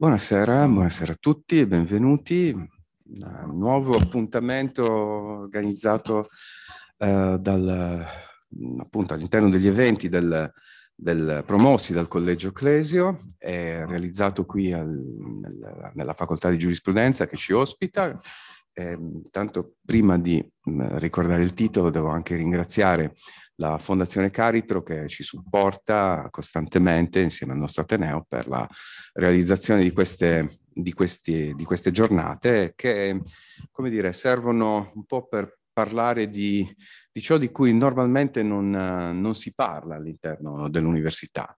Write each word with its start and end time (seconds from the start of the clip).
Buonasera, 0.00 0.66
buonasera 0.66 1.12
a 1.12 1.18
tutti 1.20 1.60
e 1.60 1.66
benvenuti. 1.66 2.54
Un 2.54 3.58
nuovo 3.58 3.98
appuntamento 3.98 4.90
organizzato 4.90 6.28
eh, 6.96 7.36
dal, 7.38 8.06
appunto 8.78 9.12
all'interno 9.12 9.50
degli 9.50 9.66
eventi 9.66 10.08
del, 10.08 10.50
del, 10.94 11.42
promossi 11.44 11.92
dal 11.92 12.08
Collegio 12.08 12.50
Clesio, 12.50 13.18
è 13.36 13.84
realizzato 13.86 14.46
qui 14.46 14.72
al, 14.72 14.88
nel, 14.88 15.90
nella 15.92 16.14
facoltà 16.14 16.48
di 16.48 16.56
giurisprudenza 16.56 17.26
che 17.26 17.36
ci 17.36 17.52
ospita. 17.52 18.18
Eh, 18.72 18.98
tanto 19.30 19.74
prima 19.84 20.16
di 20.16 20.42
mh, 20.62 20.96
ricordare 20.96 21.42
il 21.42 21.52
titolo 21.52 21.90
devo 21.90 22.08
anche 22.08 22.36
ringraziare 22.36 23.16
la 23.60 23.78
Fondazione 23.78 24.30
Caritro 24.30 24.82
che 24.82 25.06
ci 25.06 25.22
supporta 25.22 26.26
costantemente 26.30 27.20
insieme 27.20 27.52
al 27.52 27.58
nostro 27.58 27.82
Ateneo 27.82 28.24
per 28.26 28.48
la 28.48 28.66
realizzazione 29.12 29.82
di 29.82 29.92
queste, 29.92 30.60
di 30.72 30.92
questi, 30.94 31.54
di 31.54 31.64
queste 31.64 31.90
giornate 31.90 32.72
che, 32.74 33.20
come 33.70 33.90
dire, 33.90 34.14
servono 34.14 34.90
un 34.94 35.04
po' 35.04 35.26
per 35.26 35.58
parlare 35.72 36.28
di, 36.28 36.66
di 37.12 37.20
ciò 37.20 37.36
di 37.36 37.50
cui 37.50 37.74
normalmente 37.74 38.42
non, 38.42 38.70
non 38.70 39.34
si 39.34 39.52
parla 39.54 39.96
all'interno 39.96 40.70
dell'università. 40.70 41.56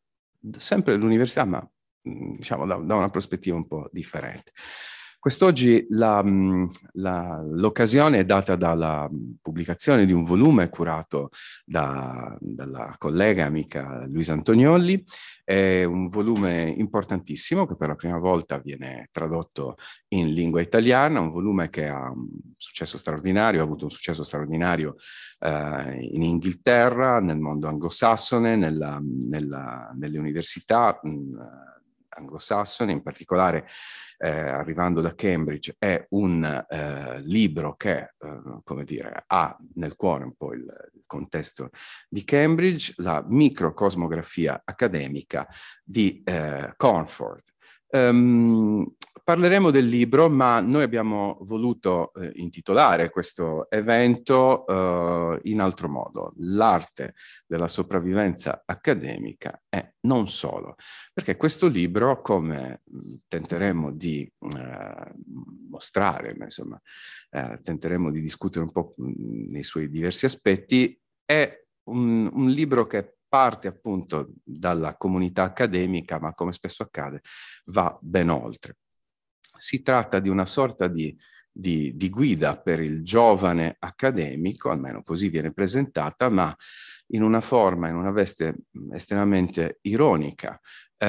Sempre 0.59 0.95
dell'università, 0.95 1.45
ma 1.45 1.67
diciamo 2.03 2.67
da, 2.67 2.77
da 2.79 2.97
una 2.97 3.11
prospettiva 3.11 3.55
un 3.55 3.67
po' 3.69 3.89
differente. 3.93 4.51
Quest'oggi 5.23 5.87
l'occasione 6.95 8.19
è 8.19 8.25
data 8.25 8.57
dalla 8.57 9.09
pubblicazione 9.41 10.05
di 10.05 10.13
un 10.13 10.25
volume 10.25 10.69
curato 10.69 11.29
da, 11.65 12.37
dalla 12.41 12.97
collega 12.99 13.45
amica 13.45 14.05
Luisa 14.09 14.33
Antoniolli, 14.33 15.05
è 15.45 15.85
un 15.85 16.09
volume 16.09 16.75
importantissimo 16.77 17.69
che 17.69 17.77
per 17.77 17.87
la 17.87 17.95
prima 17.95 18.19
volta 18.19 18.59
viene 18.59 19.11
tradotto 19.13 19.77
in 20.09 20.33
lingua 20.33 20.61
italiana, 20.61 21.21
un 21.21 21.31
volume 21.31 21.71
che 21.71 21.87
ha 21.87 22.11
un 22.11 22.27
successo 22.57 22.99
straordinario, 22.99 23.61
ha 23.61 23.65
avuto 23.65 23.85
un 23.85 23.91
successo 23.91 24.25
straordinario 24.25 24.97
eh, 25.39 26.09
in 26.15 26.25
Inghilterra, 26.25 27.21
nel 27.21 27.39
mondo 27.39 27.69
anglosassone, 27.69 28.57
nella, 28.57 29.01
nella, 29.01 29.93
nelle 29.95 30.19
università. 30.19 30.99
Mh, 31.01 31.37
anglosassone, 32.15 32.93
in 32.93 33.03
particolare 33.03 33.67
eh, 34.19 34.29
arrivando 34.29 35.01
da 35.01 35.15
Cambridge, 35.15 35.75
è 35.79 36.07
un 36.11 36.45
eh, 36.69 37.21
libro 37.23 37.75
che, 37.75 38.15
eh, 38.19 38.41
come 38.63 38.85
dire, 38.85 39.25
ha 39.27 39.57
nel 39.75 39.97
cuore 39.97 40.25
un 40.25 40.35
po' 40.35 40.53
il, 40.53 40.61
il, 40.95 41.03
contesto 41.07 41.71
di 42.09 42.25
Cambridge, 42.25 42.95
la 42.99 43.25
microcosmografia 43.27 44.63
accademica 44.65 45.47
di 45.85 46.23
eh, 46.25 46.73
Cornford. 46.77 47.43
Um, 47.89 48.95
parleremo 49.25 49.71
del 49.71 49.87
libro, 49.87 50.29
ma 50.29 50.61
noi 50.61 50.83
abbiamo 50.83 51.39
voluto 51.43 52.13
eh, 52.15 52.33
intitolare 52.35 53.11
questo 53.11 53.71
evento 53.71 54.67
eh, 54.67 55.41
in 55.45 55.61
altro 55.61 55.89
modo, 55.89 56.33
l'arte 56.39 57.15
della 57.47 57.69
sopravvivenza 57.69 58.63
accademica 58.67 59.63
e 59.69 59.95
non 60.01 60.29
solo, 60.29 60.75
perché 61.13 61.37
questo 61.37 61.69
libro, 61.69 62.21
come 62.21 62.81
tenteremo 63.29 63.93
di 63.93 64.23
eh, 64.23 65.13
mostrare, 65.69 66.35
ma 66.35 66.45
insomma, 66.45 66.81
eh, 67.31 67.61
tenteremo 67.63 68.11
di 68.11 68.21
discutere 68.21 68.65
un 68.65 68.73
po' 68.73 68.95
nei 68.97 69.63
suoi 69.63 69.89
diversi 69.89 70.25
aspetti, 70.25 70.99
è 71.25 71.65
un, 71.85 72.29
un 72.33 72.51
libro 72.51 72.87
che 72.87 73.17
parte 73.29 73.69
appunto 73.69 74.33
dalla 74.43 74.97
comunità 74.97 75.45
accademica, 75.45 76.19
ma 76.19 76.35
come 76.35 76.53
spesso 76.53 76.83
accade, 76.83 77.23
va 77.67 77.97
ben 78.01 78.29
oltre 78.29 78.77
si 79.57 79.83
tratta 79.83 80.19
di 80.19 80.29
una 80.29 80.47
sorta 80.47 80.89
di, 80.89 81.17
di, 81.51 81.97
di 81.97 82.09
guida 82.09 82.59
per 82.59 82.81
il 82.81 83.03
giovane 83.03 83.77
accademico, 83.79 84.71
almeno 84.71 85.03
così 85.03 85.29
viene 85.29 85.53
presentata, 85.53 86.29
ma 86.29 86.57
in 87.09 87.23
una 87.23 87.41
forma, 87.41 87.89
in 87.89 87.97
una 87.97 88.11
veste 88.11 88.55
estremamente 88.93 89.79
ironica, 89.83 90.59
eh, 90.97 91.07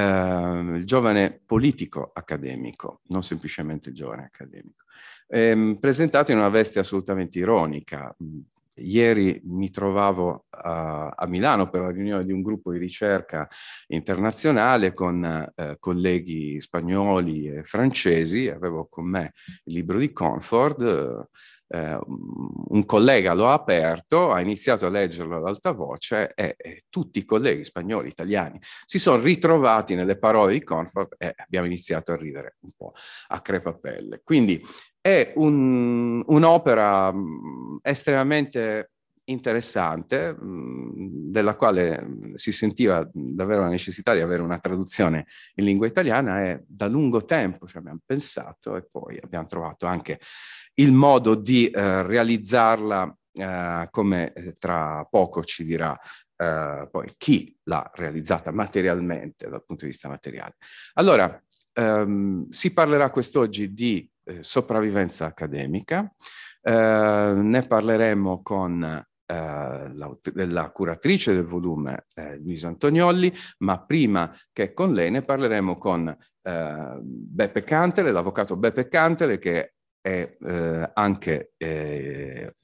il 0.75 0.83
giovane 0.85 1.41
politico 1.45 2.11
accademico, 2.13 3.01
non 3.07 3.23
semplicemente 3.23 3.89
il 3.89 3.95
giovane 3.95 4.25
accademico, 4.25 4.83
eh, 5.27 5.77
presentato 5.79 6.31
in 6.31 6.39
una 6.39 6.49
veste 6.49 6.79
assolutamente 6.79 7.39
ironica, 7.39 8.15
Ieri 8.75 9.39
mi 9.45 9.69
trovavo 9.69 10.45
a, 10.49 11.09
a, 11.09 11.27
Milano 11.27 11.69
per 11.69 11.81
la 11.81 11.91
riunione 11.91 12.23
di 12.23 12.31
un 12.31 12.41
gruppo 12.41 12.71
di 12.71 12.79
ricerca 12.79 13.47
internazionale 13.87 14.93
con 14.93 15.23
eh, 15.23 15.77
colleghi 15.79 16.59
spagnoli 16.59 17.49
e 17.49 17.63
francesi, 17.63 18.49
avevo 18.49 18.87
con 18.89 19.05
me 19.05 19.33
il 19.65 19.73
libro 19.73 19.99
di 19.99 20.11
Comfort, 20.11 21.27
eh, 21.73 21.99
un 22.05 22.85
collega 22.85 23.33
lo 23.33 23.49
ha 23.49 23.53
aperto, 23.53 24.31
ha 24.31 24.39
iniziato 24.39 24.85
a 24.85 24.89
leggerlo 24.89 25.37
ad 25.37 25.45
alta 25.45 25.71
voce 25.71 26.33
e, 26.35 26.55
e, 26.57 26.83
tutti 26.89 27.19
i 27.19 27.25
colleghi 27.25 27.63
spagnoli, 27.63 28.09
italiani, 28.09 28.59
si 28.85 28.99
sono 28.99 29.21
ritrovati 29.21 29.95
nelle 29.95 30.17
parole 30.17 30.53
di 30.53 30.63
Comfort 30.63 31.15
e 31.17 31.33
abbiamo 31.35 31.65
iniziato 31.65 32.11
a 32.11 32.15
ridere 32.15 32.57
un 32.59 32.71
po' 32.77 32.93
a 33.27 33.41
crepapelle. 33.41 34.21
Quindi 34.23 34.61
è 35.05 35.33
un, 35.35 36.23
un'opera 36.25 37.11
mm, 37.11 37.79
estremamente 37.81 38.91
interessante, 39.25 40.33
mm, 40.33 41.29
della 41.29 41.55
quale 41.55 42.07
si 42.35 42.53
sentiva 42.53 43.05
davvero 43.11 43.63
la 43.63 43.67
necessità 43.67 44.13
di 44.13 44.21
avere 44.21 44.41
una 44.41 44.59
traduzione 44.59 45.25
in 45.55 45.65
lingua 45.65 45.87
italiana 45.87 46.43
e 46.43 46.63
da 46.65 46.87
lungo 46.87 47.25
tempo 47.25 47.67
ci 47.67 47.75
abbiamo 47.75 47.99
pensato 48.05 48.77
e 48.77 48.87
poi 48.89 49.19
abbiamo 49.21 49.47
trovato 49.47 49.87
anche 49.87 50.21
il 50.75 50.93
modo 50.93 51.35
di 51.35 51.67
eh, 51.67 52.03
realizzarla 52.03 53.17
eh, 53.33 53.87
come 53.91 54.31
eh, 54.31 54.53
tra 54.53 55.05
poco 55.09 55.43
ci 55.43 55.65
dirà 55.65 55.99
eh, 56.37 56.87
poi 56.89 57.07
chi 57.17 57.53
l'ha 57.63 57.91
realizzata 57.93 58.51
materialmente 58.51 59.49
dal 59.49 59.65
punto 59.65 59.83
di 59.83 59.91
vista 59.91 60.07
materiale. 60.07 60.55
Allora, 60.93 61.43
ehm, 61.73 62.47
si 62.49 62.71
parlerà 62.71 63.09
quest'oggi 63.09 63.73
di 63.73 64.09
sopravvivenza 64.39 65.25
accademica. 65.25 66.11
Eh, 66.61 67.33
ne 67.35 67.67
parleremo 67.67 68.41
con 68.41 68.83
eh, 68.83 69.35
la, 69.35 70.17
la, 70.33 70.69
curatrice 70.69 71.33
del 71.33 71.45
volume, 71.45 72.05
eh, 72.15 72.37
Luisa 72.37 72.69
Antoniolli, 72.69 73.33
ma 73.59 73.83
prima 73.83 74.33
che 74.51 74.73
con 74.73 74.93
lei 74.93 75.11
ne 75.11 75.23
parleremo 75.23 75.77
con 75.77 76.07
eh, 76.07 76.97
Beppe 77.01 77.63
Cantele, 77.63 78.11
l'avvocato 78.11 78.55
Beppe 78.55 78.87
Cantele, 78.87 79.39
che 79.39 79.73
è 79.99 80.37
eh, 80.37 80.91
anche 80.93 81.53
eh, 81.57 82.55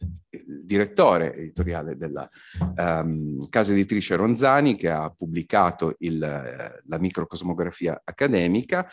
direttore 0.45 1.33
editoriale 1.35 1.95
della 1.95 2.29
um, 2.75 3.47
casa 3.47 3.71
editrice 3.71 4.17
Ronzani 4.17 4.75
che 4.75 4.89
ha 4.89 5.09
pubblicato 5.09 5.95
il, 5.99 6.19
la 6.19 6.99
microcosmografia 6.99 8.01
accademica 8.03 8.89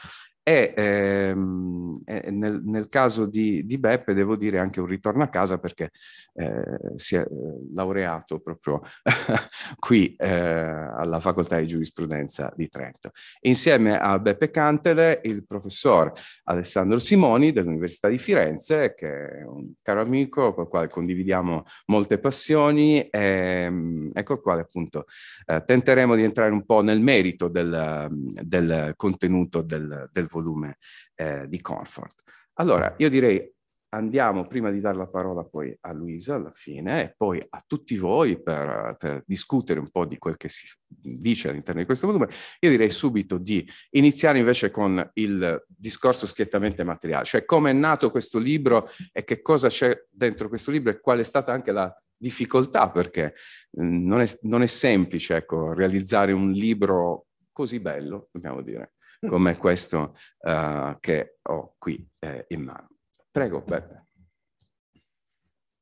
e 0.49 0.73
ehm, 0.77 2.03
nel, 2.05 2.63
nel, 2.65 2.87
caso 2.89 3.27
di, 3.27 3.67
di, 3.67 3.79
Beppe 3.79 4.15
devo 4.15 4.37
dire 4.37 4.61
anche 4.61 4.79
un 4.79 4.87
ritorno 4.87 5.25
a 5.25 5.29
casa 5.29 5.59
perché 5.59 5.91
eh, 6.35 6.79
si 6.95 7.17
è 7.17 7.23
eh, 7.23 7.27
laureato 7.75 8.39
proprio 8.39 8.81
qui 9.81 10.15
eh, 10.15 10.29
alla 10.29 11.19
facoltà 11.19 11.59
di 11.59 11.67
giurisprudenza 11.67 12.53
di 12.55 12.69
Trento. 12.69 13.11
Insieme 13.41 13.99
a 13.99 14.21
Beppe 14.21 14.51
Cantele 14.51 15.21
il 15.25 15.45
professor 15.45 16.13
Alessandro 16.45 17.01
Simoni 17.01 17.51
dell'Università 17.51 18.07
di 18.07 18.19
Firenze 18.19 18.95
che 18.95 19.29
è 19.29 19.43
un 19.43 19.73
caro 19.83 20.01
amico 20.01 20.55
con 20.55 20.63
il 20.63 20.71
quale 20.71 20.89
condividiamo 20.89 21.65
molte 21.87 22.19
passioni 22.19 23.01
e 23.01 23.65
ehm, 23.65 24.11
ecco 24.13 24.35
il 24.35 24.41
quale 24.41 24.61
appunto 24.61 25.07
eh, 25.45 25.61
tenteremo 25.67 26.15
di 26.15 26.23
entrare 26.23 26.53
un 26.53 26.65
po' 26.65 26.83
nel 26.83 27.01
merito 27.01 27.49
del, 27.49 28.07
del 28.13 28.93
contenuto 28.95 29.63
del, 29.63 30.09
del 30.13 30.35
volume 30.37 30.79
eh, 31.15 31.47
di 31.49 31.61
Comfort. 31.61 32.23
Allora, 32.55 32.95
io 32.99 33.11
direi 33.11 33.55
andiamo 33.91 34.47
prima 34.47 34.71
di 34.71 34.81
dare 34.81 34.97
la 34.97 35.07
parola 35.07 35.45
poi 35.45 35.77
a 35.83 35.93
Luisa 35.93 36.35
alla 36.35 36.53
fine 36.53 37.03
e 37.03 37.15
poi 37.17 37.43
a 37.49 37.63
tutti 37.67 37.97
voi 37.97 38.43
per, 38.43 38.97
per, 38.99 39.23
discutere 39.27 39.79
un 39.79 39.91
po' 39.91 40.05
di 40.05 40.19
quel 40.19 40.37
che 40.37 40.49
si 40.49 40.67
dice 40.87 41.49
all'interno 41.49 41.81
di 41.81 41.87
questo 41.87 42.07
volume, 42.07 42.29
io 42.61 42.71
direi 42.71 42.91
subito 42.91 43.39
di 43.39 43.67
iniziare 43.91 44.39
invece 44.39 44.71
con 44.71 45.09
il 45.15 45.65
discorso 45.67 46.27
schiettamente 46.27 46.85
materiale, 46.85 47.25
cioè 47.25 47.45
come 47.45 47.71
è 47.71 47.75
nato 47.75 48.11
questo 48.11 48.39
libro 48.39 48.91
e 49.13 49.25
che 49.25 49.41
cosa 49.41 49.69
c'è 49.69 50.07
dentro 50.11 50.49
questo 50.49 50.71
libro 50.71 50.91
e 50.91 51.01
qual 51.01 51.21
è 51.21 51.25
stata 51.25 51.53
anche 51.53 51.73
la 51.73 51.95
difficoltà, 52.19 52.91
perché 52.91 53.35
non 53.79 54.21
è, 54.21 54.27
non 54.43 54.63
è 54.63 54.67
semplice 54.67 55.37
ecco, 55.37 55.73
realizzare 55.73 56.33
un 56.33 56.51
libro 56.51 57.27
così 57.53 57.81
bello, 57.81 58.29
dobbiamo 58.33 58.63
dire 58.63 58.93
come 59.21 59.57
questo 59.57 60.17
uh, 60.41 60.97
che 61.01 61.39
ho 61.43 61.75
qui 61.79 62.09
eh, 62.19 62.45
in 62.49 62.63
mano. 62.63 62.89
Prego, 63.31 63.63
Beppe. 63.63 64.07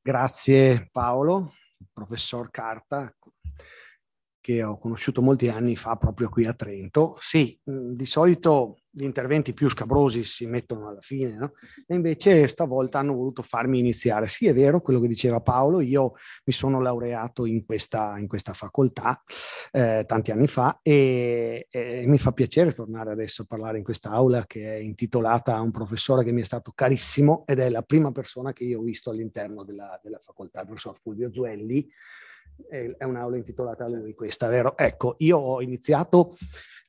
Grazie 0.01 0.89
Paolo, 0.91 1.53
professor 1.91 2.51
Carta. 2.51 3.11
Che 4.45 4.61
ho 4.61 4.77
conosciuto 4.77 5.23
molti 5.23 5.49
anni 5.49 5.75
fa 5.75 5.95
proprio 5.95 6.29
qui 6.29 6.45
a 6.45 6.53
Trento. 6.53 7.17
Sì, 7.19 7.59
di 7.63 8.05
solito 8.05 8.81
gli 8.91 9.01
interventi 9.01 9.55
più 9.55 9.67
scabrosi 9.71 10.23
si 10.23 10.45
mettono 10.45 10.87
alla 10.87 11.01
fine, 11.01 11.33
no? 11.33 11.53
E 11.87 11.95
invece 11.95 12.47
stavolta 12.47 12.99
hanno 12.99 13.15
voluto 13.15 13.41
farmi 13.41 13.79
iniziare. 13.79 14.27
Sì, 14.27 14.45
è 14.45 14.53
vero 14.53 14.81
quello 14.81 14.99
che 14.99 15.07
diceva 15.07 15.41
Paolo, 15.41 15.81
io 15.81 16.11
mi 16.43 16.53
sono 16.53 16.79
laureato 16.79 17.47
in 17.47 17.65
questa, 17.65 18.19
in 18.19 18.27
questa 18.27 18.53
facoltà 18.53 19.19
eh, 19.71 20.03
tanti 20.05 20.29
anni 20.29 20.45
fa 20.45 20.77
e, 20.83 21.65
e, 21.71 22.03
mi 22.05 22.19
fa 22.19 22.31
piacere 22.31 22.71
tornare 22.71 23.13
adesso 23.13 23.41
a 23.41 23.45
parlare 23.45 23.79
in 23.79 23.83
quest'aula 23.83 24.45
che 24.45 24.75
è 24.75 24.77
intitolata 24.77 25.55
a 25.55 25.61
un 25.61 25.71
professore 25.71 26.23
che 26.23 26.31
mi 26.31 26.41
è 26.41 26.45
stato 26.45 26.71
carissimo 26.71 27.45
ed 27.47 27.57
è 27.57 27.69
la 27.69 27.81
prima 27.81 28.11
persona 28.11 28.53
che 28.53 28.65
io 28.65 28.79
ho 28.79 28.83
visto 28.83 29.09
all'interno 29.09 29.63
della, 29.63 29.99
della 30.03 30.19
facoltà, 30.19 30.59
il 30.59 30.67
professor 30.67 30.99
Fulvio 31.01 31.33
Zuelli. 31.33 31.89
È 32.67 33.03
un'aula 33.03 33.37
intitolata 33.37 33.85
a 33.85 33.89
lui 33.89 34.13
questa, 34.13 34.47
vero? 34.47 34.77
Ecco, 34.77 35.15
io 35.19 35.37
ho 35.37 35.61
iniziato 35.61 36.35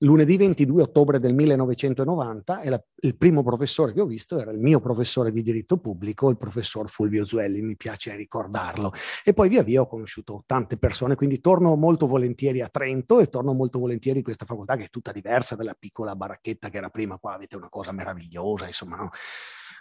lunedì 0.00 0.36
22 0.36 0.82
ottobre 0.82 1.18
del 1.18 1.34
1990 1.34 2.60
e 2.60 2.68
la, 2.68 2.82
il 3.00 3.16
primo 3.16 3.42
professore 3.42 3.92
che 3.94 4.00
ho 4.00 4.06
visto 4.06 4.38
era 4.38 4.50
il 4.50 4.58
mio 4.58 4.80
professore 4.80 5.32
di 5.32 5.42
diritto 5.42 5.78
pubblico, 5.78 6.28
il 6.28 6.36
professor 6.36 6.90
Fulvio 6.90 7.24
Zuelli, 7.24 7.62
mi 7.62 7.76
piace 7.76 8.14
ricordarlo. 8.14 8.92
E 9.24 9.32
poi 9.32 9.48
via 9.48 9.62
via 9.62 9.80
ho 9.80 9.86
conosciuto 9.86 10.42
tante 10.46 10.76
persone, 10.76 11.14
quindi 11.14 11.40
torno 11.40 11.74
molto 11.76 12.06
volentieri 12.06 12.60
a 12.60 12.68
Trento 12.68 13.20
e 13.20 13.28
torno 13.28 13.54
molto 13.54 13.78
volentieri 13.78 14.18
in 14.18 14.24
questa 14.24 14.44
facoltà 14.44 14.76
che 14.76 14.84
è 14.84 14.90
tutta 14.90 15.12
diversa 15.12 15.56
dalla 15.56 15.74
piccola 15.78 16.14
baracchetta 16.14 16.68
che 16.68 16.76
era 16.76 16.90
prima, 16.90 17.18
qua 17.18 17.34
avete 17.34 17.56
una 17.56 17.68
cosa 17.68 17.92
meravigliosa, 17.92 18.66
insomma, 18.66 18.96
no? 18.96 19.10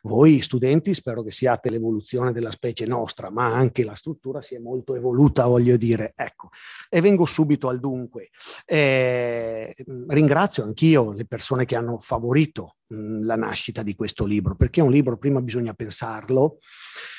Voi 0.03 0.42
studenti 0.42 0.94
spero 0.94 1.24
che 1.24 1.31
siate 1.31 1.69
l'evoluzione 1.69 2.31
della 2.31 2.51
specie 2.51 2.86
nostra, 2.86 3.30
ma 3.30 3.53
anche 3.53 3.83
la 3.83 3.95
struttura 3.95 4.42
si 4.42 4.56
è 4.56 4.59
molto 4.59 4.95
evoluta, 4.95 5.45
voglio 5.45 5.77
dire. 5.77 6.13
Ecco, 6.15 6.50
e 6.89 7.01
vengo 7.01 7.25
subito 7.25 7.69
al 7.69 7.80
dunque. 7.80 8.30
Eh, 8.65 9.74
ringrazio 10.07 10.63
anch'io 10.63 11.12
le 11.12 11.25
persone 11.25 11.65
che 11.65 11.75
hanno 11.75 12.00
favorito 12.00 12.77
mh, 12.88 13.24
la 13.24 13.36
nascita 13.36 13.83
di 13.83 13.95
questo 13.95 14.25
libro, 14.25 14.56
perché 14.56 14.81
è 14.81 14.83
un 14.83 14.92
libro, 14.92 15.18
prima 15.18 15.42
bisogna 15.42 15.74
pensarlo, 15.74 16.59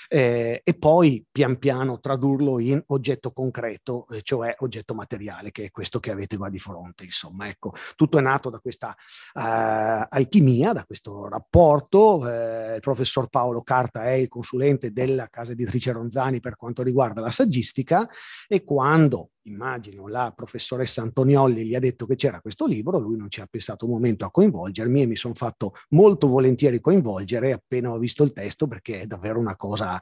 eh, 0.08 0.60
e 0.62 0.74
poi 0.74 1.24
pian 1.30 1.58
piano 1.58 2.00
tradurlo 2.00 2.58
in 2.58 2.82
oggetto 2.88 3.32
concreto, 3.32 4.06
eh, 4.08 4.22
cioè 4.22 4.54
oggetto 4.58 4.94
materiale, 4.94 5.50
che 5.50 5.64
è 5.64 5.70
questo 5.70 6.00
che 6.00 6.10
avete 6.10 6.36
qua 6.36 6.48
di 6.48 6.58
fronte. 6.58 7.04
Insomma, 7.04 7.48
ecco, 7.48 7.72
tutto 7.94 8.18
è 8.18 8.20
nato 8.20 8.50
da 8.50 8.58
questa 8.58 8.88
uh, 8.88 10.06
alchimia, 10.08 10.72
da 10.72 10.84
questo 10.84 11.28
rapporto. 11.28 12.28
Eh, 12.28 12.74
il 12.76 12.80
professor 12.80 13.28
Paolo 13.28 13.62
Carta 13.62 14.04
è 14.04 14.12
il 14.12 14.28
consulente 14.28 14.92
della 14.92 15.28
casa 15.28 15.52
editrice 15.52 15.92
Ronzani 15.92 16.40
per 16.40 16.56
quanto 16.56 16.82
riguarda 16.82 17.20
la 17.20 17.30
saggistica 17.30 18.08
e 18.48 18.64
quando 18.64 19.30
immagino 19.46 20.06
la 20.08 20.32
professoressa 20.34 21.02
Antoniolli 21.02 21.64
gli 21.64 21.74
ha 21.74 21.80
detto 21.80 22.06
che 22.06 22.14
c'era 22.14 22.40
questo 22.40 22.66
libro, 22.66 22.98
lui 22.98 23.16
non 23.16 23.30
ci 23.30 23.40
ha 23.40 23.46
pensato 23.46 23.86
un 23.86 23.92
momento 23.92 24.24
a 24.24 24.30
coinvolgermi 24.30 25.02
e 25.02 25.06
mi 25.06 25.16
sono 25.16 25.34
fatto 25.34 25.72
molto 25.90 26.26
volentieri 26.26 26.80
coinvolgere 26.80 27.52
appena 27.52 27.90
ho 27.90 27.98
visto 27.98 28.22
il 28.22 28.32
testo 28.32 28.66
perché 28.66 29.00
è 29.00 29.06
davvero 29.06 29.38
una 29.38 29.56
cosa 29.56 30.00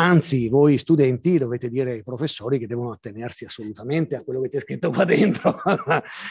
Anzi, 0.00 0.48
voi 0.48 0.78
studenti 0.78 1.36
dovete 1.36 1.68
dire 1.68 1.90
ai 1.90 2.02
professori 2.02 2.58
che 2.58 2.66
devono 2.66 2.90
attenersi 2.92 3.44
assolutamente 3.44 4.16
a 4.16 4.22
quello 4.22 4.40
che 4.40 4.48
c'è 4.48 4.60
scritto 4.60 4.90
qua 4.90 5.04
dentro, 5.04 5.60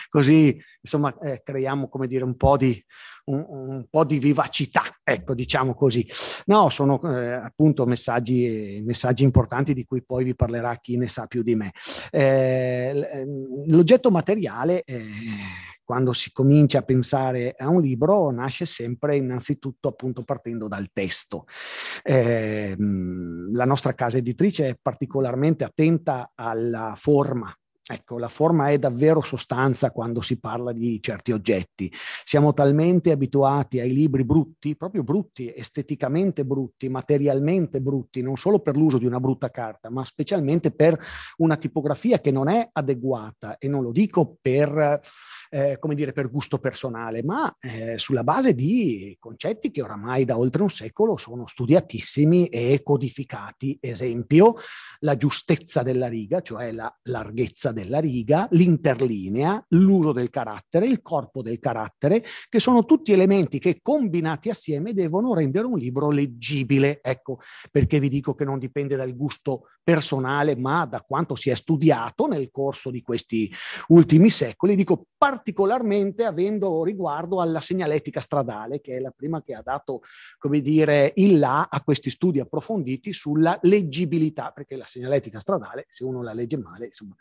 così 0.10 0.60
insomma 0.82 1.16
eh, 1.20 1.44
creiamo 1.44 1.88
come 1.88 2.08
dire 2.08 2.24
un 2.24 2.36
po' 2.36 2.58
di, 2.58 2.84
un, 3.26 3.46
un 3.48 3.86
po 3.88 4.06
di 4.06 4.18
vivacità, 4.18 4.82
ecco 5.04 5.36
diciamo 5.36 5.76
così. 5.76 6.04
No, 6.46 6.70
sono 6.70 7.00
eh, 7.16 7.34
appunto 7.34 7.86
messaggi, 7.86 8.82
messaggi, 8.84 9.24
importanti 9.24 9.76
di 9.76 9.86
cui 9.86 10.04
poi 10.04 10.24
vi 10.24 10.34
parlerà 10.34 10.76
chi 10.78 10.98
ne 10.98 11.08
sa 11.08 11.28
più 11.28 11.44
di 11.44 11.54
me. 11.54 11.72
Eh, 12.10 13.24
l'oggetto 13.68 14.10
materiale 14.10 14.82
eh, 14.82 15.06
quando 15.90 16.14
si 16.14 16.32
comincia 16.32 16.78
a 16.78 16.84
pensare 16.84 17.56
a 17.58 17.68
un 17.68 17.82
libro 17.82 18.30
nasce 18.30 18.68
sempre 18.68 19.16
innanzitutto 19.16 19.88
appunto 19.88 20.24
partendo 20.24 20.68
dal 20.68 20.92
testo. 20.94 21.46
Eh, 22.04 22.76
la 22.78 23.66
nostra 23.66 23.96
casa 23.96 24.18
editrice 24.18 24.68
è 24.68 24.78
particolarmente 24.80 25.64
attenta 25.64 26.34
alla 26.36 26.94
forma 26.96 27.52
Ecco, 27.92 28.20
la 28.20 28.28
forma 28.28 28.70
è 28.70 28.78
davvero 28.78 29.24
sostanza 29.24 29.90
quando 29.90 30.22
si 30.22 30.38
parla 30.40 30.72
di 30.72 31.02
certi 31.02 31.32
oggetti. 31.32 31.92
Siamo 32.24 32.54
talmente 32.54 33.10
abituati 33.10 33.80
ai 33.80 33.92
libri 33.92 34.24
brutti, 34.24 34.76
proprio 34.76 35.02
brutti, 35.02 35.52
esteticamente 35.52 36.46
brutti, 36.46 36.88
materialmente 36.88 37.82
brutti, 37.82 38.22
non 38.22 38.38
solo 38.38 38.60
per 38.60 38.78
l'uso 38.78 39.00
di 39.00 39.08
una 39.08 39.20
brutta 39.20 39.50
carta, 39.50 39.90
ma 39.90 40.06
specialmente 40.06 40.70
per 40.70 40.96
una 41.38 41.58
tipografia 41.58 42.20
che 42.22 42.30
non 42.30 42.48
è 42.48 42.70
adeguata 42.72 43.58
e 43.58 43.68
non 43.68 43.82
lo 43.82 43.92
dico 43.92 44.38
per 44.40 45.02
eh, 45.50 45.78
come 45.80 45.96
dire, 45.96 46.14
per 46.14 46.30
gusto 46.30 46.60
personale, 46.60 47.24
ma 47.24 47.54
eh, 47.60 47.98
sulla 47.98 48.24
base 48.24 48.54
di 48.54 49.16
concetti 49.20 49.72
che 49.72 49.82
oramai 49.82 50.26
da 50.26 50.38
oltre 50.38 50.62
un 50.62 50.70
secolo 50.70 51.18
sono 51.18 51.48
studiatissimi 51.48 52.48
e 52.48 52.82
codificati. 52.84 53.78
Esempio, 53.82 54.56
la 55.00 55.18
giustezza 55.18 55.82
della 55.82 56.08
riga, 56.08 56.42
cioè 56.42 56.72
la 56.72 56.94
larghezza 57.04 57.72
della 57.72 58.00
riga, 58.00 58.48
l'interlinea, 58.52 59.64
l'uso 59.70 60.12
del 60.12 60.30
carattere, 60.30 60.86
il 60.86 61.02
corpo 61.02 61.42
del 61.42 61.60
carattere, 61.60 62.24
che 62.48 62.60
sono 62.60 62.86
tutti 62.86 63.12
elementi 63.12 63.60
che 63.60 63.80
combinati 63.82 64.50
assieme 64.50 64.94
devono 64.94 65.34
rendere 65.34 65.66
un 65.66 65.78
libro 65.78 66.10
leggibile. 66.12 67.00
Ecco 67.02 67.40
perché 67.72 68.00
vi 68.00 68.10
dico 68.10 68.36
che 68.36 68.46
non 68.46 68.60
dipende 68.60 68.96
dal 68.96 69.16
gusto 69.16 69.64
personale, 69.84 70.56
ma 70.56 70.86
da 70.86 71.02
quanto 71.02 71.36
si 71.36 71.50
è 71.50 71.56
studiato 71.56 72.28
nel 72.28 72.50
corso 72.52 72.92
di 72.92 73.02
questi 73.02 73.52
ultimi 73.88 74.30
secoli. 74.30 74.76
Dico 74.76 75.06
particolarmente 75.20 76.24
avendo 76.24 76.82
riguardo 76.86 77.42
alla 77.42 77.60
segnaletica 77.60 78.22
stradale, 78.22 78.80
che 78.80 78.96
è 78.96 79.00
la 79.02 79.12
prima 79.12 79.44
che 79.44 79.54
ha 79.54 79.62
dato, 79.62 80.02
come 80.38 80.62
dire, 80.62 81.12
il 81.18 81.38
là 81.38 81.68
a 81.70 81.84
questi 81.84 82.10
studi 82.10 82.40
approfonditi 82.40 83.12
sulla 83.12 83.60
leggibilità, 83.64 84.52
perché 84.56 84.78
la 84.78 84.88
segnaletica 84.88 85.42
stradale, 85.42 85.84
se 85.90 86.06
uno 86.06 86.24
la 86.24 86.32
legge 86.32 86.58
male, 86.58 86.86
insomma, 86.86 87.16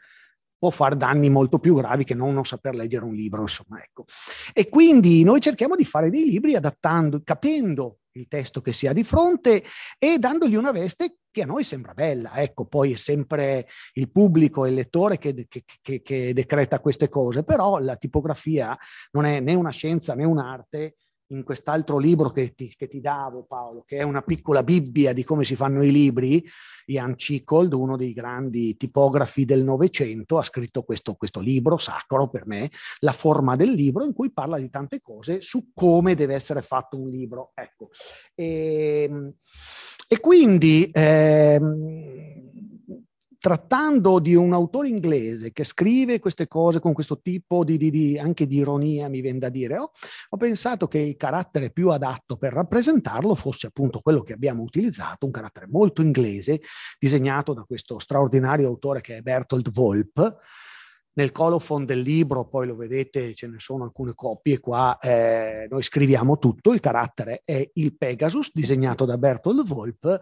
può 0.56 0.70
fare 0.70 0.96
danni 0.96 1.28
molto 1.28 1.58
più 1.58 1.74
gravi 1.74 2.04
che 2.04 2.14
non 2.14 2.34
non 2.34 2.44
saper 2.44 2.76
leggere 2.76 3.04
un 3.04 3.14
libro, 3.14 3.42
insomma, 3.42 3.82
ecco. 3.82 4.04
E 4.52 4.68
quindi 4.68 5.24
noi 5.24 5.40
cerchiamo 5.40 5.74
di 5.74 5.84
fare 5.84 6.08
dei 6.08 6.24
libri 6.24 6.54
adattando, 6.54 7.20
capendo 7.24 7.97
il 8.19 8.29
testo 8.29 8.61
che 8.61 8.73
si 8.73 8.87
ha 8.87 8.93
di 8.93 9.05
fronte 9.05 9.65
e 9.99 10.19
dandogli 10.19 10.55
una 10.55 10.73
veste 10.73 11.19
che 11.31 11.43
a 11.43 11.47
noi 11.47 11.65
sembra 11.65 11.94
bella. 11.94 12.35
Ecco, 12.37 12.67
poi 12.67 12.93
è 12.93 12.97
sempre 12.97 13.67
il 13.94 14.11
pubblico 14.11 14.65
e 14.65 14.70
il 14.70 14.75
lettore 14.75 15.19
che, 15.19 15.47
che, 15.49 15.65
che, 15.81 16.03
che 16.03 16.32
decreta 16.32 16.81
queste 16.81 17.09
cose, 17.09 17.44
però 17.44 17.79
la 17.79 17.97
tipografia 17.97 18.77
non 19.13 19.25
è 19.25 19.41
né 19.41 19.55
una 19.55 19.70
scienza 19.70 20.15
né 20.15 20.25
un'arte, 20.25 20.96
in 21.29 21.43
quest'altro 21.43 21.99
libro 21.99 22.31
che 22.31 22.55
ti, 22.55 22.73
che 22.77 22.89
ti, 22.89 23.01
davo, 23.01 23.44
Paolo, 23.44 23.85
che 23.87 23.99
è 23.99 24.03
una 24.03 24.23
piccola 24.23 24.63
Bibbia 24.63 25.13
di 25.13 25.25
come 25.25 25.44
si 25.44 25.56
fanno 25.56 25.82
i 25.85 25.91
libri, 25.91 26.44
Ian 26.87 27.17
Chicold, 27.17 27.73
uno 27.73 27.97
dei 27.97 28.13
grandi 28.13 28.77
tipografi 28.77 29.44
del 29.44 29.63
Novecento, 29.63 30.39
ha 30.39 30.43
scritto 30.43 30.82
questo, 30.82 31.15
questo 31.15 31.41
libro 31.41 31.79
sacro 31.79 32.29
per 32.29 32.47
me, 32.47 32.70
La 33.01 33.13
forma 33.13 33.56
del 33.56 33.73
libro, 33.73 34.05
in 34.05 34.13
cui 34.13 34.32
parla 34.32 34.58
di 34.58 34.70
tante 34.70 35.01
cose 35.01 35.41
su 35.43 35.70
come 35.75 36.15
deve 36.15 36.35
essere 36.35 36.63
fatto 36.63 36.99
un 36.99 37.11
libro. 37.11 37.51
Ecco. 37.55 37.91
E, 38.35 39.06
ehm, 39.08 39.32
e 40.08 40.20
quindi... 40.20 40.89
Ehm, 40.93 42.47
trattando 43.38 44.18
di 44.18 44.34
un 44.34 44.52
autore 44.52 44.88
inglese 44.88 45.52
che 45.52 45.62
scrive 45.62 46.18
queste 46.18 46.48
cose 46.48 46.80
con 46.80 46.92
questo 46.92 47.20
tipo 47.20 47.62
di, 47.62 47.78
di, 47.78 47.90
di 47.90 48.18
anche 48.18 48.46
di 48.46 48.56
ironia, 48.56 49.08
mi 49.08 49.20
viene 49.20 49.38
da 49.38 49.48
dire, 49.48 49.78
oh, 49.78 49.92
ho 50.30 50.36
pensato 50.36 50.88
che 50.88 50.98
il 50.98 51.16
carattere 51.16 51.70
più 51.70 51.90
adatto 51.90 52.36
per 52.36 52.52
rappresentarlo 52.52 53.34
fosse 53.36 53.68
appunto 53.68 54.00
quello 54.00 54.22
che 54.22 54.32
abbiamo 54.32 54.62
utilizzato, 54.62 55.26
un 55.26 55.32
carattere 55.32 55.68
molto 55.68 56.02
inglese, 56.02 56.60
disegnato 56.98 57.54
da 57.54 57.62
questo 57.62 57.98
straordinario 58.00 58.66
autore 58.66 59.00
che 59.00 59.18
è 59.18 59.20
Bertolt 59.20 59.70
Wolp. 59.74 60.38
Nel 61.18 61.32
colophon 61.32 61.84
del 61.84 61.98
libro, 61.98 62.46
poi 62.46 62.68
lo 62.68 62.76
vedete, 62.76 63.34
ce 63.34 63.48
ne 63.48 63.58
sono 63.58 63.82
alcune 63.82 64.14
copie 64.14 64.60
qua, 64.60 64.96
eh, 64.98 65.66
noi 65.68 65.82
scriviamo 65.82 66.38
tutto, 66.38 66.72
il 66.72 66.78
carattere 66.78 67.42
è 67.44 67.68
il 67.74 67.96
Pegasus, 67.96 68.52
disegnato 68.54 69.04
da 69.04 69.18
Bertolt 69.18 69.68
Wolp, 69.68 70.20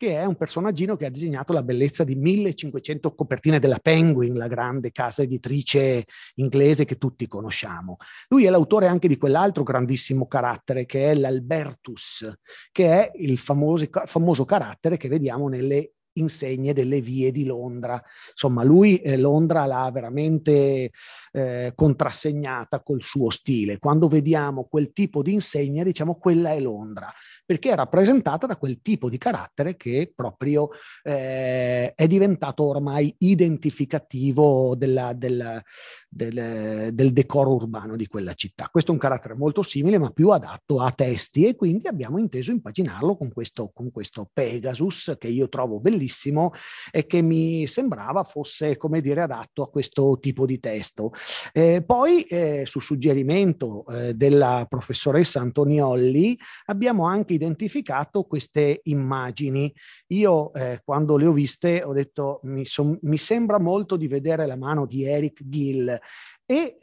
che 0.00 0.16
è 0.16 0.24
un 0.24 0.34
personaggino 0.34 0.96
che 0.96 1.04
ha 1.04 1.10
disegnato 1.10 1.52
la 1.52 1.62
bellezza 1.62 2.04
di 2.04 2.14
1500 2.14 3.14
copertine 3.14 3.58
della 3.58 3.78
Penguin, 3.78 4.38
la 4.38 4.46
grande 4.46 4.92
casa 4.92 5.20
editrice 5.20 6.06
inglese 6.36 6.86
che 6.86 6.96
tutti 6.96 7.26
conosciamo. 7.26 7.98
Lui 8.28 8.46
è 8.46 8.48
l'autore 8.48 8.86
anche 8.86 9.08
di 9.08 9.18
quell'altro 9.18 9.62
grandissimo 9.62 10.26
carattere 10.26 10.86
che 10.86 11.10
è 11.10 11.14
l'Albertus, 11.14 12.32
che 12.72 12.90
è 12.90 13.10
il 13.16 13.36
famoso, 13.36 13.86
famoso 14.06 14.46
carattere 14.46 14.96
che 14.96 15.08
vediamo 15.08 15.48
nelle 15.48 15.92
insegne 16.14 16.72
delle 16.72 17.02
vie 17.02 17.30
di 17.30 17.44
Londra. 17.44 18.02
Insomma, 18.30 18.64
lui 18.64 18.96
eh, 18.96 19.18
Londra 19.18 19.66
l'ha 19.66 19.90
veramente 19.92 20.92
eh, 21.32 21.72
contrassegnata 21.74 22.82
col 22.82 23.02
suo 23.02 23.28
stile. 23.28 23.78
Quando 23.78 24.08
vediamo 24.08 24.64
quel 24.64 24.94
tipo 24.94 25.22
di 25.22 25.34
insegna, 25.34 25.84
diciamo 25.84 26.16
quella 26.16 26.52
è 26.52 26.60
Londra 26.60 27.12
perché 27.50 27.72
è 27.72 27.74
rappresentata 27.74 28.46
da 28.46 28.56
quel 28.56 28.80
tipo 28.80 29.08
di 29.08 29.18
carattere 29.18 29.76
che 29.76 30.12
proprio 30.14 30.68
eh, 31.02 31.92
è 31.96 32.06
diventato 32.06 32.62
ormai 32.62 33.12
identificativo 33.18 34.76
della, 34.76 35.14
della, 35.14 35.60
del, 36.08 36.90
del, 36.92 37.12
decoro 37.12 37.54
urbano 37.54 37.96
di 37.96 38.06
quella 38.06 38.34
città. 38.34 38.68
Questo 38.70 38.92
è 38.92 38.94
un 38.94 39.00
carattere 39.00 39.34
molto 39.34 39.62
simile, 39.62 39.98
ma 39.98 40.10
più 40.10 40.28
adatto 40.28 40.80
a 40.80 40.92
testi 40.92 41.44
e 41.46 41.56
quindi 41.56 41.88
abbiamo 41.88 42.18
inteso 42.18 42.52
impaginarlo 42.52 43.16
con 43.16 43.32
questo, 43.32 43.72
con 43.74 43.90
questo 43.90 44.30
Pegasus 44.32 45.16
che 45.18 45.26
io 45.26 45.48
trovo 45.48 45.80
bellissimo 45.80 46.52
e 46.92 47.04
che 47.06 47.20
mi 47.20 47.66
sembrava 47.66 48.22
fosse, 48.22 48.76
come 48.76 49.00
dire, 49.00 49.22
adatto 49.22 49.64
a 49.64 49.70
questo 49.70 50.18
tipo 50.20 50.46
di 50.46 50.60
testo. 50.60 51.10
Eh, 51.52 51.82
poi, 51.84 52.22
eh, 52.22 52.62
su 52.64 52.78
suggerimento 52.78 53.84
eh, 53.88 54.14
della 54.14 54.66
professoressa 54.68 55.40
Antoniolli, 55.40 56.38
abbiamo 56.66 57.06
anche 57.06 57.38
identificato 57.40 58.24
queste 58.24 58.80
immagini. 58.84 59.72
Io, 60.08 60.52
eh, 60.52 60.80
quando 60.84 61.16
le 61.16 61.26
ho 61.26 61.32
viste, 61.32 61.82
ho 61.82 61.92
detto, 61.92 62.40
mi, 62.44 62.66
son, 62.66 62.98
mi 63.02 63.16
sembra 63.16 63.58
molto 63.58 63.96
di 63.96 64.06
vedere 64.08 64.46
la 64.46 64.56
mano 64.56 64.86
di 64.86 65.04
Eric 65.04 65.40
Gill 65.44 65.98
e 66.44 66.76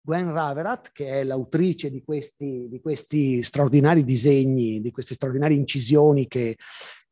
Gwen 0.00 0.32
Raverat, 0.32 0.92
che 0.92 1.20
è 1.20 1.24
l'autrice 1.24 1.90
di 1.90 2.02
questi, 2.04 2.68
di 2.68 2.80
questi 2.80 3.42
straordinari 3.42 4.04
disegni, 4.04 4.80
di 4.80 4.92
queste 4.92 5.14
straordinarie 5.14 5.56
incisioni 5.56 6.28
che, 6.28 6.56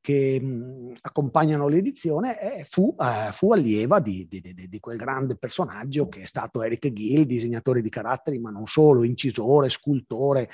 che 0.05 0.39
mh, 0.39 0.97
accompagnano 1.01 1.67
l'edizione 1.67 2.39
e 2.39 2.65
fu, 2.67 2.95
uh, 2.95 3.33
fu 3.33 3.55
allieva 3.55 4.01
di, 4.01 4.27
di, 4.29 4.43
di, 4.43 4.69
di, 4.69 4.79
quel 4.79 4.99
grande 4.99 5.35
personaggio 5.35 6.11
che 6.11 6.21
è 6.21 6.27
stato 6.27 6.63
Eric 6.63 6.93
Gill, 6.93 7.23
disegnatore 7.23 7.81
di 7.81 7.89
caratteri, 7.89 8.39
ma 8.39 8.51
non 8.51 8.67
solo, 8.67 9.03
incisore, 9.03 9.71
scultore, 9.71 10.51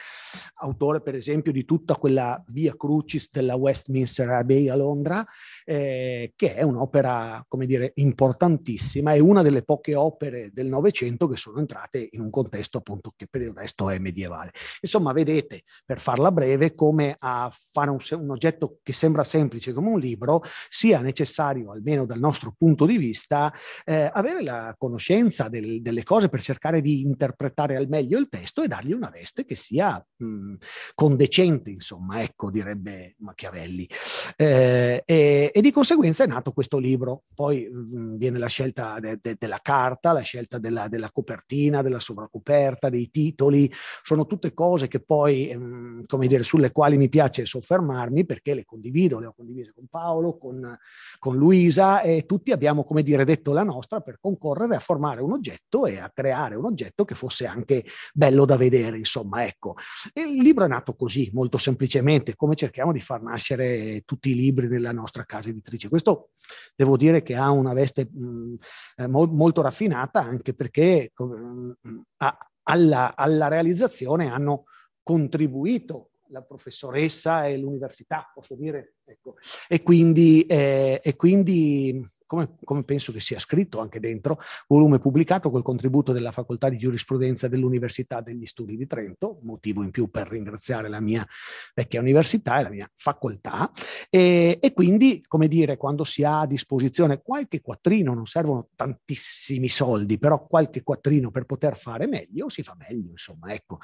autore 0.59 1.03
per 1.03 1.17
esempio 1.17 1.51
di 1.51 1.65
tutta 1.65 1.97
quella 1.97 2.41
via 2.47 2.77
crucis 2.77 3.29
della 3.33 3.57
Westminster 3.57 4.29
Abbey 4.29 4.69
a 4.69 4.77
Londra, 4.77 5.27
eh, 5.71 6.33
che 6.35 6.57
è 6.57 6.63
un'opera, 6.63 7.45
come 7.47 7.65
dire, 7.65 7.93
importantissima, 7.95 9.13
è 9.13 9.21
una 9.21 9.41
delle 9.41 9.63
poche 9.63 9.95
opere 9.95 10.51
del 10.53 10.67
Novecento 10.67 11.29
che 11.29 11.37
sono 11.37 11.61
entrate 11.61 12.09
in 12.11 12.23
un 12.23 12.31
contesto 12.31 12.79
appunto 12.79 13.13
che 13.15 13.29
per 13.31 13.43
il 13.43 13.53
resto 13.55 13.89
è 13.89 13.97
medievale. 13.99 14.51
Insomma, 14.81 15.13
vedete, 15.13 15.63
per 15.87 16.01
farla 16.01 16.33
breve, 16.33 16.75
come 16.75 17.15
a 17.17 17.49
fare 17.53 17.91
un, 17.91 17.99
un 18.11 18.31
oggetto 18.31 18.79
che 18.83 18.93
sembra 18.93 19.23
semplice 19.23 19.73
come 19.73 19.91
un 19.91 20.01
libro, 20.01 20.43
sia 20.69 20.99
necessario, 20.99 21.71
almeno 21.71 22.05
dal 22.05 22.19
nostro 22.19 22.53
punto 22.59 22.85
di 22.85 22.97
vista, 22.97 23.55
eh, 23.85 24.11
avere 24.13 24.43
la 24.43 24.75
conoscenza 24.77 25.49
del, 25.49 25.83
delle 25.83 26.03
cose 26.03 26.29
per 26.29 26.43
cercare 26.43 26.81
di 26.81 27.03
interpretare 27.03 27.77
al 27.77 27.87
meglio 27.87 28.19
il 28.19 28.29
testo 28.29 28.65
e 28.65 28.67
dargli 28.67 28.93
una 28.93 29.11
veste 29.11 29.45
che 29.45 29.55
sia 29.55 30.05
mh, 30.17 30.55
condecente, 30.97 31.71
insomma, 31.71 32.23
ecco, 32.23 32.51
direbbe 32.51 33.15
Machiavelli. 33.19 33.89
Eh, 34.35 35.03
e, 35.07 35.51
e, 35.61 35.63
di 35.63 35.71
conseguenza 35.71 36.25
è 36.25 36.27
nato 36.27 36.53
questo 36.53 36.79
libro. 36.79 37.25
Poi 37.35 37.69
mh, 37.69 38.17
viene 38.17 38.39
la 38.39 38.49
scelta 38.49 38.99
de, 38.99 39.19
de, 39.21 39.37
della 39.39 39.61
carta, 39.63 40.13
la 40.13 40.21
scelta 40.21 40.59
della, 40.59 40.89
della, 40.89 41.11
copertina, 41.11 41.83
della 41.83 42.01
sovracoperta, 42.01 42.89
dei 42.89 43.11
titoli, 43.11 43.71
sono 44.03 44.27
tutte 44.27 44.53
cose 44.53 44.89
che 44.89 45.01
poi, 45.01 45.55
mh, 45.55 46.07
come 46.07 46.27
dire, 46.27 46.43
sulle 46.43 46.73
quali 46.73 46.97
mi 46.97 47.09
piace 47.09 47.45
soffermarmi 47.45 48.25
perché 48.25 48.55
le 48.55 48.65
condivido, 48.65 49.21
le 49.21 49.27
ho 49.27 49.35
condivise 49.35 49.73
con 49.75 49.87
Paolo, 49.89 50.39
con, 50.39 50.77
con 51.19 51.37
Luisa 51.37 52.01
e 52.01 52.25
tutti 52.27 52.53
abbiamo, 52.53 52.85
come 52.85 53.03
dire, 53.03 53.25
detto 53.25 53.53
la 53.53 53.63
nostra 53.63 54.01
per 54.01 54.19
concorrere 54.21 54.77
a 54.77 54.81
formare 54.81 55.21
un 55.21 55.33
oggetto 55.33 55.87
e 55.87 55.99
a 55.99 56.11
creare 56.11 56.57
un 56.57 56.65
oggetto 56.65 57.05
che 57.05 57.15
fosse 57.15 57.47
anche 57.47 57.85
bello 58.15 58.45
da 58.45 58.57
vedere, 58.57 58.97
insomma, 58.97 59.45
ecco. 59.45 59.77
E 60.13 60.23
il 60.23 60.43
libro 60.43 60.65
è 60.65 60.69
nato 60.69 60.95
così, 60.95 61.31
molto 61.33 61.59
semplicemente, 61.59 62.35
come 62.35 62.55
cerchiamo 62.55 62.93
di 62.93 63.01
far 63.01 63.23
nascere 63.23 64.03
tutti 64.07 64.31
i 64.31 64.35
libri 64.35 64.67
della 64.67 64.93
nostra 64.93 65.25
casa 65.25 65.50
editrice. 65.51 65.89
Questo 65.89 66.31
devo 66.75 66.97
dire 66.97 67.23
che 67.23 67.35
ha 67.37 67.51
una 67.51 67.73
veste 67.73 68.09
mh, 68.11 68.55
eh, 68.97 69.07
molto 69.07 69.63
raffinata 69.63 70.21
anche 70.21 70.55
perché 70.55 71.13
mh, 71.15 71.73
a, 72.19 72.39
alla, 72.65 73.15
alla 73.17 73.49
realizzazione 73.49 74.31
hanno 74.31 74.65
contribuito 75.03 76.11
la 76.31 76.43
professoressa 76.43 77.47
e 77.47 77.57
l'università, 77.59 78.31
posso 78.33 78.55
dire, 78.55 78.95
ecco. 79.11 79.37
e 79.69 79.83
quindi, 79.83 80.43
eh, 80.43 81.01
e 81.03 81.17
quindi 81.17 82.05
come, 82.31 82.55
come, 82.63 82.85
penso 82.85 83.11
che 83.11 83.19
sia 83.19 83.41
scritto 83.41 83.81
anche 83.81 83.99
dentro, 83.99 84.39
volume 84.69 85.01
pubblicato 85.01 85.51
col 85.51 85.65
contributo 85.65 86.13
della 86.13 86.31
Facoltà 86.31 86.69
di 86.69 86.79
Giurisprudenza 86.79 87.49
dell'Università 87.49 88.21
degli 88.21 88.47
Studi 88.47 88.77
di 88.77 88.87
Trento, 88.87 89.41
motivo 89.43 89.83
in 89.83 89.91
più 89.91 90.11
per 90.11 90.29
ringraziare 90.29 90.89
la 90.89 91.01
mia 91.01 91.27
vecchia 91.75 91.99
università 91.99 92.61
e 92.61 92.63
la 92.63 92.69
mia 92.69 92.89
facoltà, 92.95 93.69
e, 94.09 94.59
e 94.61 94.73
quindi, 94.73 95.25
come 95.27 95.49
dire, 95.49 95.77
quando 95.77 96.05
si 96.05 96.23
ha 96.23 96.43
a 96.43 96.47
disposizione 96.47 97.21
qualche 97.21 97.61
quattrino, 97.61 98.15
non 98.15 98.27
servono 98.27 98.69
tantissimi 98.77 99.69
soldi, 99.69 100.17
però 100.17 100.47
qualche 100.47 100.85
quattrino 100.85 101.33
per 101.33 101.47
poter 101.47 101.77
fare 101.77 102.07
meglio, 102.07 102.49
si 102.49 102.63
fa 102.63 102.77
meglio, 102.79 103.11
insomma, 103.11 103.53
ecco. 103.53 103.79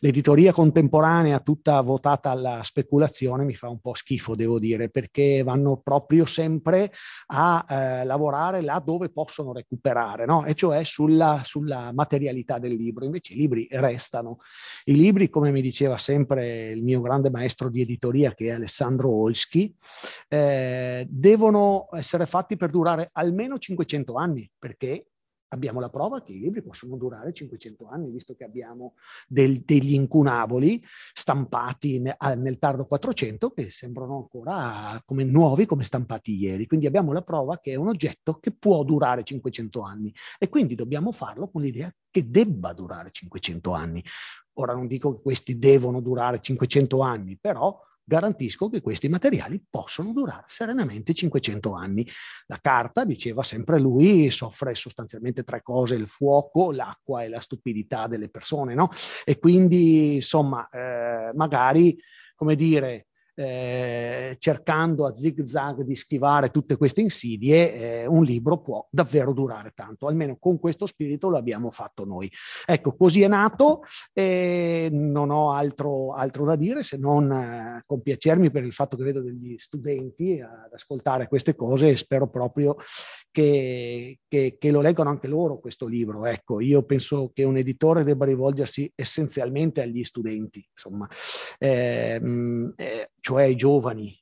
L'editoria 0.00 0.52
contemporanea 0.52 1.38
tutta 1.38 1.80
votata 1.80 2.30
alla 2.30 2.60
speculazione 2.64 3.44
mi 3.44 3.54
fa 3.54 3.68
un 3.68 3.78
po' 3.78 3.94
schifo, 3.94 4.34
devo 4.34 4.58
dire, 4.58 4.63
perché 4.90 5.42
vanno 5.42 5.76
proprio 5.76 6.26
sempre 6.26 6.92
a 7.26 7.64
eh, 7.68 8.04
lavorare 8.04 8.60
là 8.60 8.82
dove 8.84 9.10
possono 9.10 9.52
recuperare, 9.52 10.24
no? 10.24 10.44
e 10.44 10.54
cioè 10.54 10.84
sulla, 10.84 11.42
sulla, 11.44 11.92
materialità 11.92 12.58
del 12.58 12.74
libro. 12.74 13.04
Invece 13.04 13.34
i 13.34 13.36
libri 13.36 13.66
restano. 13.70 14.38
I 14.84 14.96
libri, 14.96 15.28
come 15.28 15.50
mi 15.50 15.60
diceva 15.60 15.98
sempre 15.98 16.70
il 16.70 16.82
mio 16.82 17.00
grande 17.00 17.30
maestro 17.30 17.68
di 17.68 17.82
editoria, 17.82 18.34
che 18.34 18.46
è 18.46 18.50
Alessandro 18.50 19.10
Olschi, 19.10 19.74
eh, 20.28 21.06
devono 21.08 21.88
essere 21.92 22.26
fatti 22.26 22.56
per 22.56 22.70
durare 22.70 23.10
almeno 23.12 23.58
500 23.58 24.14
anni, 24.14 24.50
perché 24.58 25.06
abbiamo 25.54 25.80
la 25.80 25.88
prova 25.88 26.22
che 26.22 26.32
i 26.32 26.38
libri 26.38 26.62
possono 26.62 26.96
durare 26.96 27.32
500 27.32 27.88
anni, 27.88 28.10
visto 28.10 28.34
che 28.34 28.44
abbiamo 28.44 28.94
del, 29.26 29.60
degli 29.60 29.94
incunaboli 29.94 30.80
stampati 31.12 32.00
ne, 32.00 32.14
a, 32.16 32.34
nel 32.34 32.58
tardo 32.58 32.86
400 32.86 33.50
che 33.50 33.70
sembrano 33.70 34.16
ancora 34.16 35.00
come 35.04 35.24
nuovi, 35.24 35.66
come 35.66 35.84
stampati 35.84 36.34
ieri. 36.34 36.66
Quindi 36.66 36.86
abbiamo 36.86 37.12
la 37.12 37.22
prova 37.22 37.58
che 37.58 37.72
è 37.72 37.76
un 37.76 37.88
oggetto 37.88 38.38
che 38.38 38.52
può 38.52 38.84
durare 38.84 39.22
500 39.22 39.80
anni 39.80 40.12
e 40.38 40.48
quindi 40.48 40.74
dobbiamo 40.74 41.12
farlo 41.12 41.48
con 41.48 41.62
l'idea 41.62 41.92
che 42.10 42.28
debba 42.28 42.72
durare 42.72 43.10
500 43.10 43.72
anni. 43.72 44.04
Ora 44.54 44.74
non 44.74 44.86
dico 44.86 45.16
che 45.16 45.22
questi 45.22 45.58
devono 45.58 46.00
durare 46.00 46.40
500 46.40 47.00
anni, 47.00 47.36
però 47.40 47.76
garantisco 48.04 48.68
che 48.68 48.80
questi 48.80 49.08
materiali 49.08 49.62
possono 49.68 50.12
durare 50.12 50.44
serenamente 50.46 51.14
500 51.14 51.72
anni. 51.72 52.06
La 52.46 52.58
carta, 52.60 53.04
diceva 53.04 53.42
sempre 53.42 53.80
lui, 53.80 54.30
soffre 54.30 54.74
sostanzialmente 54.74 55.42
tre 55.42 55.62
cose, 55.62 55.94
il 55.94 56.06
fuoco, 56.08 56.70
l'acqua 56.70 57.22
e 57.22 57.28
la 57.28 57.40
stupidità 57.40 58.06
delle 58.06 58.28
persone, 58.28 58.74
no? 58.74 58.90
E 59.24 59.38
quindi, 59.38 60.16
insomma, 60.16 60.68
eh, 60.68 61.32
magari, 61.34 61.98
come 62.34 62.54
dire, 62.56 63.06
eh, 63.34 64.36
cercando 64.38 65.06
a 65.06 65.16
zig 65.16 65.44
zag 65.46 65.82
di 65.82 65.96
schivare 65.96 66.50
tutte 66.50 66.76
queste 66.76 67.00
insidie, 67.00 67.74
eh, 67.74 68.06
un 68.06 68.22
libro 68.22 68.60
può 68.60 68.86
davvero 68.90 69.32
durare 69.32 69.72
tanto. 69.74 70.06
Almeno 70.06 70.36
con 70.38 70.58
questo 70.58 70.86
spirito 70.86 71.28
lo 71.28 71.36
abbiamo 71.36 71.70
fatto 71.70 72.04
noi. 72.04 72.30
Ecco, 72.64 72.96
così 72.96 73.22
è 73.22 73.28
nato 73.28 73.82
e 74.12 74.88
non 74.92 75.30
ho 75.30 75.52
altro, 75.52 76.12
altro 76.12 76.44
da 76.44 76.56
dire 76.56 76.82
se 76.82 76.96
non 76.96 77.30
eh, 77.30 77.82
compiacermi 77.86 78.50
per 78.50 78.64
il 78.64 78.72
fatto 78.72 78.96
che 78.96 79.04
vedo 79.04 79.22
degli 79.22 79.56
studenti 79.58 80.40
ad 80.40 80.72
ascoltare 80.72 81.28
queste 81.28 81.54
cose 81.54 81.90
e 81.90 81.96
spero 81.96 82.28
proprio 82.28 82.76
che, 83.30 84.20
che, 84.28 84.56
che, 84.60 84.70
lo 84.70 84.80
leggano 84.80 85.10
anche 85.10 85.26
loro 85.26 85.58
questo 85.58 85.86
libro. 85.86 86.24
Ecco, 86.24 86.60
io 86.60 86.84
penso 86.84 87.32
che 87.34 87.42
un 87.42 87.56
editore 87.56 88.04
debba 88.04 88.24
rivolgersi 88.24 88.90
essenzialmente 88.94 89.82
agli 89.82 90.04
studenti, 90.04 90.64
insomma, 90.72 91.08
ehm, 91.58 92.74
eh, 92.76 93.10
cioè 93.24 93.44
ai 93.44 93.56
giovani. 93.56 94.14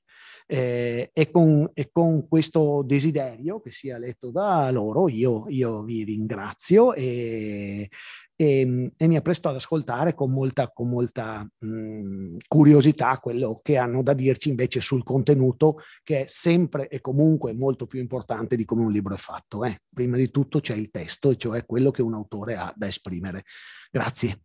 Eh, 0.46 1.10
e, 1.12 1.30
con, 1.30 1.68
e, 1.72 1.88
con, 1.90 2.28
questo 2.28 2.82
desiderio 2.84 3.60
che 3.60 3.72
sia 3.72 3.96
letto 3.96 4.30
da 4.30 4.70
loro, 4.70 5.08
io, 5.08 5.46
io 5.48 5.82
vi 5.82 6.04
ringrazio 6.04 6.92
e, 6.92 7.88
e, 8.36 8.92
e, 8.96 9.06
mi 9.06 9.16
appresto 9.16 9.48
ad 9.48 9.54
ascoltare 9.54 10.14
con 10.14 10.30
molta, 10.30 10.68
con 10.68 10.88
molta 10.90 11.48
mh, 11.58 12.36
curiosità 12.46 13.18
quello 13.18 13.60
che 13.62 13.76
hanno 13.78 14.02
da 14.02 14.12
dirci 14.12 14.50
invece 14.50 14.80
sul 14.80 15.04
contenuto 15.04 15.78
che 16.02 16.22
è 16.22 16.24
sempre 16.28 16.88
e 16.88 17.00
comunque 17.00 17.54
molto 17.54 17.86
più 17.86 18.00
importante 18.00 18.54
di 18.54 18.64
come 18.64 18.82
un 18.84 18.92
libro 18.92 19.14
è 19.14 19.18
fatto. 19.18 19.64
Eh. 19.64 19.80
Prima 19.92 20.16
di 20.16 20.30
tutto 20.30 20.60
c'è 20.60 20.74
il 20.74 20.90
testo, 20.90 21.34
cioè 21.34 21.64
quello 21.64 21.90
che 21.90 22.02
un 22.02 22.14
autore 22.14 22.56
ha 22.56 22.72
da 22.76 22.86
esprimere. 22.86 23.44
Grazie. 23.90 24.42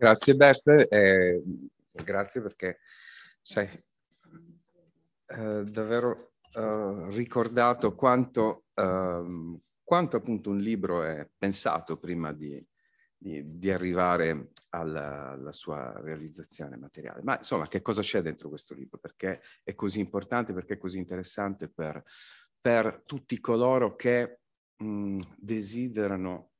Grazie 0.00 0.32
Beppe, 0.32 0.88
eh, 0.88 1.42
grazie 1.92 2.40
perché 2.40 2.78
sei 3.42 3.68
eh, 5.26 5.62
davvero 5.64 6.32
eh, 6.54 7.08
ricordato 7.10 7.94
quanto, 7.94 8.64
ehm, 8.76 9.60
quanto 9.84 10.16
appunto 10.16 10.48
un 10.48 10.56
libro 10.56 11.02
è 11.02 11.28
pensato 11.36 11.98
prima 11.98 12.32
di, 12.32 12.66
di, 13.14 13.58
di 13.58 13.70
arrivare 13.70 14.52
alla, 14.70 15.32
alla, 15.32 15.52
sua 15.52 15.92
realizzazione 16.00 16.78
materiale. 16.78 17.20
Ma 17.22 17.36
insomma, 17.36 17.68
che 17.68 17.82
cosa 17.82 18.00
c'è 18.00 18.22
dentro 18.22 18.48
questo 18.48 18.72
libro? 18.72 18.96
Perché 18.96 19.42
è 19.62 19.74
così 19.74 20.00
importante, 20.00 20.54
perché 20.54 20.74
è 20.74 20.78
così 20.78 20.96
interessante 20.96 21.68
per, 21.68 22.02
per 22.58 23.02
tutti 23.04 23.38
coloro 23.38 23.96
che 23.96 24.38
mh, 24.78 25.18
desiderano 25.36 26.52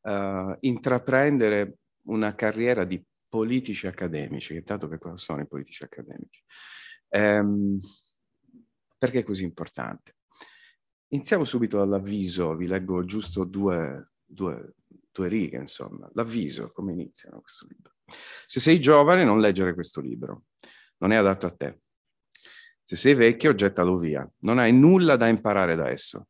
uh, 0.00 0.56
intraprendere 0.60 1.79
una 2.02 2.34
carriera 2.34 2.84
di 2.84 3.04
politici 3.28 3.86
accademici. 3.86 4.54
Che 4.54 4.98
cosa 4.98 5.16
sono 5.16 5.40
i 5.40 5.46
politici 5.46 5.84
accademici? 5.84 6.42
Um, 7.08 7.78
perché 8.98 9.20
è 9.20 9.22
così 9.22 9.44
importante? 9.44 10.16
Iniziamo 11.08 11.44
subito 11.44 11.78
dall'avviso, 11.78 12.54
vi 12.54 12.66
leggo 12.66 13.04
giusto 13.04 13.44
due, 13.44 14.10
due, 14.24 14.74
due 15.10 15.28
righe, 15.28 15.56
insomma. 15.56 16.08
L'avviso, 16.14 16.70
come 16.70 16.92
iniziano 16.92 17.40
questo 17.40 17.66
libro. 17.68 17.94
Se 18.46 18.60
sei 18.60 18.80
giovane, 18.80 19.24
non 19.24 19.38
leggere 19.38 19.74
questo 19.74 20.00
libro, 20.00 20.44
non 20.98 21.12
è 21.12 21.16
adatto 21.16 21.46
a 21.46 21.50
te. 21.50 21.80
Se 22.84 22.96
sei 22.96 23.14
vecchio, 23.14 23.54
gettalo 23.54 23.96
via, 23.96 24.28
non 24.40 24.58
hai 24.58 24.72
nulla 24.72 25.16
da 25.16 25.28
imparare 25.28 25.76
da 25.76 25.88
esso. 25.88 26.28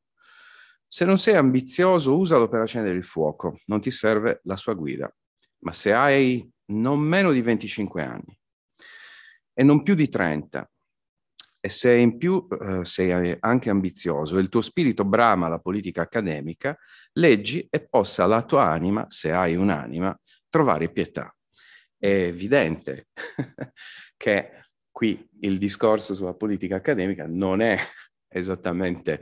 Se 0.86 1.04
non 1.04 1.18
sei 1.18 1.36
ambizioso, 1.36 2.16
usalo 2.16 2.48
per 2.48 2.60
accendere 2.60 2.96
il 2.96 3.04
fuoco, 3.04 3.58
non 3.66 3.80
ti 3.80 3.90
serve 3.90 4.40
la 4.44 4.56
sua 4.56 4.74
guida. 4.74 5.12
Ma 5.60 5.72
se 5.72 5.92
hai 5.92 6.48
non 6.72 7.00
meno 7.00 7.32
di 7.32 7.42
25 7.42 8.02
anni 8.02 8.38
e 9.52 9.62
non 9.62 9.82
più 9.82 9.94
di 9.94 10.08
30, 10.08 10.70
e 11.62 11.68
se 11.68 11.94
in 11.94 12.16
più 12.16 12.46
eh, 12.48 12.84
sei 12.84 13.36
anche 13.40 13.68
ambizioso 13.68 14.38
e 14.38 14.40
il 14.40 14.48
tuo 14.48 14.62
spirito 14.62 15.04
brama 15.04 15.48
la 15.48 15.58
politica 15.58 16.02
accademica, 16.02 16.76
leggi 17.12 17.66
e 17.68 17.86
possa 17.86 18.24
la 18.26 18.42
tua 18.44 18.64
anima, 18.64 19.04
se 19.08 19.30
hai 19.32 19.56
un'anima, 19.56 20.18
trovare 20.48 20.90
pietà. 20.90 21.34
È 21.98 22.08
evidente 22.08 23.08
che 24.16 24.62
qui 24.90 25.28
il 25.40 25.58
discorso 25.58 26.14
sulla 26.14 26.34
politica 26.34 26.76
accademica 26.76 27.26
non 27.28 27.60
è 27.60 27.78
esattamente 28.30 29.20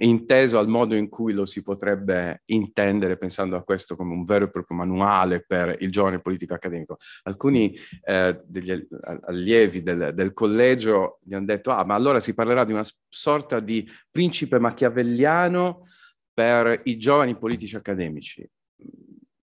inteso 0.00 0.58
al 0.58 0.68
modo 0.68 0.94
in 0.94 1.08
cui 1.08 1.32
lo 1.32 1.44
si 1.44 1.62
potrebbe 1.62 2.42
intendere 2.46 3.16
pensando 3.16 3.56
a 3.56 3.62
questo 3.62 3.96
come 3.96 4.12
un 4.12 4.24
vero 4.24 4.44
e 4.44 4.50
proprio 4.50 4.76
manuale 4.76 5.44
per 5.44 5.76
il 5.80 5.90
giovane 5.90 6.20
politico 6.20 6.54
accademico. 6.54 6.98
Alcuni 7.24 7.76
eh, 8.04 8.40
degli 8.44 8.86
allievi 9.22 9.82
del, 9.82 10.12
del, 10.14 10.32
collegio 10.32 11.18
gli 11.22 11.34
hanno 11.34 11.46
detto 11.46 11.70
ah 11.70 11.84
ma 11.84 11.94
allora 11.94 12.20
si 12.20 12.34
parlerà 12.34 12.64
di 12.64 12.72
una 12.72 12.86
sorta 13.08 13.60
di 13.60 13.88
principe 14.10 14.58
machiavelliano 14.58 15.86
per 16.32 16.82
i 16.84 16.96
giovani 16.96 17.36
politici 17.36 17.76
accademici. 17.76 18.48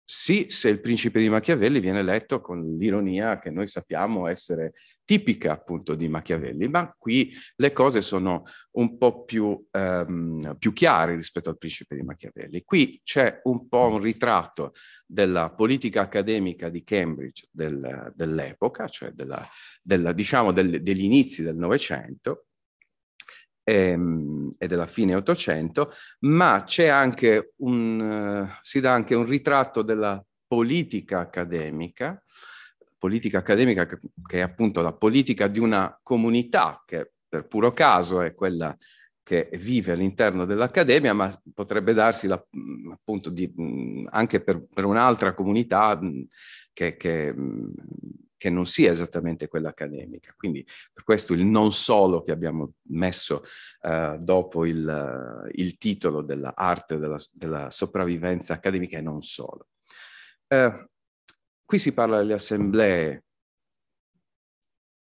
Sì, 0.03 0.47
se 0.49 0.67
il 0.67 0.81
principe 0.81 1.19
di 1.19 1.29
Machiavelli 1.29 1.79
viene 1.79 2.03
letto 2.03 2.41
con 2.41 2.75
l'ironia 2.77 3.39
che 3.39 3.49
noi 3.49 3.67
sappiamo 3.67 4.27
essere 4.27 4.73
tipica 5.11 5.51
appunto 5.51 5.93
di 5.93 6.07
Machiavelli, 6.07 6.69
ma 6.69 6.95
qui 6.97 7.33
le 7.57 7.73
cose 7.73 7.99
sono 7.99 8.45
un 8.77 8.97
po' 8.97 9.25
più, 9.25 9.61
um, 9.71 10.55
più 10.57 10.71
chiare 10.71 11.15
rispetto 11.15 11.49
al 11.49 11.57
principe 11.57 11.95
di 11.95 12.01
Machiavelli. 12.01 12.63
Qui 12.63 13.01
c'è 13.03 13.41
un 13.43 13.67
po' 13.67 13.89
un 13.89 13.99
ritratto 13.99 14.71
della 15.05 15.51
politica 15.51 16.03
accademica 16.03 16.69
di 16.69 16.85
Cambridge 16.85 17.49
del, 17.51 18.13
dell'epoca, 18.15 18.87
cioè 18.87 19.09
della, 19.09 19.45
della, 19.81 20.13
diciamo 20.13 20.53
del, 20.53 20.81
degli 20.81 21.03
inizi 21.03 21.43
del 21.43 21.57
Novecento, 21.57 22.45
ehm, 23.65 24.47
e 24.57 24.65
della 24.65 24.87
fine 24.87 25.13
Ottocento, 25.13 25.91
ma 26.19 26.63
c'è 26.65 26.87
anche 26.87 27.51
un, 27.57 28.47
uh, 28.47 28.57
si 28.61 28.79
dà 28.79 28.93
anche 28.93 29.13
un 29.13 29.25
ritratto 29.25 29.81
della 29.81 30.23
politica 30.47 31.19
accademica, 31.19 32.23
politica 33.01 33.39
accademica 33.39 33.87
che, 33.87 33.99
è 34.27 34.41
appunto 34.41 34.83
la 34.83 34.93
politica 34.93 35.47
di 35.47 35.57
una 35.57 35.99
comunità 36.03 36.83
che 36.85 37.13
per 37.27 37.47
puro 37.47 37.73
caso 37.73 38.21
è 38.21 38.35
quella 38.35 38.77
che 39.23 39.49
vive 39.53 39.93
all'interno 39.93 40.45
dell'accademia, 40.45 41.11
ma 41.13 41.31
potrebbe 41.51 41.93
darsi 41.93 42.27
la, 42.27 42.39
appunto 42.91 43.31
di, 43.31 43.51
anche 44.09 44.43
per, 44.43 44.63
per 44.71 44.85
un'altra 44.85 45.33
comunità 45.33 45.99
che, 46.73 46.95
che 46.95 47.33
che 48.41 48.49
non 48.49 48.65
sia 48.65 48.89
esattamente 48.89 49.47
quella 49.47 49.69
accademica. 49.69 50.33
Quindi 50.35 50.65
per 50.91 51.03
questo 51.03 51.33
il 51.33 51.45
non 51.45 51.71
solo 51.71 52.23
che 52.23 52.31
abbiamo 52.31 52.73
messo 52.89 53.43
uh, 53.81 54.17
dopo 54.17 54.65
il, 54.65 55.47
il, 55.51 55.77
titolo 55.77 56.23
dell'arte 56.23 56.97
della, 56.97 57.17
della, 57.33 57.69
sopravvivenza 57.69 58.55
accademica 58.55 58.97
e 58.97 59.01
non 59.01 59.21
solo. 59.21 59.67
Uh, 60.47 60.89
qui 61.71 61.79
si 61.79 61.93
parla 61.93 62.17
delle 62.17 62.33
assemblee 62.33 63.23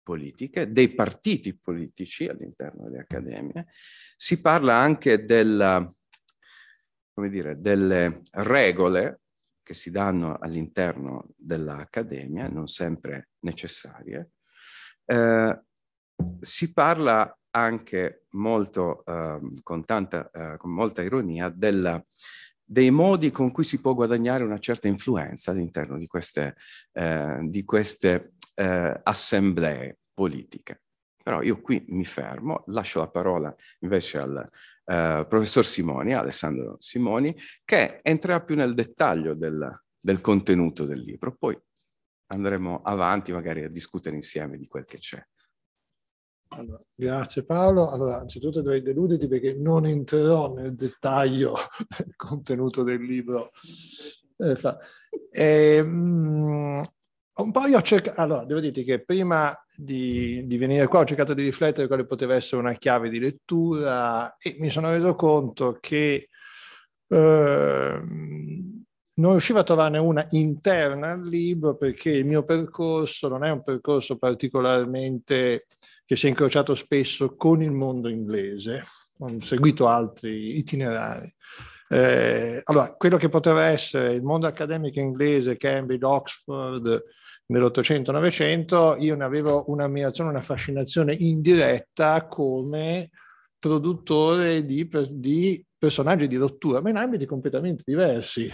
politiche, 0.03 0.71
dei 0.71 0.93
partiti 0.93 1.57
politici 1.57 2.27
all'interno 2.27 2.83
delle 2.83 2.99
accademie, 2.99 3.69
si 4.15 4.39
parla 4.39 4.75
anche 4.75 5.25
della, 5.25 5.91
dire, 7.27 7.59
delle 7.59 8.21
regole 8.33 9.21
che 9.63 9.73
si 9.73 9.89
danno 9.89 10.37
all'interno 10.37 11.25
dell'accademia, 11.39 12.47
non 12.49 12.67
sempre 12.67 13.29
necessarie, 13.39 14.33
eh, 15.05 15.63
si 16.39 16.71
parla 16.71 17.35
anche 17.49 18.25
molto, 18.33 19.03
eh, 19.05 19.39
con, 19.63 19.83
tanta, 19.85 20.29
eh, 20.29 20.57
con 20.57 20.69
molta 20.69 21.01
ironia, 21.01 21.49
della, 21.49 21.99
dei 22.71 22.91
modi 22.91 23.31
con 23.31 23.51
cui 23.51 23.63
si 23.63 23.81
può 23.81 23.95
guadagnare 23.95 24.43
una 24.43 24.59
certa 24.59 24.87
influenza 24.87 25.49
all'interno 25.49 25.97
di 25.97 26.05
queste, 26.05 26.55
eh, 26.91 27.39
di 27.41 27.63
queste 27.63 28.33
eh, 28.53 28.99
assemblee 29.01 29.97
politiche. 30.13 30.83
Però 31.23 31.41
io 31.41 31.61
qui 31.61 31.83
mi 31.87 32.05
fermo, 32.05 32.63
lascio 32.67 32.99
la 32.99 33.09
parola 33.09 33.53
invece 33.79 34.19
al, 34.19 34.47
eh, 34.85 35.25
professor 35.27 35.65
Simoni, 35.65 36.13
Alessandro 36.13 36.75
Simoni, 36.77 37.35
che 37.65 38.01
entrerà 38.03 38.39
più 38.41 38.55
nel 38.55 38.75
dettaglio 38.75 39.33
del, 39.33 39.83
del 39.99 40.21
contenuto 40.21 40.85
del 40.85 41.01
libro. 41.01 41.35
Poi 41.35 41.59
andremo 42.27 42.83
avanti 42.83 43.31
magari 43.31 43.63
a 43.63 43.69
discutere 43.69 44.15
insieme 44.15 44.57
di 44.57 44.67
quel 44.67 44.85
che 44.85 44.99
c'è. 44.99 45.25
Allora, 46.49 46.81
grazie 46.95 47.43
Paolo. 47.43 47.89
Allora, 47.89 48.19
anzitutto 48.19 48.61
dovrei 48.61 48.81
deluderti 48.81 49.27
perché 49.27 49.53
non 49.53 49.85
entrerò 49.85 50.53
nel 50.53 50.75
dettaglio 50.75 51.55
del 51.97 52.15
contenuto 52.15 52.83
del 52.83 53.01
libro. 53.01 53.51
Eh, 54.37 54.57
eh, 55.31 55.79
un 55.81 57.51
po' 57.51 57.67
io 57.67 57.77
ho 57.77 57.81
cercato, 57.81 58.19
allora 58.19 58.45
devo 58.45 58.59
dirti 58.59 58.83
che 58.83 59.03
prima 59.03 59.53
di, 59.75 60.45
di, 60.45 60.57
venire 60.57 60.87
qua 60.87 60.99
ho 60.99 61.05
cercato 61.05 61.33
di 61.33 61.43
riflettere 61.43 61.87
quale 61.87 62.05
poteva 62.05 62.35
essere 62.35 62.61
una 62.61 62.73
chiave 62.73 63.09
di 63.09 63.19
lettura 63.19 64.35
e 64.37 64.57
mi 64.59 64.69
sono 64.69 64.89
reso 64.89 65.15
conto 65.15 65.77
che 65.79 66.29
eh, 67.07 68.01
non 69.15 69.31
riuscivo 69.31 69.59
a 69.59 69.63
trovarne 69.63 69.99
una 69.99 70.25
interna 70.31 71.11
al 71.11 71.27
libro 71.27 71.75
perché 71.77 72.11
il 72.11 72.25
mio 72.25 72.43
percorso 72.43 73.27
non 73.27 73.43
è 73.43 73.51
un 73.51 73.63
percorso 73.63 74.17
particolarmente 74.17 75.67
che 76.09 76.15
si 76.15 76.25
è 76.25 76.29
incrociato 76.29 76.73
spesso 76.73 77.35
con 77.35 77.61
il 77.61 77.69
mondo 77.69 78.09
inglese, 78.09 78.83
ho 79.19 79.39
seguito 79.41 79.87
altri 79.87 80.57
itinerari. 80.57 81.31
Eh, 81.87 82.61
allora, 82.63 82.95
quello 82.95 83.17
che 83.17 83.29
poteva 83.29 83.65
essere 83.65 84.13
il 84.13 84.23
mondo 84.23 84.47
accademico 84.47 84.99
inglese, 84.99 85.55
Cambridge, 85.55 86.03
Oxford, 86.03 87.03
nell'Ottocento-Novecento, 87.45 88.95
io 88.97 89.15
ne 89.15 89.23
avevo 89.23 89.65
un'ammirazione, 89.67 90.31
una 90.31 90.41
fascinazione 90.41 91.13
indiretta 91.13 92.25
come 92.25 93.11
produttore 93.59 94.65
di, 94.65 94.89
di 95.11 95.63
personaggi 95.77 96.27
di 96.27 96.37
rottura, 96.37 96.81
ma 96.81 96.89
in 96.89 96.95
ambiti 96.95 97.27
completamente 97.27 97.83
diversi. 97.85 98.51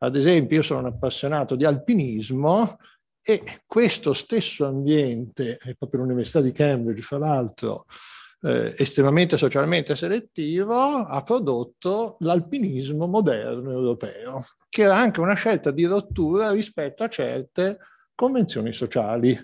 Ad 0.00 0.14
esempio, 0.14 0.58
io 0.58 0.62
sono 0.62 0.80
un 0.80 0.86
appassionato 0.92 1.56
di 1.56 1.64
alpinismo 1.64 2.76
e 3.30 3.42
questo 3.66 4.14
stesso 4.14 4.64
ambiente, 4.64 5.58
proprio 5.76 6.00
l'Università 6.00 6.40
di 6.40 6.50
Cambridge, 6.50 7.02
fra 7.02 7.18
l'altro, 7.18 7.84
eh, 8.40 8.74
estremamente 8.78 9.36
socialmente 9.36 9.94
selettivo, 9.96 11.04
ha 11.04 11.22
prodotto 11.22 12.16
l'alpinismo 12.20 13.06
moderno 13.06 13.70
europeo, 13.70 14.42
che 14.70 14.84
era 14.84 14.96
anche 14.96 15.20
una 15.20 15.34
scelta 15.34 15.70
di 15.70 15.84
rottura 15.84 16.52
rispetto 16.52 17.02
a 17.02 17.08
certe 17.10 17.76
convenzioni 18.14 18.72
sociali. 18.72 19.38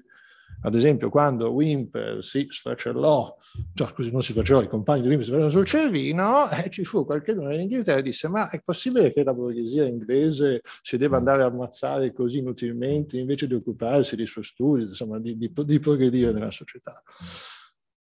Ad 0.64 0.74
esempio, 0.74 1.10
quando 1.10 1.50
Wimper 1.50 2.24
si 2.24 2.46
sfacellò, 2.48 3.36
cioè, 3.74 3.88
scusi, 3.88 4.10
non 4.10 4.22
si 4.22 4.32
sfacellò, 4.32 4.62
i 4.62 4.68
compagni 4.68 5.02
di 5.02 5.08
Wimper 5.08 5.26
si 5.26 5.30
facevano 5.30 5.54
sul 5.54 5.66
cervino, 5.66 6.50
eh, 6.50 6.70
ci 6.70 6.84
fu 6.86 7.04
qualcuno 7.04 7.52
in 7.52 7.60
Inghilterra 7.60 7.98
e 7.98 8.02
disse: 8.02 8.28
Ma 8.28 8.48
è 8.48 8.62
possibile 8.64 9.12
che 9.12 9.22
la 9.22 9.34
borghesia 9.34 9.84
inglese 9.84 10.62
si 10.80 10.96
debba 10.96 11.18
andare 11.18 11.42
a 11.42 11.46
ammazzare 11.46 12.14
così 12.14 12.38
inutilmente 12.38 13.18
invece 13.18 13.46
di 13.46 13.54
occuparsi 13.54 14.16
dei 14.16 14.26
suoi 14.26 14.44
studi, 14.44 14.84
insomma, 14.84 15.18
di, 15.18 15.36
di, 15.36 15.52
di 15.54 15.78
progredire 15.78 16.32
nella 16.32 16.50
società? 16.50 17.02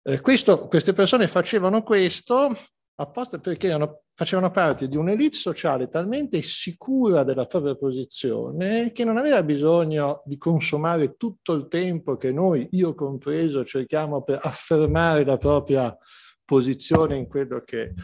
Eh, 0.03 0.21
questo, 0.21 0.67
queste 0.69 0.93
persone 0.93 1.29
facevano 1.29 1.83
questo 1.83 2.55
apposta 3.01 3.39
perché 3.39 3.69
erano, 3.69 4.03
facevano 4.15 4.51
parte 4.51 4.89
di 4.89 4.97
un'elite 4.97 5.37
sociale 5.37 5.89
talmente 5.89 6.43
sicura 6.43 7.25
della 7.25 7.47
propria 7.47 7.75
posizione 7.75 8.93
che 8.93 9.05
non 9.05 9.17
aveva 9.17 9.43
bisogno 9.43 10.23
di 10.25 10.37
consumare 10.37 11.17
tutto 11.17 11.55
il 11.55 11.69
tempo 11.69 12.17
che 12.17 12.33
noi, 12.33 12.69
io 12.73 12.95
compreso, 12.95 13.65
cerchiamo 13.65 14.23
per 14.23 14.39
affermare 14.43 15.25
la 15.25 15.39
propria 15.39 15.97
posizione 16.45 17.17
in 17.17 17.29
quello 17.29 17.61
che, 17.61 17.95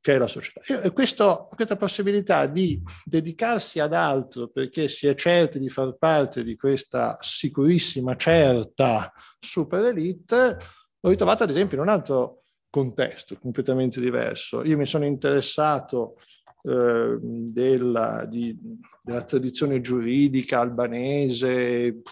che 0.00 0.14
è 0.14 0.18
la 0.18 0.26
società. 0.26 0.60
E 0.82 0.90
questo, 0.90 1.46
questa 1.54 1.76
possibilità 1.76 2.46
di 2.46 2.82
dedicarsi 3.04 3.78
ad 3.78 3.94
altro 3.94 4.48
perché 4.48 4.88
si 4.88 5.06
è 5.06 5.14
certi 5.14 5.60
di 5.60 5.68
far 5.68 5.96
parte 5.96 6.42
di 6.42 6.56
questa 6.56 7.16
sicurissima, 7.20 8.16
certa 8.16 9.12
super 9.38 9.84
elite, 9.84 10.58
l'ho 11.00 11.10
ritrovata 11.10 11.44
ad 11.44 11.50
esempio 11.50 11.76
in 11.76 11.84
un 11.84 11.88
altro 11.88 12.43
contesto 12.74 13.38
completamente 13.38 14.00
diverso. 14.00 14.64
Io 14.64 14.76
mi 14.76 14.84
sono 14.84 15.04
interessato 15.04 16.16
eh, 16.64 17.18
della, 17.20 18.26
di, 18.28 18.58
della, 19.00 19.22
tradizione 19.22 19.80
giuridica 19.80 20.58
albanese, 20.58 22.02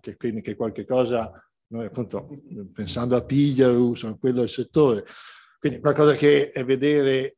che 0.00 0.16
quindi 0.16 0.40
che 0.40 0.56
qualche 0.56 0.84
cosa 0.84 1.30
noi 1.68 1.86
appunto 1.86 2.28
pensando 2.74 3.14
a 3.14 3.22
Pigliaru, 3.22 3.94
sono 3.94 4.18
quello 4.18 4.40
del 4.40 4.48
settore, 4.48 5.04
quindi 5.60 5.78
qualcosa 5.78 6.14
che 6.14 6.50
è 6.50 6.64
vedere 6.64 7.36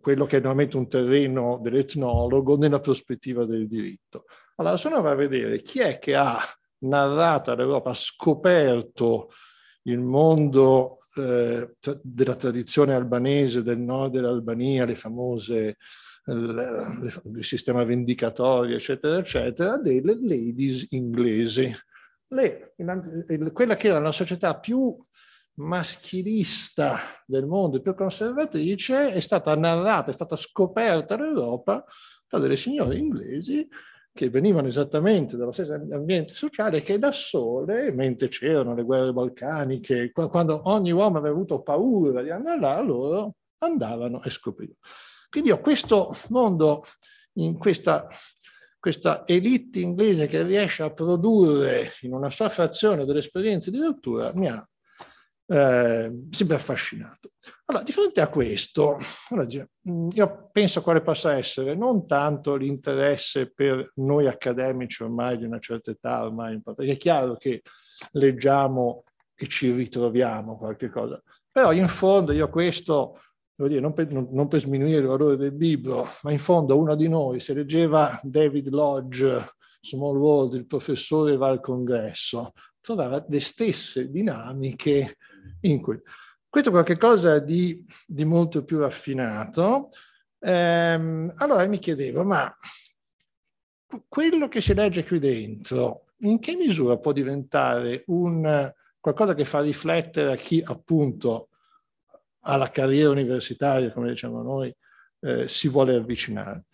quello 0.00 0.24
che 0.24 0.36
è 0.36 0.40
normalmente 0.40 0.76
un 0.76 0.88
terreno 0.88 1.58
dell'etnologo 1.60 2.56
nella 2.56 2.78
prospettiva 2.78 3.44
del 3.44 3.66
diritto. 3.66 4.26
Allora, 4.56 4.76
se 4.76 4.86
uno 4.86 5.00
va 5.00 5.10
a 5.10 5.16
vedere 5.16 5.62
chi 5.62 5.80
è 5.80 5.98
che 5.98 6.14
ha 6.14 6.38
narrato 6.84 7.50
all'Europa, 7.50 7.90
ha 7.90 7.94
scoperto 7.94 9.30
il 9.84 9.98
mondo 9.98 10.98
eh, 11.14 11.74
della 12.02 12.36
tradizione 12.36 12.94
albanese, 12.94 13.62
del 13.62 13.78
nord 13.78 14.12
dell'Albania, 14.12 14.84
le 14.84 14.96
famose 14.96 15.76
il, 16.26 17.22
il 17.36 17.44
sistema 17.44 17.84
vendicatorio, 17.84 18.76
eccetera, 18.76 19.18
eccetera, 19.18 19.78
delle 19.78 20.18
ladies 20.20 20.86
inglesi. 20.90 21.72
Le, 22.28 22.74
quella 23.52 23.76
che 23.76 23.88
era 23.88 23.98
la 23.98 24.12
società 24.12 24.58
più 24.58 24.96
maschilista 25.54 26.98
del 27.26 27.46
mondo, 27.46 27.80
più 27.80 27.94
conservatrice, 27.94 29.12
è 29.12 29.20
stata 29.20 29.54
narrata, 29.54 30.10
è 30.10 30.14
stata 30.14 30.36
scoperta 30.36 31.16
l'Europa 31.16 31.84
da 32.28 32.38
delle 32.38 32.56
signore 32.56 32.96
inglesi 32.96 33.68
che 34.12 34.28
venivano 34.28 34.68
esattamente 34.68 35.36
dallo 35.36 35.52
stesso 35.52 35.72
ambiente 35.72 36.34
sociale 36.34 36.82
che 36.82 36.98
da 36.98 37.12
sole, 37.12 37.92
mentre 37.92 38.28
c'erano 38.28 38.74
le 38.74 38.82
guerre 38.82 39.12
balcaniche, 39.12 40.12
quando 40.12 40.60
ogni 40.64 40.92
uomo 40.92 41.18
aveva 41.18 41.34
avuto 41.34 41.62
paura 41.62 42.22
di 42.22 42.30
andare 42.30 42.60
là, 42.60 42.80
loro 42.80 43.36
andavano 43.58 44.22
e 44.22 44.30
scoprivano. 44.30 44.78
Quindi 45.30 45.48
io 45.48 45.60
questo 45.60 46.14
mondo, 46.28 46.84
in 47.34 47.56
questa 47.56 48.06
questa 48.82 49.24
elite 49.28 49.78
inglese 49.78 50.26
che 50.26 50.42
riesce 50.42 50.82
a 50.82 50.92
produrre 50.92 51.92
in 52.00 52.12
una 52.12 52.30
sua 52.30 52.48
frazione 52.48 53.04
delle 53.04 53.20
esperienze 53.20 53.70
di 53.70 53.78
rottura 53.78 54.32
mi 54.34 54.48
ha 54.48 54.60
eh, 55.46 56.26
sempre 56.30 56.56
affascinato. 56.56 57.30
Allora, 57.66 57.84
di 57.84 57.92
fronte 57.92 58.20
a 58.20 58.28
questo, 58.28 58.98
mm, 59.88 60.08
io 60.12 60.48
penso 60.52 60.82
quale 60.82 61.02
possa 61.02 61.34
essere 61.34 61.74
non 61.74 62.06
tanto 62.06 62.54
l'interesse 62.56 63.50
per 63.52 63.92
noi 63.96 64.26
accademici 64.26 65.02
ormai 65.02 65.38
di 65.38 65.44
una 65.44 65.58
certa 65.58 65.90
età, 65.90 66.24
ormai, 66.24 66.60
perché 66.62 66.92
è 66.92 66.96
chiaro 66.96 67.36
che 67.36 67.62
leggiamo 68.12 69.04
e 69.34 69.46
ci 69.48 69.72
ritroviamo 69.72 70.56
qualche 70.56 70.88
cosa, 70.88 71.20
però 71.50 71.72
in 71.72 71.88
fondo 71.88 72.32
io 72.32 72.48
questo 72.48 73.18
dire, 73.56 73.80
non, 73.80 73.92
per, 73.92 74.10
non, 74.10 74.48
per, 74.48 74.60
sminuire 74.60 75.00
il 75.00 75.06
valore 75.06 75.36
del 75.36 75.56
libro, 75.56 76.06
ma 76.22 76.32
in 76.32 76.38
fondo 76.38 76.78
uno 76.78 76.94
di 76.94 77.08
noi, 77.08 77.40
se 77.40 77.54
leggeva 77.54 78.18
David 78.22 78.68
Lodge, 78.68 79.44
Small 79.80 80.16
World, 80.16 80.54
il 80.54 80.66
professore 80.66 81.36
va 81.36 81.48
al 81.48 81.60
congresso, 81.60 82.52
trovava 82.80 83.24
le 83.28 83.40
stesse 83.40 84.10
dinamiche 84.10 85.16
in 85.60 85.80
cui... 85.80 86.00
Questo 86.48 86.68
è 86.68 86.84
qualcosa 86.84 87.38
di, 87.38 87.82
di 88.06 88.24
molto 88.24 88.62
più 88.62 88.78
raffinato. 88.78 89.88
Ehm, 90.38 91.32
allora 91.36 91.66
mi 91.66 91.78
chiedevo, 91.78 92.24
ma 92.24 92.54
quello 94.06 94.48
che 94.48 94.60
si 94.60 94.74
legge 94.74 95.04
qui 95.04 95.18
dentro, 95.18 96.12
in 96.18 96.38
che 96.38 96.54
misura 96.54 96.98
può 96.98 97.12
diventare 97.12 98.04
un, 98.08 98.70
qualcosa 99.00 99.34
che 99.34 99.44
fa 99.44 99.60
riflettere 99.60 100.32
a 100.32 100.36
chi 100.36 100.62
appunto 100.64 101.48
alla 102.40 102.70
carriera 102.70 103.10
universitaria, 103.10 103.90
come 103.90 104.10
diciamo 104.10 104.42
noi, 104.42 104.74
eh, 105.20 105.48
si 105.48 105.68
vuole 105.68 105.94
avvicinare. 105.94 106.64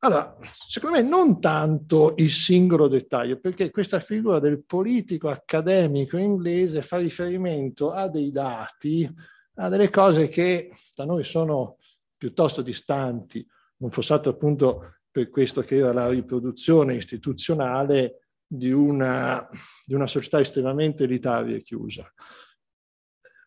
Allora, 0.00 0.36
secondo 0.68 0.96
me 0.96 1.02
non 1.02 1.40
tanto 1.40 2.14
il 2.18 2.30
singolo 2.30 2.86
dettaglio, 2.86 3.40
perché 3.40 3.70
questa 3.70 3.98
figura 4.00 4.38
del 4.38 4.62
politico 4.62 5.28
accademico 5.28 6.18
inglese 6.18 6.82
fa 6.82 6.98
riferimento 6.98 7.92
a 7.92 8.08
dei 8.08 8.30
dati, 8.30 9.08
a 9.54 9.68
delle 9.68 9.90
cose 9.90 10.28
che 10.28 10.70
da 10.94 11.04
noi 11.04 11.24
sono 11.24 11.78
piuttosto 12.16 12.62
distanti, 12.62 13.46
non 13.78 13.90
fosse 13.90 14.12
altro 14.12 14.32
appunto 14.32 14.96
per 15.10 15.30
questo 15.30 15.62
che 15.62 15.76
era 15.76 15.92
la 15.92 16.08
riproduzione 16.08 16.94
istituzionale 16.94 18.28
di 18.46 18.70
una, 18.70 19.48
di 19.84 19.94
una 19.94 20.06
società 20.06 20.40
estremamente 20.40 21.04
elitaria 21.04 21.56
e 21.56 21.62
chiusa. 21.62 22.06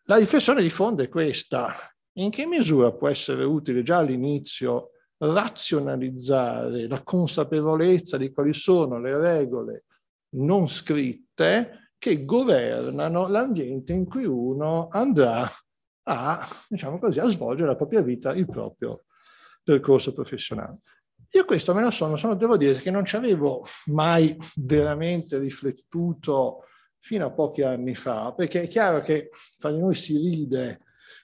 La 0.04 0.16
riflessione 0.16 0.62
di 0.62 0.70
fondo 0.70 1.02
è 1.02 1.08
questa. 1.08 1.72
In 2.14 2.30
che 2.30 2.44
misura 2.44 2.92
può 2.92 3.08
essere 3.08 3.44
utile 3.44 3.84
già 3.84 3.98
all'inizio 3.98 4.90
razionalizzare 5.22 6.88
la 6.88 7.02
consapevolezza 7.02 8.16
di 8.16 8.32
quali 8.32 8.54
sono 8.54 8.98
le 8.98 9.18
regole 9.18 9.84
non 10.36 10.68
scritte 10.68 11.92
che 11.98 12.24
governano 12.24 13.28
l'ambiente 13.28 13.92
in 13.92 14.06
cui 14.06 14.24
uno 14.24 14.88
andrà 14.90 15.46
a, 16.04 16.48
diciamo 16.68 16.98
così, 16.98 17.20
a 17.20 17.26
svolgere 17.26 17.68
la 17.68 17.76
propria 17.76 18.00
vita, 18.00 18.32
il 18.32 18.46
proprio 18.46 19.04
percorso 19.62 20.12
professionale. 20.12 20.78
Io 21.32 21.44
questo 21.44 21.74
me 21.74 21.82
lo 21.82 21.90
sono, 21.90 22.16
sono 22.16 22.34
devo 22.34 22.56
dire 22.56 22.78
che 22.78 22.90
non 22.90 23.04
ci 23.04 23.16
avevo 23.16 23.64
mai 23.86 24.36
veramente 24.56 25.38
riflettuto 25.38 26.64
fino 26.98 27.26
a 27.26 27.32
pochi 27.32 27.62
anni 27.62 27.94
fa, 27.94 28.32
perché 28.32 28.62
è 28.62 28.68
chiaro 28.68 29.02
che 29.02 29.30
fra 29.58 29.70
di 29.70 29.78
noi 29.78 29.94
si 29.94 30.16
ride 30.16 30.80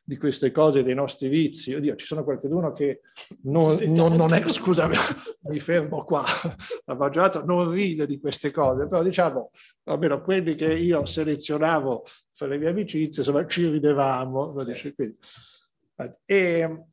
di 0.07 0.17
queste 0.19 0.53
cose, 0.53 0.85
dei 0.85 0.95
nostri 0.95 1.27
vizi. 1.27 1.75
Oddio, 1.75 1.97
ci 1.97 2.07
sono 2.07 2.23
qualcuno 2.23 2.73
che 2.73 3.01
non, 3.43 3.77
non, 3.89 4.15
non 4.15 4.33
è, 4.33 4.47
scusami, 4.47 4.95
mi 5.49 5.59
fermo 5.59 6.05
qua, 6.05 6.23
la 6.87 6.95
maggioranza 6.95 7.43
non 7.43 7.71
ride 7.73 8.07
di 8.07 8.21
queste 8.21 8.53
cose, 8.53 8.87
però 8.87 9.03
diciamo, 9.03 9.51
almeno 9.85 10.23
quelli 10.23 10.55
che 10.55 10.73
io 10.73 11.05
selezionavo 11.05 12.05
fra 12.35 12.47
le 12.47 12.57
mie 12.57 12.69
amicizie, 12.69 13.23
insomma, 13.23 13.45
ci 13.47 13.69
ridevamo. 13.69 14.55
E, 16.25 16.85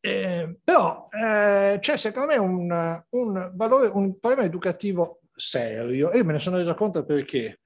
eh, 0.00 0.58
però 0.62 1.08
eh, 1.10 1.78
c'è 1.80 1.96
secondo 1.96 2.28
me 2.28 2.36
un, 2.36 3.04
un, 3.10 3.50
valore, 3.54 3.88
un 3.88 4.16
problema 4.20 4.46
educativo 4.46 5.22
serio 5.34 6.12
e 6.12 6.18
io 6.18 6.24
me 6.24 6.34
ne 6.34 6.38
sono 6.38 6.56
reso 6.56 6.74
conto 6.74 7.04
perché 7.04 7.58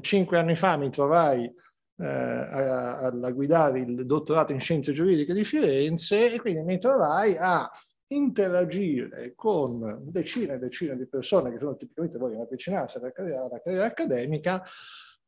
cinque 0.00 0.38
anni 0.38 0.56
fa 0.56 0.76
mi 0.76 0.90
trovai 0.90 1.50
eh, 1.98 2.06
a, 2.06 2.98
a, 3.06 3.30
guidare 3.32 3.80
il 3.80 4.06
dottorato 4.06 4.52
in 4.52 4.60
scienze 4.60 4.92
giuridiche 4.92 5.32
di 5.32 5.44
Firenze 5.44 6.32
e 6.32 6.40
quindi 6.40 6.62
mi 6.62 6.78
trovai 6.78 7.36
a 7.38 7.70
interagire 8.08 9.32
con 9.34 10.00
decine 10.02 10.54
e 10.54 10.58
decine 10.58 10.96
di 10.96 11.06
persone 11.06 11.50
che 11.50 11.58
sono 11.58 11.76
tipicamente 11.76 12.18
vogliono 12.18 12.42
avvicinarsi 12.42 12.98
alla 12.98 13.12
carriera, 13.12 13.44
alla 13.44 13.60
carriera 13.60 13.86
accademica, 13.86 14.62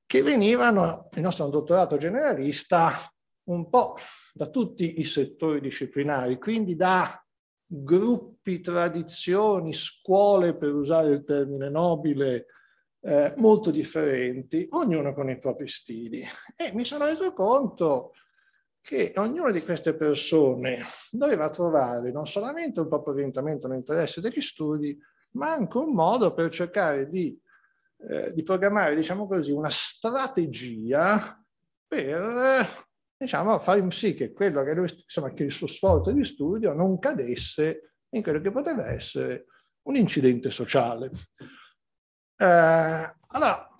che 0.06 0.22
venivano, 0.22 1.08
il 1.14 1.22
nostro 1.22 1.48
dottorato 1.48 1.96
generalista, 1.96 2.92
un 3.44 3.68
po' 3.68 3.96
da 4.32 4.48
tutti 4.48 5.00
i 5.00 5.04
settori 5.04 5.60
disciplinari, 5.60 6.38
quindi 6.38 6.76
da 6.76 7.18
gruppi, 7.66 8.60
tradizioni, 8.60 9.72
scuole, 9.72 10.54
per 10.54 10.72
usare 10.74 11.08
il 11.08 11.24
termine 11.24 11.70
nobile, 11.70 12.46
eh, 13.06 13.34
molto 13.36 13.70
differenti, 13.70 14.66
ognuno 14.70 15.12
con 15.12 15.28
i 15.28 15.36
propri 15.36 15.68
stili. 15.68 16.24
E 16.56 16.72
mi 16.72 16.84
sono 16.84 17.04
reso 17.04 17.32
conto 17.34 18.12
che 18.80 19.12
ognuna 19.16 19.50
di 19.50 19.62
queste 19.62 19.94
persone 19.94 20.84
doveva 21.10 21.48
trovare 21.50 22.10
non 22.12 22.26
solamente 22.26 22.80
un 22.80 22.88
proprio 22.88 23.14
orientamento 23.14 23.66
nell'interesse 23.66 24.20
degli 24.20 24.40
studi, 24.40 24.98
ma 25.32 25.52
anche 25.52 25.78
un 25.78 25.94
modo 25.94 26.32
per 26.32 26.50
cercare 26.50 27.08
di, 27.08 27.38
eh, 28.08 28.32
di 28.32 28.42
programmare, 28.42 28.94
diciamo 28.94 29.26
così, 29.26 29.52
una 29.52 29.70
strategia 29.70 31.42
per 31.86 32.66
diciamo, 33.16 33.58
fare 33.58 33.90
sì 33.90 34.14
che, 34.14 34.32
che, 34.32 34.50
lui, 34.50 34.90
insomma, 34.90 35.32
che 35.32 35.44
il 35.44 35.52
suo 35.52 35.66
sforzo 35.66 36.10
di 36.10 36.24
studio 36.24 36.72
non 36.72 36.98
cadesse 36.98 37.94
in 38.10 38.22
quello 38.22 38.40
che 38.40 38.50
poteva 38.50 38.90
essere 38.90 39.46
un 39.82 39.96
incidente 39.96 40.50
sociale. 40.50 41.10
Eh, 42.44 43.14
allora, 43.28 43.74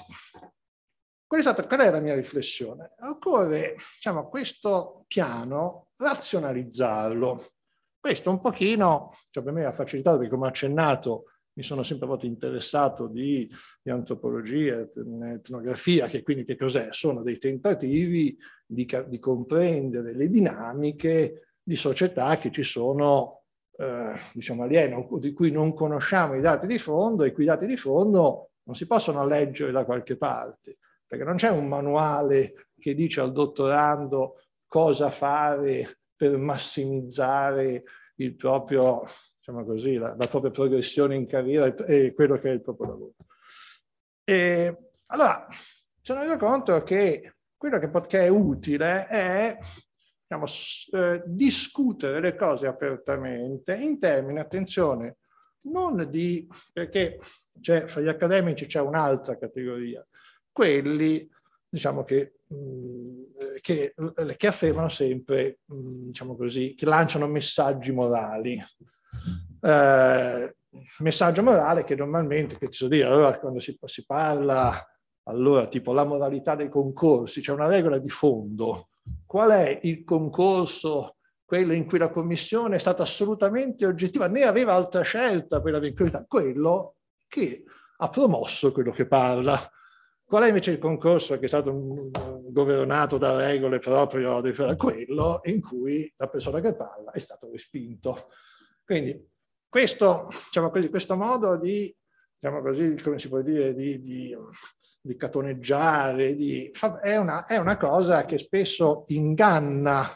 qual 1.26 1.40
è, 1.40 1.42
stata, 1.42 1.66
qual 1.66 1.80
è 1.80 1.90
la 1.90 2.00
mia 2.00 2.14
riflessione? 2.14 2.92
Occorre, 3.00 3.76
diciamo, 3.96 4.28
questo 4.30 5.04
piano 5.06 5.88
razionalizzarlo. 5.98 7.52
Questo 8.00 8.30
un 8.30 8.40
pochino, 8.40 9.12
cioè 9.30 9.44
per 9.44 9.52
me 9.52 9.66
ha 9.66 9.72
facilitato 9.72 10.16
perché 10.16 10.32
come 10.32 10.48
accennato 10.48 11.24
mi 11.56 11.62
sono 11.62 11.82
sempre 11.82 12.06
molto 12.06 12.24
interessato 12.24 13.06
di, 13.06 13.48
di 13.82 13.90
antropologia, 13.90 14.78
etnografia, 14.78 16.06
che 16.06 16.22
quindi 16.22 16.44
che 16.44 16.56
cos'è? 16.56 16.88
Sono 16.90 17.22
dei 17.22 17.38
tentativi 17.38 18.36
di, 18.66 18.88
di 19.08 19.18
comprendere 19.18 20.14
le 20.14 20.28
dinamiche 20.30 21.56
di 21.62 21.76
società 21.76 22.36
che 22.36 22.50
ci 22.50 22.62
sono 22.62 23.42
eh, 23.76 24.14
diciamo 24.32 24.62
aliene, 24.62 25.06
di 25.18 25.32
cui 25.32 25.50
non 25.50 25.74
conosciamo 25.74 26.34
i 26.34 26.40
dati 26.40 26.66
di 26.66 26.78
fondo 26.78 27.24
e 27.24 27.32
quei 27.32 27.46
dati 27.46 27.66
di 27.66 27.76
fondo 27.76 28.50
non 28.64 28.74
si 28.74 28.86
possono 28.86 29.26
leggere 29.26 29.72
da 29.72 29.84
qualche 29.84 30.16
parte, 30.16 30.78
perché 31.06 31.24
non 31.24 31.36
c'è 31.36 31.50
un 31.50 31.68
manuale 31.68 32.68
che 32.78 32.94
dice 32.94 33.20
al 33.20 33.32
dottorando 33.32 34.42
cosa 34.66 35.10
fare 35.10 36.00
per 36.16 36.36
massimizzare 36.36 37.84
il 38.16 38.34
proprio, 38.34 39.04
diciamo 39.38 39.64
così, 39.64 39.94
la, 39.94 40.14
la 40.16 40.26
propria 40.26 40.50
progressione 40.50 41.14
in 41.14 41.26
carriera 41.26 41.74
e, 41.84 42.12
quello 42.14 42.36
che 42.36 42.50
è 42.50 42.52
il 42.52 42.62
proprio 42.62 42.86
lavoro. 42.86 43.14
E, 44.24 44.90
allora, 45.06 45.46
sono 46.00 46.20
reso 46.20 46.36
conto 46.36 46.82
che 46.82 47.34
quello 47.56 47.78
che, 47.78 47.90
che 48.06 48.20
è 48.20 48.28
utile 48.28 49.06
è 49.06 49.58
diciamo, 50.26 50.44
eh, 50.92 51.22
discutere 51.26 52.20
le 52.20 52.36
cose 52.36 52.66
apertamente 52.66 53.74
in 53.74 53.98
termini, 53.98 54.38
attenzione, 54.38 55.18
non 55.66 56.08
di, 56.10 56.46
perché 56.72 57.18
fra 57.86 58.00
gli 58.00 58.08
accademici 58.08 58.66
c'è 58.66 58.80
un'altra 58.80 59.36
categoria, 59.38 60.06
quelli 60.50 61.28
diciamo 61.74 62.04
che, 62.04 62.34
mm, 62.54 63.22
che, 63.60 63.94
che, 64.36 64.46
affermano 64.46 64.88
sempre, 64.88 65.58
mm, 65.72 66.04
diciamo 66.06 66.36
così, 66.36 66.74
che 66.74 66.86
lanciano 66.86 67.26
messaggi 67.26 67.90
morali. 67.90 68.62
Eh, 69.60 70.56
messaggio 70.98 71.42
morale 71.42 71.82
che 71.82 71.96
normalmente, 71.96 72.58
che 72.58 72.68
ti 72.68 72.76
so 72.76 72.86
dire, 72.86 73.06
allora 73.06 73.38
quando 73.40 73.58
si, 73.58 73.76
si 73.84 74.04
parla, 74.06 74.86
allora 75.24 75.66
tipo 75.66 75.92
la 75.92 76.04
moralità 76.04 76.54
dei 76.54 76.68
concorsi, 76.68 77.40
c'è 77.40 77.52
una 77.52 77.66
regola 77.66 77.98
di 77.98 78.08
fondo. 78.08 78.90
Qual 79.26 79.50
è 79.50 79.80
il 79.82 80.04
concorso, 80.04 81.16
quello 81.44 81.72
in 81.72 81.86
cui 81.86 81.98
la 81.98 82.10
commissione 82.10 82.76
è 82.76 82.78
stata 82.78 83.02
assolutamente 83.02 83.84
oggettiva, 83.84 84.28
né 84.28 84.42
aveva 84.42 84.74
altra 84.74 85.02
scelta 85.02 85.60
per 85.60 85.72
la 85.72 85.80
vincolità, 85.80 86.24
quello 86.24 86.94
che 87.34 87.64
ha 87.96 88.08
promosso 88.08 88.70
quello 88.70 88.92
che 88.92 89.06
parla. 89.06 89.58
Qual 90.24 90.44
è 90.44 90.48
invece 90.48 90.70
il 90.70 90.78
concorso 90.78 91.36
che 91.38 91.46
è 91.46 91.48
stato 91.48 91.72
governato 92.50 93.18
da 93.18 93.36
regole 93.36 93.80
proprio 93.80 94.40
di 94.40 94.54
quello 94.76 95.40
in 95.44 95.60
cui 95.60 96.12
la 96.16 96.28
persona 96.28 96.60
che 96.60 96.74
parla 96.74 97.10
è 97.10 97.18
stato 97.18 97.50
respinto? 97.50 98.28
Quindi 98.84 99.28
questo, 99.68 100.28
diciamo 100.30 100.70
così, 100.70 100.88
questo 100.88 101.16
modo 101.16 101.58
di, 101.58 101.94
diciamo 102.38 102.62
così, 102.62 102.94
come 103.02 103.18
si 103.18 103.28
può 103.28 103.42
dire, 103.42 103.74
di, 103.74 104.00
di 104.00 104.36
di 105.06 105.16
catoneggiare, 105.16 106.34
di, 106.34 106.70
è, 107.02 107.16
una, 107.16 107.44
è 107.44 107.58
una 107.58 107.76
cosa 107.76 108.24
che 108.24 108.38
spesso 108.38 109.04
inganna, 109.08 110.10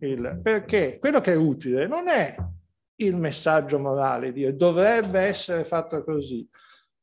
il, 0.00 0.40
perché 0.42 0.98
quello 0.98 1.20
che 1.20 1.34
è 1.34 1.36
utile 1.36 1.86
non 1.86 2.08
è 2.08 2.34
il 2.96 3.16
messaggio 3.16 3.78
morale, 3.78 4.32
dire 4.32 4.54
dovrebbe 4.56 5.20
essere 5.20 5.64
fatto 5.64 6.02
così, 6.04 6.48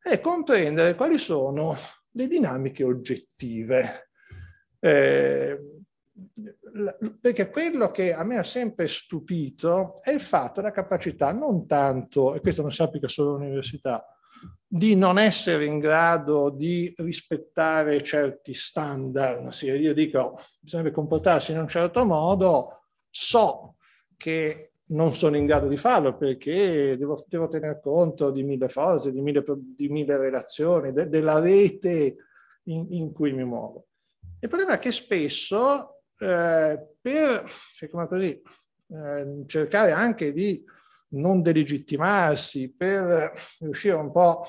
è 0.01 0.19
comprendere 0.19 0.95
quali 0.95 1.17
sono 1.17 1.75
le 2.12 2.27
dinamiche 2.27 2.84
oggettive. 2.84 4.10
Eh, 4.80 5.60
perché 7.19 7.49
quello 7.49 7.91
che 7.91 8.13
a 8.13 8.23
me 8.23 8.38
ha 8.38 8.43
sempre 8.43 8.88
stupito 8.88 9.95
è 10.01 10.12
il 10.12 10.21
fatto, 10.21 10.62
la 10.62 10.71
capacità, 10.71 11.32
non 11.32 11.65
tanto, 11.67 12.34
e 12.34 12.39
questo 12.39 12.62
non 12.62 12.71
si 12.71 12.82
applica 12.82 13.08
solo 13.08 13.36
all'università, 13.36 14.06
di 14.65 14.95
non 14.95 15.19
essere 15.19 15.65
in 15.65 15.80
grado 15.80 16.49
di 16.49 16.93
rispettare 16.97 18.01
certi 18.01 18.54
standard. 18.54 19.51
Io 19.62 19.93
dico 19.93 20.39
bisogna 20.60 20.91
comportarsi 20.91 21.51
in 21.51 21.60
un 21.60 21.67
certo 21.67 22.06
modo, 22.06 22.86
so 23.10 23.75
che 24.17 24.70
non 24.91 25.15
sono 25.15 25.38
in 25.38 25.45
grado 25.45 25.67
di 25.67 25.77
farlo 25.77 26.15
perché 26.15 26.95
devo, 26.97 27.23
devo 27.27 27.47
tener 27.47 27.80
conto 27.80 28.32
di 28.32 28.43
mille 28.43 28.69
cose, 28.71 29.12
di 29.12 29.21
mille, 29.21 29.43
di 29.47 29.89
mille 29.89 30.17
relazioni, 30.17 30.91
de, 30.91 31.08
della 31.10 31.39
rete 31.39 32.15
in, 32.63 32.88
in, 32.89 33.12
cui 33.12 33.34
mi 33.34 33.43
muovo. 33.43 33.88
Il 34.39 34.49
problema 34.49 34.73
è 34.73 34.80
che 34.80 34.91
spesso 34.91 36.01
eh, 36.17 36.95
per 37.01 37.43
cioè, 37.75 37.89
così, 37.89 38.41
eh, 38.88 39.43
cercare 39.47 39.91
anche 39.91 40.34
di 40.34 40.63
non 41.13 41.41
delegittimarsi, 41.41 42.69
per 42.69 43.34
riuscire 43.60 43.95
un 43.95 44.12
po' 44.12 44.45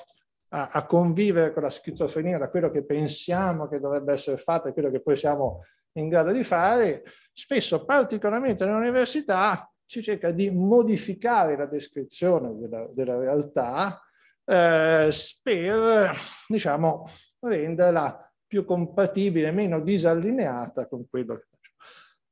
a, 0.49 0.69
a, 0.69 0.87
convivere 0.87 1.53
con 1.53 1.63
la 1.63 1.71
schizofrenia 1.71 2.39
da 2.39 2.51
quello 2.51 2.71
che 2.71 2.85
pensiamo 2.85 3.69
che 3.69 3.81
dovrebbe 3.81 4.13
essere 4.13 4.37
fatto 4.37 4.69
e 4.69 4.73
quello 4.73 4.91
che 4.91 5.01
poi 5.01 5.17
siamo 5.17 5.65
in 5.93 6.09
grado 6.09 6.31
di 6.31 6.45
fare, 6.45 7.03
spesso, 7.33 7.85
particolarmente 7.85 8.65
nell'università, 8.65 9.72
si 9.93 10.03
cerca 10.03 10.31
di 10.31 10.51
modificare 10.51 11.55
la 11.55 11.67
descrizione 11.67 12.57
della, 12.59 12.89
della 12.95 13.19
realtà 13.19 14.01
eh, 14.43 15.11
per, 15.43 16.11
diciamo, 16.49 17.07
renderla 17.41 18.33
più 18.47 18.65
compatibile, 18.65 19.51
meno 19.51 19.81
disallineata 19.81 20.87
con 20.87 21.07
quello 21.11 21.37
che 21.37 21.47
facciamo. 21.51 21.77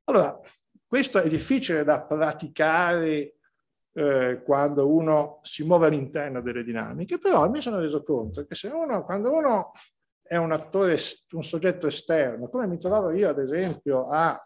Allora, 0.05 0.39
questo 0.87 1.19
è 1.19 1.29
difficile 1.29 1.83
da 1.83 2.01
praticare 2.01 3.35
eh, 3.93 4.41
quando 4.43 4.91
uno 4.91 5.39
si 5.43 5.63
muove 5.63 5.85
all'interno 5.85 6.41
delle 6.41 6.63
dinamiche, 6.63 7.19
però 7.19 7.47
mi 7.47 7.61
sono 7.61 7.79
reso 7.79 8.01
conto 8.01 8.43
che 8.43 8.55
se 8.55 8.69
uno, 8.69 9.05
quando 9.05 9.31
uno 9.31 9.71
è 10.23 10.35
un 10.35 10.51
attore, 10.51 10.97
un 11.33 11.43
soggetto 11.43 11.85
esterno, 11.85 12.49
come 12.49 12.65
mi 12.65 12.79
trovavo 12.79 13.11
io 13.11 13.29
ad 13.29 13.37
esempio 13.37 14.07
a, 14.07 14.39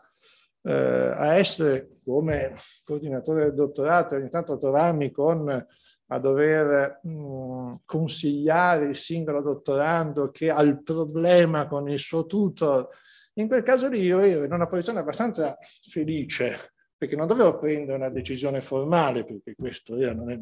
eh, 0.66 0.74
a 0.74 1.36
essere 1.36 1.90
come 2.04 2.56
coordinatore 2.84 3.46
del 3.46 3.54
dottorato, 3.54 4.16
ogni 4.16 4.30
tanto 4.30 4.58
trovarmi 4.58 5.12
con 5.12 5.66
a 6.08 6.20
dover 6.20 7.00
mh, 7.02 7.10
mm, 7.10 7.72
consigliare 7.86 8.86
il 8.86 8.96
singolo 8.96 9.42
dottorando 9.42 10.30
che 10.32 10.50
ha 10.50 10.62
il 10.62 10.82
problema 10.84 11.68
con 11.68 11.90
il 11.90 12.00
suo 12.00 12.26
tutor, 12.26 12.88
in 13.34 13.48
quel 13.48 13.64
caso 13.64 13.88
lì 13.90 14.02
io 14.02 14.20
ero 14.20 14.44
in 14.44 14.54
una 14.54 14.68
posizione 14.68 15.00
abbastanza 15.00 15.58
felice 15.90 16.74
perché 16.98 17.16
non 17.16 17.28
dovevo 17.28 17.58
prendere 17.60 17.98
una 17.98 18.10
decisione 18.10 18.62
formale, 18.62 19.26
perché 19.26 19.54
questo 19.56 19.98
era, 19.98 20.14
non 20.14 20.32
è... 20.32 20.40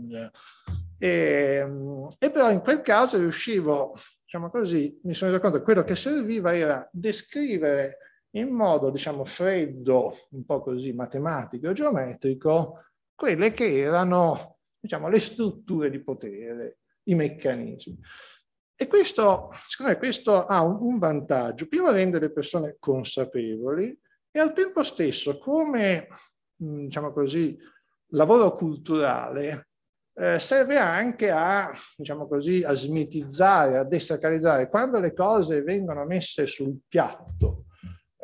E, 0.99 1.67
e 2.19 2.31
però 2.31 2.51
in 2.51 2.59
quel 2.59 2.81
caso 2.81 3.17
riuscivo, 3.17 3.97
diciamo 4.23 4.49
così, 4.49 4.99
mi 5.03 5.15
sono 5.15 5.31
reso 5.31 5.41
conto 5.41 5.57
che 5.57 5.63
quello 5.63 5.83
che 5.83 5.95
serviva 5.95 6.55
era 6.55 6.87
descrivere 6.91 7.97
in 8.35 8.49
modo, 8.49 8.89
diciamo, 8.89 9.25
freddo, 9.25 10.15
un 10.31 10.45
po' 10.45 10.61
così 10.61 10.91
matematico 10.93 11.69
e 11.69 11.73
geometrico, 11.73 12.83
quelle 13.13 13.51
che 13.51 13.79
erano, 13.79 14.57
diciamo, 14.79 15.07
le 15.07 15.19
strutture 15.19 15.89
di 15.89 16.01
potere, 16.01 16.79
i 17.03 17.15
meccanismi. 17.15 17.99
E 18.75 18.87
questo, 18.87 19.51
secondo 19.67 19.91
me, 19.91 19.97
questo 19.97 20.45
ha 20.45 20.61
un, 20.61 20.77
un 20.81 20.97
vantaggio. 20.97 21.67
Prima 21.67 21.91
rende 21.91 22.19
le 22.19 22.31
persone 22.31 22.77
consapevoli 22.79 23.97
e 24.31 24.39
al 24.39 24.53
tempo 24.53 24.83
stesso, 24.83 25.37
come 25.37 26.07
diciamo 26.55 27.11
così, 27.11 27.57
lavoro 28.13 28.55
culturale 28.55 29.67
eh, 30.15 30.39
serve 30.39 30.77
anche 30.77 31.29
a, 31.31 31.71
diciamo 31.95 32.27
così, 32.27 32.63
a 32.63 32.73
smitizzare, 32.73 33.77
a 33.77 33.83
desacralizzare. 33.83 34.69
Quando 34.69 34.99
le 34.99 35.13
cose 35.13 35.61
vengono 35.61 36.05
messe 36.05 36.47
sul 36.47 36.79
piatto, 36.87 37.62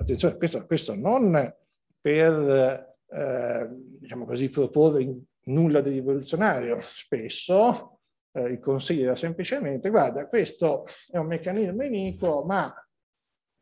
attenzione, 0.09 0.37
questo, 0.37 0.65
questo 0.65 0.95
non 0.95 1.55
per, 2.01 2.95
eh, 3.07 3.67
diciamo 3.99 4.25
così, 4.25 4.49
proporre 4.49 5.07
nulla 5.45 5.81
di 5.81 5.91
rivoluzionario, 5.91 6.77
spesso 6.81 7.99
eh, 8.31 8.43
il 8.49 8.59
consiglio 8.59 9.05
era 9.05 9.15
semplicemente, 9.15 9.89
guarda, 9.89 10.27
questo 10.27 10.85
è 11.09 11.17
un 11.17 11.27
meccanismo 11.27 11.83
iniquo, 11.83 12.43
ma 12.43 12.73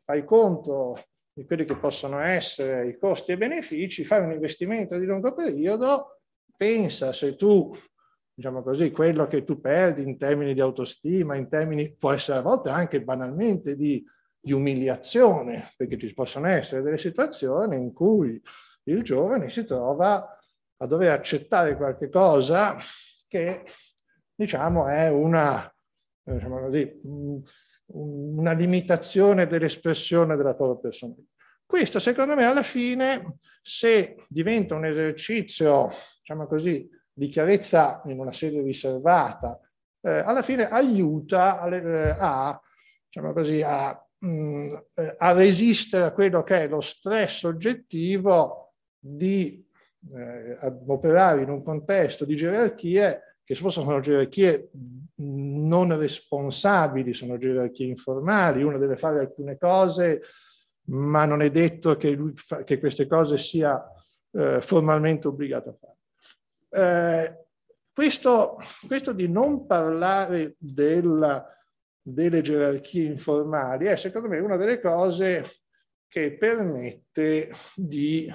fai 0.04 0.24
conto 0.24 1.02
di 1.32 1.44
quelli 1.44 1.64
che 1.64 1.76
possono 1.76 2.18
essere 2.20 2.88
i 2.88 2.98
costi 2.98 3.32
e 3.32 3.36
benefici, 3.36 4.04
fare 4.04 4.24
un 4.24 4.32
investimento 4.32 4.98
di 4.98 5.06
lungo 5.06 5.34
periodo, 5.34 6.20
pensa 6.56 7.12
se 7.12 7.36
tu, 7.36 7.72
diciamo 8.34 8.62
così, 8.62 8.90
quello 8.90 9.26
che 9.26 9.44
tu 9.44 9.60
perdi 9.60 10.02
in 10.02 10.18
termini 10.18 10.54
di 10.54 10.60
autostima, 10.60 11.36
in 11.36 11.48
termini, 11.48 11.94
può 11.94 12.12
essere 12.12 12.38
a 12.38 12.42
volte 12.42 12.70
anche 12.70 13.02
banalmente 13.02 13.76
di, 13.76 14.04
di 14.48 14.54
umiliazione, 14.54 15.70
perché 15.76 15.98
ci 15.98 16.14
possono 16.14 16.48
essere 16.48 16.80
delle 16.80 16.96
situazioni 16.96 17.76
in 17.76 17.92
cui 17.92 18.40
il 18.84 19.02
giovane 19.02 19.50
si 19.50 19.66
trova 19.66 20.38
a 20.78 20.86
dover 20.86 21.12
accettare 21.12 21.76
qualche 21.76 22.08
cosa 22.08 22.74
che, 23.26 23.64
diciamo, 24.34 24.86
è 24.88 25.10
una, 25.10 25.70
diciamo 26.22 26.60
così, 26.60 26.98
una 27.88 28.52
limitazione 28.52 29.46
dell'espressione 29.46 30.34
della 30.34 30.54
propria 30.54 30.80
personalità. 30.80 31.28
Questo, 31.66 31.98
secondo 31.98 32.34
me, 32.34 32.46
alla 32.46 32.62
fine, 32.62 33.40
se 33.60 34.16
diventa 34.28 34.76
un 34.76 34.86
esercizio, 34.86 35.90
diciamo 36.20 36.46
così, 36.46 36.88
di 37.12 37.28
chiarezza 37.28 38.00
in 38.06 38.18
una 38.18 38.32
sede 38.32 38.62
riservata, 38.62 39.60
eh, 40.00 40.10
alla 40.10 40.40
fine 40.40 40.70
aiuta 40.70 41.62
eh, 41.68 42.16
a, 42.18 42.58
diciamo 43.04 43.34
così, 43.34 43.60
a, 43.60 44.02
mh, 44.18 44.28
mm, 44.28 44.74
eh, 44.94 45.14
a, 45.18 45.32
resistere 45.32 46.04
a 46.04 46.12
quello 46.12 46.42
che 46.42 46.64
è 46.64 46.68
lo 46.68 46.80
stress 46.80 47.44
oggettivo 47.44 48.74
di 48.98 49.64
eh, 50.14 50.56
operare 50.86 51.42
in 51.42 51.50
un 51.50 51.62
contesto 51.62 52.24
di 52.24 52.36
gerarchie 52.36 53.22
che 53.48 53.54
spesso 53.54 53.80
sono 53.80 54.00
gerarchie 54.00 54.70
non 55.20 55.96
responsabili, 55.96 57.14
sono 57.14 57.38
gerarchie 57.38 57.86
informali, 57.86 58.62
uno 58.62 58.76
deve 58.76 58.98
fare 58.98 59.20
alcune 59.20 59.56
cose, 59.56 60.20
ma 60.88 61.24
non 61.24 61.40
è 61.40 61.50
detto 61.50 61.96
che, 61.96 62.10
lui 62.10 62.34
fa, 62.36 62.62
che 62.62 62.78
queste 62.78 63.06
cose 63.06 63.38
sia 63.38 63.82
eh, 64.32 64.60
formalmente 64.60 65.28
obbligato 65.28 65.70
a 65.70 65.76
fare. 65.80 65.96
Eh, 66.70 67.46
questo, 67.94 68.58
questo, 68.86 69.12
di 69.12 69.28
non 69.28 69.66
parlare 69.66 70.54
della, 70.58 71.44
delle 72.12 72.40
gerarchie 72.40 73.04
informali 73.04 73.86
è 73.86 73.96
secondo 73.96 74.28
me 74.28 74.38
una 74.38 74.56
delle 74.56 74.80
cose 74.80 75.44
che 76.08 76.36
permette 76.36 77.50
di 77.74 78.32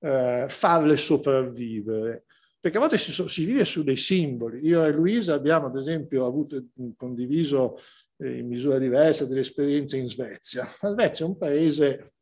eh, 0.00 0.46
farle 0.48 0.96
sopravvivere 0.96 2.24
perché 2.66 2.78
a 2.78 2.80
volte 2.80 2.98
si, 2.98 3.12
si, 3.28 3.44
vive 3.44 3.64
su 3.64 3.84
dei 3.84 3.96
simboli. 3.96 4.58
Io 4.66 4.84
e 4.84 4.90
Luisa 4.90 5.34
abbiamo, 5.34 5.66
ad 5.66 5.76
esempio, 5.76 6.26
avuto, 6.26 6.64
condiviso 6.96 7.78
eh, 8.16 8.38
in 8.38 8.48
misura 8.48 8.78
diversa 8.78 9.24
delle 9.24 9.40
esperienze 9.40 9.98
in 9.98 10.08
Svezia. 10.08 10.66
La 10.80 10.90
Svezia 10.90 11.26
è 11.26 11.28
un 11.28 11.36
paese 11.36 12.14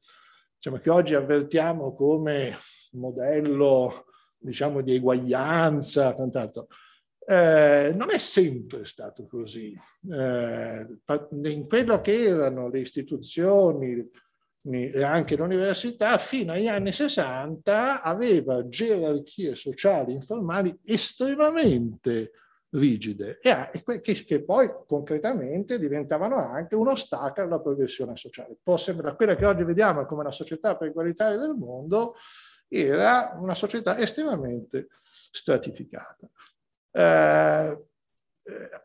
diciamo, 0.54 0.76
che 0.76 0.90
oggi 0.90 1.14
avvertiamo 1.14 1.94
come 1.94 2.58
modello 2.92 4.04
diciamo, 4.36 4.82
di 4.82 4.96
eguaglianza, 4.96 6.14
tant'altro. 6.14 6.66
Eh, 7.26 7.92
non 7.94 8.10
è 8.10 8.18
sempre 8.18 8.84
stato 8.84 9.26
così. 9.26 9.74
Eh, 10.10 10.86
in 11.32 11.66
quello 11.66 12.00
che 12.00 12.24
erano 12.24 12.68
le 12.68 12.80
istituzioni, 12.80 14.10
e 14.66 15.02
anche 15.02 15.36
l'università 15.36 16.16
fino 16.16 16.52
agli 16.52 16.68
anni 16.68 16.90
60 16.90 18.02
aveva 18.02 18.66
gerarchie 18.66 19.54
sociali 19.56 20.14
informali 20.14 20.78
estremamente 20.84 22.30
rigide 22.70 23.38
e 23.40 23.70
che, 24.00 24.42
poi 24.42 24.70
concretamente 24.86 25.78
diventavano 25.78 26.36
anche 26.36 26.74
un 26.74 26.88
ostacolo 26.88 27.46
alla 27.46 27.60
progressione 27.60 28.16
sociale. 28.16 28.56
Può 28.62 28.76
sembrare 28.76 29.16
quella 29.16 29.36
che 29.36 29.44
oggi 29.44 29.64
vediamo 29.64 30.06
come 30.06 30.22
una 30.22 30.32
società 30.32 30.76
più 30.76 30.86
egualitaria 30.86 31.36
del 31.36 31.54
mondo, 31.54 32.14
era 32.66 33.36
una 33.38 33.54
società 33.54 33.98
estremamente 33.98 34.88
stratificata. 35.02 36.28
Eh, 36.96 37.86
eh 38.42 38.82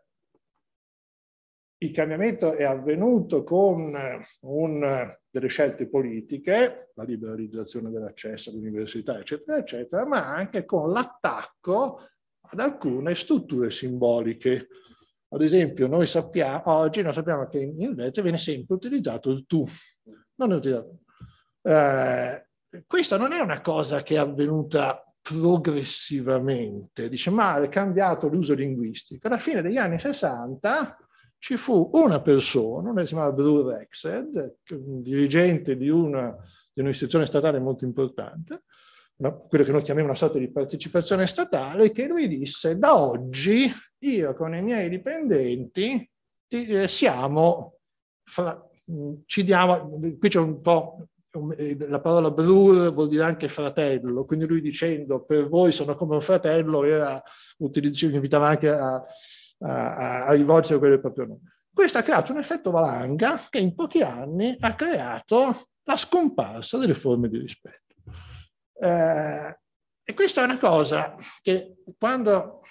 il 1.81 1.91
cambiamento 1.93 2.53
è 2.53 2.63
avvenuto 2.63 3.43
con 3.43 3.95
un, 4.41 5.17
delle 5.29 5.47
scelte 5.47 5.87
politiche, 5.87 6.91
la 6.95 7.03
liberalizzazione 7.03 7.89
dell'accesso 7.89 8.49
all'università, 8.49 9.17
eccetera, 9.17 9.57
eccetera, 9.59 10.05
ma 10.05 10.27
anche 10.27 10.65
con 10.65 10.91
l'attacco 10.91 12.01
ad 12.41 12.59
alcune 12.59 13.15
strutture 13.15 13.71
simboliche. 13.71 14.67
Ad 15.29 15.41
esempio, 15.41 15.87
noi 15.87 16.05
sappiamo, 16.05 16.63
oggi 16.65 17.01
noi 17.01 17.13
sappiamo 17.13 17.47
che 17.47 17.59
in 17.59 17.91
Svezia 17.93 18.23
viene 18.23 18.37
sempre 18.37 18.75
utilizzato 18.75 19.29
il 19.29 19.45
tu. 19.45 19.63
Non 20.35 20.51
utilizzato. 20.51 20.99
Eh, 21.61 22.47
questa 22.85 23.17
non 23.17 23.31
è 23.31 23.39
una 23.39 23.61
cosa 23.61 24.03
che 24.03 24.15
è 24.15 24.17
avvenuta 24.17 25.08
progressivamente, 25.29 27.07
dice, 27.07 27.29
ma 27.29 27.61
è 27.61 27.69
cambiato 27.69 28.27
l'uso 28.27 28.55
linguistico. 28.55 29.27
Alla 29.27 29.37
fine 29.37 29.61
degli 29.61 29.77
anni 29.77 29.99
60 29.99 30.97
ci 31.37 31.55
fu 31.55 31.91
una 31.93 32.19
persona, 32.19 32.89
una 32.89 33.01
si 33.01 33.13
chiamava 33.13 33.31
Brewer 33.31 33.77
Rexed, 33.77 34.55
dirigente 34.65 35.77
di, 35.77 35.87
una, 35.89 36.35
di 36.73 36.81
un'istituzione 36.81 37.27
statale 37.27 37.59
molto 37.59 37.85
importante, 37.85 38.63
una, 39.17 39.31
quello 39.33 39.63
che 39.63 39.71
noi 39.71 39.83
chiamiamo 39.83 40.09
una 40.09 40.17
sorta 40.17 40.39
di 40.39 40.51
partecipazione 40.51 41.27
statale, 41.27 41.91
che 41.91 42.07
lui 42.07 42.27
disse 42.27 42.77
da 42.77 42.99
oggi 42.99 43.71
io 43.99 44.33
con 44.33 44.55
i 44.55 44.61
miei 44.63 44.89
dipendenti 44.89 46.09
ti, 46.47 46.65
eh, 46.65 46.87
siamo, 46.87 47.77
fra, 48.23 48.59
ci 49.25 49.43
diamo, 49.43 49.99
qui 50.17 50.29
c'è 50.29 50.39
un 50.39 50.59
po' 50.59 51.09
la 51.87 51.99
parola 51.99 52.31
Brur 52.31 52.91
vuol 52.93 53.07
dire 53.07 53.23
anche 53.23 53.49
fratello, 53.49 54.25
quindi 54.25 54.45
lui 54.45 54.61
dicendo 54.61 55.23
per 55.23 55.47
voi 55.47 55.71
sono 55.71 55.95
come 55.95 56.15
un 56.15 56.21
fratello, 56.21 56.83
era, 56.83 57.21
invitava 57.57 58.47
anche 58.47 58.69
a, 58.69 59.03
a, 59.59 60.25
a 60.25 60.33
rivolgere 60.33 60.79
quello 60.79 60.93
del 60.93 61.01
proprio 61.01 61.25
nome. 61.25 61.41
Questo 61.71 61.99
ha 61.99 62.01
creato 62.01 62.31
un 62.31 62.39
effetto 62.39 62.71
valanga 62.71 63.41
che 63.49 63.59
in 63.59 63.75
pochi 63.75 64.01
anni 64.01 64.55
ha 64.59 64.75
creato 64.75 65.69
la 65.83 65.97
scomparsa 65.97 66.77
delle 66.77 66.95
forme 66.95 67.29
di 67.29 67.37
rispetto. 67.37 67.95
Eh, 68.81 69.57
e 70.03 70.13
questa 70.15 70.41
è 70.41 70.45
una 70.45 70.57
cosa 70.57 71.15
che 71.41 71.75
quando 71.97 72.61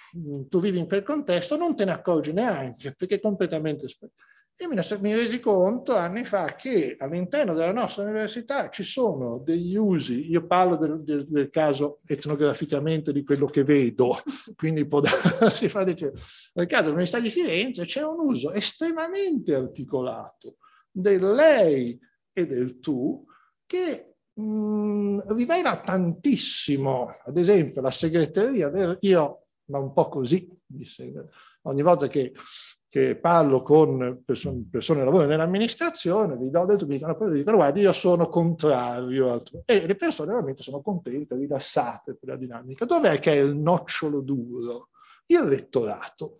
tu 0.49 0.59
vivi 0.59 0.77
in 0.77 0.87
quel 0.87 1.03
contesto 1.03 1.55
non 1.55 1.75
te 1.75 1.85
ne 1.85 1.93
accorgi 1.93 2.33
neanche, 2.33 2.93
perché 2.93 3.15
è 3.15 3.19
completamente 3.21 3.87
spento. 3.87 4.23
Io 4.61 4.67
mi, 4.67 4.75
mi 4.99 5.13
resi 5.15 5.39
conto 5.39 5.95
anni 5.95 6.25
fa 6.25 6.55
che 6.55 6.97
all'interno 6.99 7.53
della 7.53 7.71
nostra 7.71 8.03
università 8.03 8.69
ci 8.69 8.83
sono 8.83 9.39
degli 9.39 9.77
usi, 9.77 10.29
io 10.29 10.45
parlo 10.45 10.75
del, 10.75 11.01
del, 11.01 11.25
del 11.29 11.49
caso 11.49 11.99
etnograficamente 12.05 13.13
di 13.13 13.23
quello 13.23 13.45
che 13.45 13.63
vedo, 13.63 14.17
quindi 14.57 14.85
può 14.85 14.99
darsi 14.99 15.69
fa 15.69 15.85
dire, 15.85 16.11
nel 16.55 16.65
caso 16.65 16.83
dell'Università 16.83 17.21
di 17.21 17.29
Firenze 17.29 17.85
c'è 17.85 18.03
un 18.03 18.19
uso 18.19 18.51
estremamente 18.51 19.55
articolato 19.55 20.57
del 20.91 21.25
lei 21.31 21.97
e 22.33 22.45
del 22.45 22.81
tu 22.81 23.25
che 23.65 24.15
mh, 24.33 25.33
rivela 25.35 25.79
tantissimo, 25.79 27.15
ad 27.23 27.37
esempio 27.37 27.79
la 27.79 27.91
segreteria, 27.91 28.97
io 28.99 29.43
ma 29.69 29.79
un 29.79 29.93
po' 29.93 30.09
così, 30.09 30.49
ogni 31.61 31.81
volta 31.81 32.07
che 32.07 32.33
che 32.89 33.17
parlo 33.17 33.61
con 33.61 34.23
persone, 34.25 34.65
persone 34.69 34.99
che 34.99 35.05
lavorano 35.05 35.29
nell'amministrazione, 35.29 36.35
vi 36.37 36.49
do 36.49 36.65
del 36.65 36.85
dicono, 36.85 37.15
poi 37.15 37.31
dicono, 37.31 37.57
guarda, 37.57 37.79
io 37.79 37.93
sono 37.93 38.27
contrario. 38.27 39.41
E 39.65 39.85
le 39.85 39.95
persone 39.95 40.31
veramente 40.31 40.63
sono 40.63 40.81
contente, 40.81 41.35
rilassate 41.35 42.15
per 42.15 42.29
la 42.29 42.35
dinamica. 42.35 42.85
Dov'è 42.85 43.19
che 43.19 43.33
è 43.33 43.35
il 43.35 43.55
nocciolo 43.55 44.21
duro? 44.21 44.89
Il 45.27 45.41
rettorato. 45.41 46.39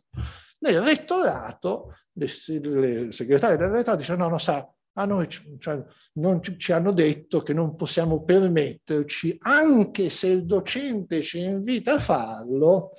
Nel 0.62 0.82
rettorato, 0.82 1.94
le 2.14 2.28
segretarie 2.28 3.56
del 3.56 3.70
rettorato 3.70 4.02
dicono, 4.02 4.24
no, 4.24 4.30
no, 4.30 4.38
sa, 4.40 4.68
a 4.94 5.06
noi 5.06 5.28
cioè, 5.30 5.84
non 6.14 6.42
ci, 6.42 6.58
ci, 6.58 6.72
hanno 6.72 6.92
detto 6.92 7.42
che 7.42 7.54
non 7.54 7.76
possiamo 7.76 8.24
permetterci, 8.24 9.38
anche 9.42 10.10
se 10.10 10.28
il 10.28 10.46
docente 10.46 11.22
ci 11.22 11.42
invita 11.42 11.94
a 11.94 12.00
farlo, 12.00 12.94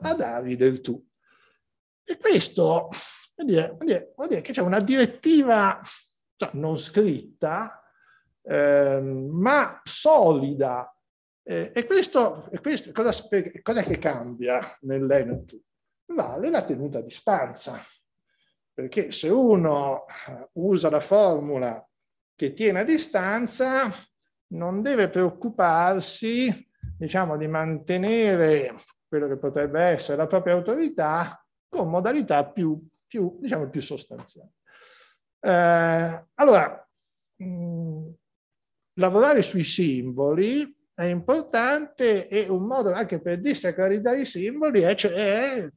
a 0.00 0.14
dargli 0.14 0.56
del 0.56 0.80
tu. 0.80 1.04
E 2.08 2.18
questo 2.18 2.90
vuol 3.34 3.46
dire, 3.46 3.68
vuol 3.68 3.84
dire, 3.84 4.12
vuol 4.14 4.28
dire 4.28 4.40
che 4.40 4.52
c'è 4.52 4.62
una 4.62 4.80
direttiva 4.80 5.80
cioè, 6.36 6.50
non 6.52 6.78
scritta, 6.78 7.82
eh, 8.42 9.00
ma 9.00 9.80
solida. 9.82 10.94
Eh, 11.42 11.72
e 11.74 11.86
questo, 11.86 12.48
e 12.50 12.60
questo 12.60 12.92
cosa, 12.92 13.12
cosa 13.62 13.82
che 13.82 13.98
cambia 13.98 14.76
nell'Enetu? 14.82 15.60
Vale 16.06 16.50
la 16.50 16.62
tenuta 16.62 16.98
a 16.98 17.02
distanza. 17.02 17.80
Perché 18.72 19.10
se 19.10 19.28
uno 19.28 20.04
eh, 20.06 20.48
usa 20.52 20.90
la 20.90 21.00
formula 21.00 21.84
che 22.34 22.52
tiene 22.52 22.80
a 22.80 22.84
distanza, 22.84 23.90
non 24.48 24.82
deve 24.82 25.08
preoccuparsi, 25.08 26.70
diciamo, 26.98 27.36
di 27.36 27.48
mantenere 27.48 28.74
quello 29.08 29.26
che 29.26 29.38
potrebbe 29.38 29.82
essere 29.82 30.18
la 30.18 30.26
propria 30.26 30.54
autorità 30.54 31.45
con 31.76 31.90
modalità 31.90 32.44
più, 32.44 32.80
più, 33.06 33.38
diciamo, 33.40 33.68
più 33.68 33.82
sostanziali. 33.82 34.50
Eh, 35.40 36.24
allora, 36.34 36.88
mh, 37.36 38.08
lavorare 38.94 39.42
sui 39.42 39.64
simboli 39.64 40.74
è 40.94 41.04
importante 41.04 42.28
e 42.28 42.48
un 42.48 42.64
modo 42.66 42.92
anche 42.92 43.20
per 43.20 43.40
dissacralizzare 43.40 44.22
i 44.22 44.26
simboli 44.26 44.80
è, 44.80 44.94
è 44.94 45.70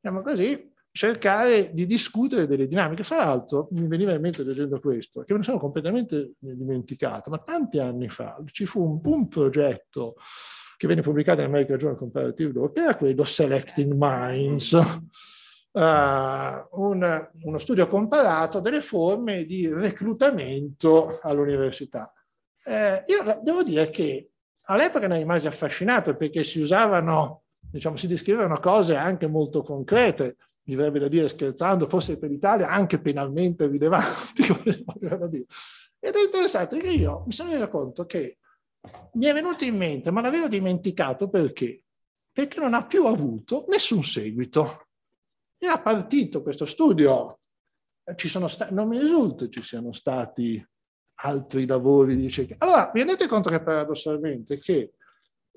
diciamo 0.00 0.22
così, 0.22 0.72
cercare 0.92 1.72
di 1.72 1.86
discutere 1.86 2.46
delle 2.46 2.66
dinamiche. 2.66 3.04
Fra 3.04 3.16
l'altro, 3.16 3.68
mi 3.72 3.86
veniva 3.86 4.12
in 4.12 4.20
mente 4.20 4.42
leggendo 4.42 4.80
questo, 4.80 5.22
che 5.22 5.32
me 5.32 5.40
ne 5.40 5.44
sono 5.44 5.58
completamente 5.58 6.32
dimenticato, 6.38 7.30
ma 7.30 7.38
tanti 7.38 7.78
anni 7.78 8.08
fa 8.08 8.40
ci 8.46 8.66
fu 8.66 8.82
un, 8.82 9.00
un 9.02 9.28
progetto 9.28 10.16
che 10.76 10.86
venne 10.86 11.02
pubblicato 11.02 11.40
in 11.40 11.46
American 11.46 11.76
Journal 11.76 11.98
Comparative 11.98 12.52
Law, 12.54 12.72
che 12.72 12.80
era 12.80 12.96
quello 12.96 13.24
Selecting 13.24 13.92
Minds, 13.94 14.74
uh, 15.72 15.80
un, 15.80 17.28
uno 17.42 17.58
studio 17.58 17.88
comparato 17.88 18.60
delle 18.60 18.80
forme 18.80 19.44
di 19.44 19.68
reclutamento 19.68 21.18
all'università. 21.22 22.12
Eh, 22.62 23.02
io 23.06 23.40
devo 23.42 23.62
dire 23.62 23.90
che 23.90 24.30
all'epoca 24.62 25.06
ne 25.06 25.18
rimasi 25.18 25.46
affascinato 25.46 26.16
perché 26.16 26.44
si 26.44 26.60
usavano, 26.60 27.44
diciamo, 27.58 27.96
si 27.96 28.06
descrivevano 28.06 28.58
cose 28.58 28.94
anche 28.94 29.26
molto 29.26 29.62
concrete, 29.62 30.36
mi 30.64 30.74
verrebbe 30.76 31.00
da 31.00 31.08
dire 31.08 31.28
scherzando, 31.28 31.88
forse 31.88 32.18
per 32.18 32.30
l'Italia 32.30 32.68
anche 32.68 33.00
penalmente 33.00 33.66
rilevanti, 33.66 34.42
Ed 36.02 36.14
è 36.14 36.22
interessante 36.24 36.78
che 36.78 36.88
io 36.88 37.24
mi 37.26 37.32
sono 37.32 37.50
reso 37.50 37.68
conto 37.68 38.06
che 38.06 38.38
mi 39.14 39.26
è 39.26 39.32
venuto 39.34 39.64
in 39.64 39.76
mente, 39.76 40.10
ma 40.10 40.22
l'avevo 40.22 40.48
dimenticato 40.48 41.28
perché? 41.28 41.82
Perché 42.32 42.60
non 42.60 42.72
ha 42.72 42.86
più 42.86 43.04
avuto 43.06 43.64
nessun 43.68 44.02
seguito. 44.02 44.86
Era 45.62 45.78
partito 45.78 46.42
questo 46.42 46.64
studio, 46.64 47.38
stati, 48.48 48.72
non 48.72 48.88
mi 48.88 48.98
risulta 48.98 49.46
ci 49.50 49.62
siano 49.62 49.92
stati 49.92 50.66
altri 51.22 51.66
lavori 51.66 52.16
di 52.16 52.22
ricerca. 52.22 52.54
Allora, 52.58 52.90
vi 52.94 53.00
rendete 53.00 53.26
conto 53.26 53.50
che 53.50 53.62
paradossalmente 53.62 54.58
che, 54.58 54.94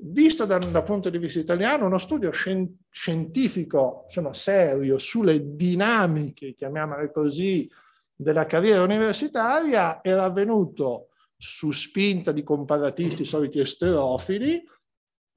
visto 0.01 0.43
da, 0.43 0.57
dal 0.57 0.83
punto 0.83 1.09
di 1.09 1.17
vista 1.17 1.39
italiano, 1.39 1.85
uno 1.85 1.97
studio 1.99 2.31
scientifico 2.31 4.03
insomma, 4.07 4.33
serio 4.33 4.97
sulle 4.97 5.55
dinamiche, 5.55 6.53
chiamiamole 6.53 7.09
così, 7.09 7.71
della 8.13 8.45
carriera 8.45 8.83
universitaria 8.83 10.03
era 10.03 10.25
avvenuto 10.25 11.11
su 11.37 11.71
spinta 11.71 12.33
di 12.33 12.43
comparatisti 12.43 13.23
soliti 13.23 13.59
esterofili 13.59 14.61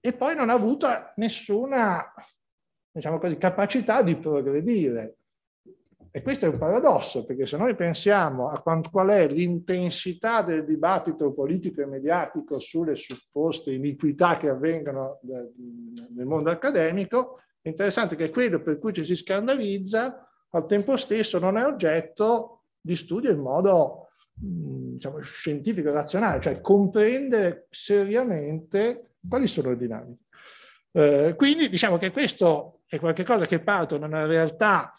e 0.01 0.13
poi 0.13 0.35
non 0.35 0.51
ha 0.51 0.55
avuto 0.55 0.89
nessuna 1.17 2.13
diciamo 2.97 3.19
così, 3.19 3.37
capacità 3.37 4.03
di 4.03 4.17
progredire. 4.17 5.19
E 6.11 6.23
questo 6.23 6.47
è 6.47 6.49
un 6.49 6.57
paradosso, 6.57 7.27
perché 7.27 7.45
se 7.45 7.59
noi 7.59 7.75
pensiamo 7.75 8.49
a 8.49 8.63
qual 8.63 9.09
è 9.09 9.29
l'intensità 9.29 10.41
del 10.41 10.65
dibattito 10.65 11.35
politico 11.35 11.83
e 11.83 11.87
mediatico 11.87 12.59
sulle 12.59 12.95
supposte 12.95 13.71
iniquità 13.73 14.39
che 14.39 14.49
avvengono 14.49 15.21
nel 16.15 16.25
mondo 16.25 16.49
accademico, 16.49 17.41
è 17.61 17.69
interessante 17.69 18.17
che 18.17 18.31
quello 18.31 18.63
per 18.63 18.79
cui 18.79 18.95
ci 18.95 19.05
si 19.05 19.15
scandalizza 19.15 20.27
al 20.51 20.65
tempo 20.65 20.97
stesso 20.97 21.39
non 21.39 21.59
è 21.59 21.67
oggetto 21.67 22.63
di 22.81 22.97
studio 22.97 23.31
in 23.31 23.41
modo 23.41 24.09
diciamo, 24.33 25.21
scientifico 25.21 25.93
razionale, 25.93 26.41
cioè 26.41 26.63
comprendere 26.63 27.67
seriamente 27.69 29.17
quali 29.29 29.47
sono 29.47 29.69
le 29.71 29.77
dinamiche. 29.77 30.25
Eh, 30.97 31.35
quindi 31.37 31.69
diciamo 31.69 31.99
che 31.99 32.11
questo 32.11 32.81
è 32.87 32.99
qualcosa 32.99 33.45
che 33.45 33.61
parte 33.61 33.99
da 33.99 34.07
una 34.07 34.25
realtà 34.25 34.91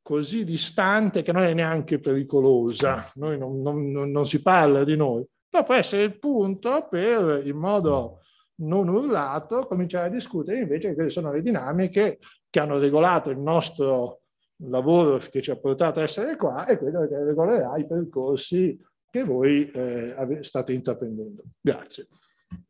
così 0.00 0.44
distante 0.44 1.20
che 1.20 1.30
non 1.30 1.42
è 1.42 1.52
neanche 1.52 2.00
pericolosa, 2.00 3.10
noi 3.16 3.36
non, 3.36 3.60
non, 3.60 3.90
non 3.90 4.26
si 4.26 4.40
parla 4.40 4.82
di 4.82 4.96
noi, 4.96 5.22
però 5.50 5.62
può 5.62 5.74
essere 5.74 6.04
il 6.04 6.18
punto 6.18 6.88
per, 6.88 7.42
in 7.46 7.56
modo 7.58 8.22
non 8.62 8.88
urlato, 8.88 9.66
cominciare 9.66 10.06
a 10.06 10.10
discutere 10.10 10.60
invece 10.60 10.88
di 10.88 10.94
quali 10.94 11.10
sono 11.10 11.30
le 11.30 11.42
dinamiche 11.42 12.18
che 12.48 12.58
hanno 12.58 12.78
regolato 12.78 13.28
il 13.28 13.38
nostro 13.38 14.22
lavoro 14.64 15.18
che 15.18 15.42
ci 15.42 15.50
ha 15.50 15.56
portato 15.56 16.00
a 16.00 16.04
essere 16.04 16.36
qua 16.36 16.64
e 16.64 16.78
quello 16.78 17.06
che 17.06 17.22
regolerà 17.22 17.76
i 17.76 17.86
percorsi 17.86 18.80
che 19.10 19.22
voi 19.22 19.70
eh, 19.70 20.38
state 20.40 20.72
intraprendendo. 20.72 21.42
Grazie. 21.60 22.08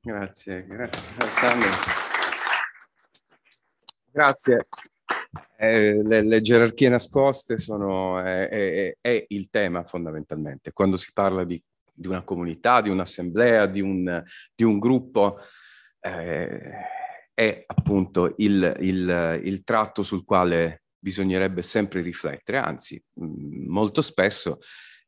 Grazie, 0.01 0.66
grazie 0.66 1.14
Alessandro. 1.18 2.11
Grazie. 4.12 4.66
Eh, 5.56 6.02
le, 6.02 6.22
le, 6.22 6.40
gerarchie 6.42 6.90
nascoste 6.90 7.56
sono, 7.56 8.20
è, 8.20 8.48
è, 8.48 8.96
è, 9.00 9.24
il 9.28 9.48
tema 9.48 9.84
fondamentalmente. 9.84 10.72
Quando 10.72 10.98
si 10.98 11.12
parla 11.14 11.44
di, 11.44 11.62
di 11.94 12.08
una 12.08 12.22
comunità, 12.22 12.82
di 12.82 12.90
un'assemblea, 12.90 13.64
di 13.64 13.80
un, 13.80 14.22
di 14.54 14.64
un 14.64 14.78
gruppo, 14.78 15.38
eh, 16.00 16.72
è 17.32 17.64
appunto 17.66 18.34
il, 18.36 18.76
il, 18.80 19.40
il, 19.44 19.64
tratto 19.64 20.02
sul 20.02 20.24
quale 20.24 20.82
bisognerebbe 20.98 21.62
sempre 21.62 22.02
riflettere, 22.02 22.58
anzi 22.58 23.02
molto 23.14 24.02
spesso 24.02 24.58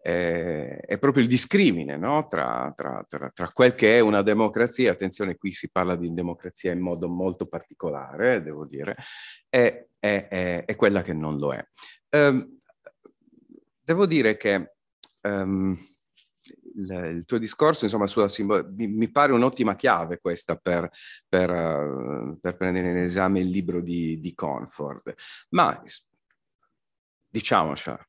eh, 0.06 0.80
è 0.80 0.98
proprio 0.98 1.22
il 1.22 1.30
discrimine 1.30 1.96
no? 1.96 2.26
tra, 2.28 2.70
tra, 2.76 3.02
tra, 3.08 3.30
tra, 3.30 3.48
quel 3.48 3.74
che 3.74 3.96
è 3.96 4.00
una 4.00 4.20
democrazia, 4.20 4.92
attenzione 4.92 5.36
qui 5.36 5.54
si 5.54 5.70
parla 5.70 5.96
di 5.96 6.12
democrazia 6.12 6.72
in 6.72 6.80
modo 6.80 7.08
molto 7.08 7.46
particolare, 7.46 8.42
devo 8.42 8.66
dire, 8.66 8.96
e, 9.48 9.88
è, 9.98 10.62
è 10.66 10.76
quella 10.76 11.00
che 11.00 11.14
non 11.14 11.38
lo 11.38 11.54
è. 11.54 11.66
Um, 12.10 12.60
devo 13.82 14.04
dire 14.04 14.36
che 14.36 14.74
um, 15.22 15.74
il, 16.74 17.24
tuo 17.24 17.38
discorso, 17.38 17.84
insomma, 17.84 18.06
sulla 18.06 18.28
simbolo- 18.28 18.68
mi, 18.76 19.10
pare 19.10 19.32
un'ottima 19.32 19.74
chiave 19.74 20.18
questa 20.20 20.56
per, 20.56 20.86
per, 21.26 21.50
uh, 21.50 22.38
per, 22.38 22.58
prendere 22.58 22.90
in 22.90 22.98
esame 22.98 23.40
il 23.40 23.48
libro 23.48 23.80
di, 23.80 24.20
di 24.20 24.34
Conford, 24.34 25.14
ma 25.50 25.82
diciamocela, 27.30 28.06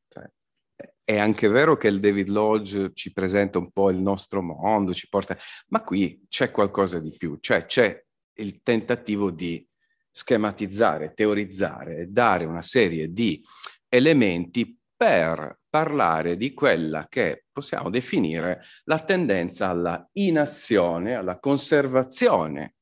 è 1.06 1.18
anche 1.20 1.48
vero 1.48 1.78
che 1.78 1.88
il 1.88 2.00
David 2.00 2.30
Lodge 2.30 2.92
ci 2.94 3.14
presenta 3.14 3.60
un 3.60 3.72
po' 3.72 3.92
il 3.92 4.00
nostro 4.00 4.42
mondo, 4.42 4.92
ci 4.92 5.08
porta, 5.08 5.38
ma 5.68 5.84
qui 5.84 6.26
c'è 6.28 6.50
qualcosa 6.50 7.00
di 7.00 7.14
più, 7.16 7.38
cioè 7.40 7.66
c'è 7.66 8.04
il 8.38 8.62
tentativo 8.64 9.30
di 9.30 9.66
schematizzare, 10.12 11.14
teorizzare, 11.14 12.08
dare 12.10 12.46
una 12.46 12.64
serie 12.64 13.14
di 13.14 13.42
elementi 13.88 14.78
per 14.98 15.60
parlare 15.70 16.38
di 16.38 16.54
quella 16.54 17.08
che 17.08 17.46
possiamo 17.52 17.90
definire 17.90 18.64
la 18.86 19.00
tendenza 19.00 19.70
alla 19.70 20.10
inazione, 20.14 21.14
alla 21.14 21.38
conservazione 21.38 22.75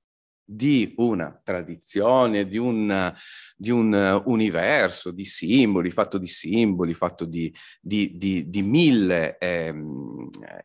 di 0.56 0.94
una 0.98 1.40
tradizione, 1.44 2.46
di 2.46 2.58
un, 2.58 3.14
di 3.56 3.72
un 3.72 4.22
universo 4.26 5.12
di 5.12 5.26
simboli, 5.26 5.92
fatto 5.92 6.18
di 6.18 6.28
simboli, 6.28 6.94
fatto 6.94 7.26
di, 7.26 7.54
di, 7.82 8.18
di, 8.18 8.50
di 8.50 8.62
mille 8.62 9.38
eh, 9.38 9.74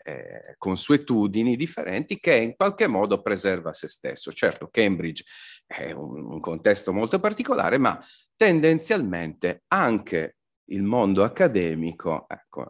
eh, 0.04 0.54
consuetudini 0.58 1.56
differenti 1.56 2.18
che 2.18 2.36
in 2.36 2.54
qualche 2.56 2.86
modo 2.86 3.22
preserva 3.22 3.72
se 3.72 3.88
stesso. 3.88 4.32
Certo, 4.32 4.68
Cambridge 4.70 5.24
è 5.66 5.92
un, 5.92 6.32
un 6.32 6.40
contesto 6.40 6.92
molto 6.92 7.18
particolare, 7.18 7.78
ma 7.78 7.98
tendenzialmente 8.36 9.64
anche 9.68 10.36
il 10.70 10.82
mondo 10.82 11.24
accademico, 11.24 12.26
ecco, 12.28 12.68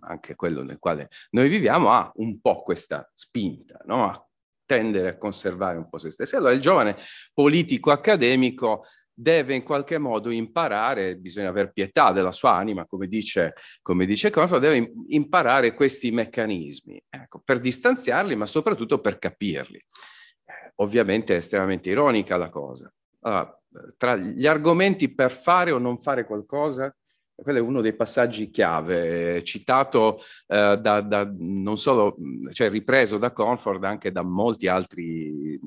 anche 0.00 0.34
quello 0.34 0.62
nel 0.62 0.78
quale 0.78 1.08
noi 1.30 1.48
viviamo, 1.48 1.90
ha 1.90 2.10
un 2.16 2.40
po' 2.40 2.62
questa 2.62 3.10
spinta, 3.14 3.80
no? 3.86 4.04
a 4.04 4.27
tendere 4.68 5.08
a 5.08 5.16
conservare 5.16 5.78
un 5.78 5.88
po' 5.88 5.96
se 5.96 6.10
stessi. 6.10 6.36
Allora 6.36 6.52
il 6.52 6.60
giovane 6.60 6.94
politico 7.32 7.90
accademico 7.90 8.84
deve 9.14 9.54
in 9.54 9.62
qualche 9.62 9.96
modo 9.96 10.30
imparare, 10.30 11.16
bisogna 11.16 11.48
aver 11.48 11.72
pietà 11.72 12.12
della 12.12 12.32
sua 12.32 12.52
anima, 12.52 12.84
come 12.84 13.08
dice, 13.08 13.54
come 13.80 14.04
dice 14.04 14.28
Corpo, 14.28 14.58
deve 14.58 14.92
imparare 15.08 15.72
questi 15.72 16.12
meccanismi, 16.12 17.02
ecco, 17.08 17.40
per 17.42 17.60
distanziarli, 17.60 18.36
ma 18.36 18.44
soprattutto 18.44 19.00
per 19.00 19.18
capirli. 19.18 19.78
Eh, 19.78 20.72
ovviamente 20.76 21.34
è 21.34 21.38
estremamente 21.38 21.88
ironica 21.88 22.36
la 22.36 22.50
cosa. 22.50 22.92
Allora, 23.22 23.60
tra 23.96 24.16
gli 24.16 24.46
argomenti 24.46 25.12
per 25.12 25.32
fare 25.32 25.70
o 25.70 25.78
non 25.78 25.96
fare 25.96 26.24
qualcosa, 26.24 26.94
quello 27.40 27.58
è 27.58 27.62
uno 27.62 27.80
dei 27.80 27.94
passaggi 27.94 28.50
chiave, 28.50 29.42
citato 29.44 30.20
eh, 30.46 30.76
da, 30.80 31.00
da, 31.00 31.30
non 31.38 31.78
solo, 31.78 32.16
cioè 32.50 32.68
ripreso 32.68 33.16
da 33.16 33.32
Conford 33.32 33.84
anche 33.84 34.10
da 34.10 34.22
molti 34.22 34.66
altri 34.66 35.58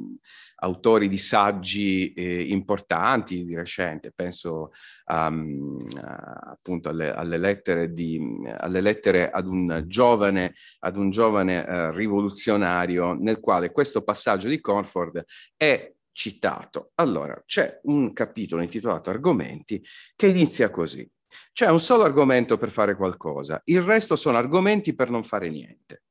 autori 0.63 1.07
di 1.07 1.17
saggi 1.17 2.13
eh, 2.13 2.41
importanti 2.49 3.45
di 3.45 3.55
recente, 3.55 4.11
penso 4.11 4.71
um, 5.05 5.83
appunto 5.95 6.89
alle, 6.89 7.13
alle, 7.13 7.37
lettere 7.37 7.91
di, 7.91 8.19
alle, 8.57 8.81
lettere 8.81 9.31
ad 9.31 9.47
un 9.47 9.83
giovane, 9.87 10.53
ad 10.79 10.97
un 10.97 11.09
giovane 11.09 11.59
uh, 11.59 11.91
rivoluzionario 11.91 13.13
nel 13.13 13.39
quale 13.39 13.71
questo 13.71 14.03
passaggio 14.03 14.49
di 14.49 14.59
Conford 14.59 15.23
è 15.55 15.91
citato. 16.11 16.91
Allora, 16.95 17.41
c'è 17.45 17.79
un 17.83 18.11
capitolo 18.13 18.61
intitolato 18.61 19.09
Argomenti 19.09 19.83
che 20.15 20.27
inizia 20.27 20.69
così. 20.69 21.09
C'è 21.51 21.69
un 21.69 21.79
solo 21.79 22.03
argomento 22.03 22.57
per 22.57 22.69
fare 22.69 22.95
qualcosa, 22.95 23.61
il 23.65 23.81
resto 23.81 24.15
sono 24.15 24.37
argomenti 24.37 24.93
per 24.95 25.09
non 25.09 25.23
fare 25.23 25.49
niente. 25.49 26.03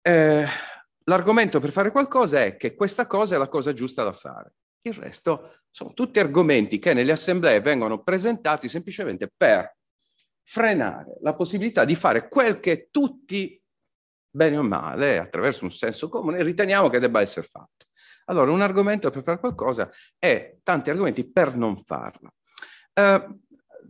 Eh, 0.00 0.46
l'argomento 1.04 1.60
per 1.60 1.70
fare 1.70 1.90
qualcosa 1.90 2.42
è 2.44 2.56
che 2.56 2.74
questa 2.74 3.06
cosa 3.06 3.34
è 3.34 3.38
la 3.38 3.48
cosa 3.48 3.72
giusta 3.72 4.02
da 4.04 4.12
fare. 4.12 4.54
Il 4.82 4.94
resto 4.94 5.60
sono 5.70 5.92
tutti 5.92 6.18
argomenti 6.18 6.78
che 6.78 6.94
nelle 6.94 7.12
assemblee 7.12 7.60
vengono 7.60 8.02
presentati 8.02 8.68
semplicemente 8.68 9.30
per 9.34 9.76
frenare 10.44 11.18
la 11.20 11.34
possibilità 11.34 11.84
di 11.84 11.94
fare 11.94 12.28
quel 12.28 12.58
che 12.58 12.88
tutti, 12.90 13.60
bene 14.30 14.56
o 14.56 14.62
male, 14.62 15.18
attraverso 15.18 15.64
un 15.64 15.70
senso 15.70 16.08
comune, 16.08 16.42
riteniamo 16.42 16.88
che 16.88 17.00
debba 17.00 17.20
essere 17.20 17.46
fatto. 17.46 17.86
Allora, 18.26 18.50
un 18.50 18.62
argomento 18.62 19.10
per 19.10 19.22
fare 19.22 19.38
qualcosa 19.38 19.90
è 20.18 20.56
tanti 20.62 20.90
argomenti 20.90 21.30
per 21.30 21.56
non 21.56 21.76
farlo. 21.76 22.34
Uh, 22.94 23.40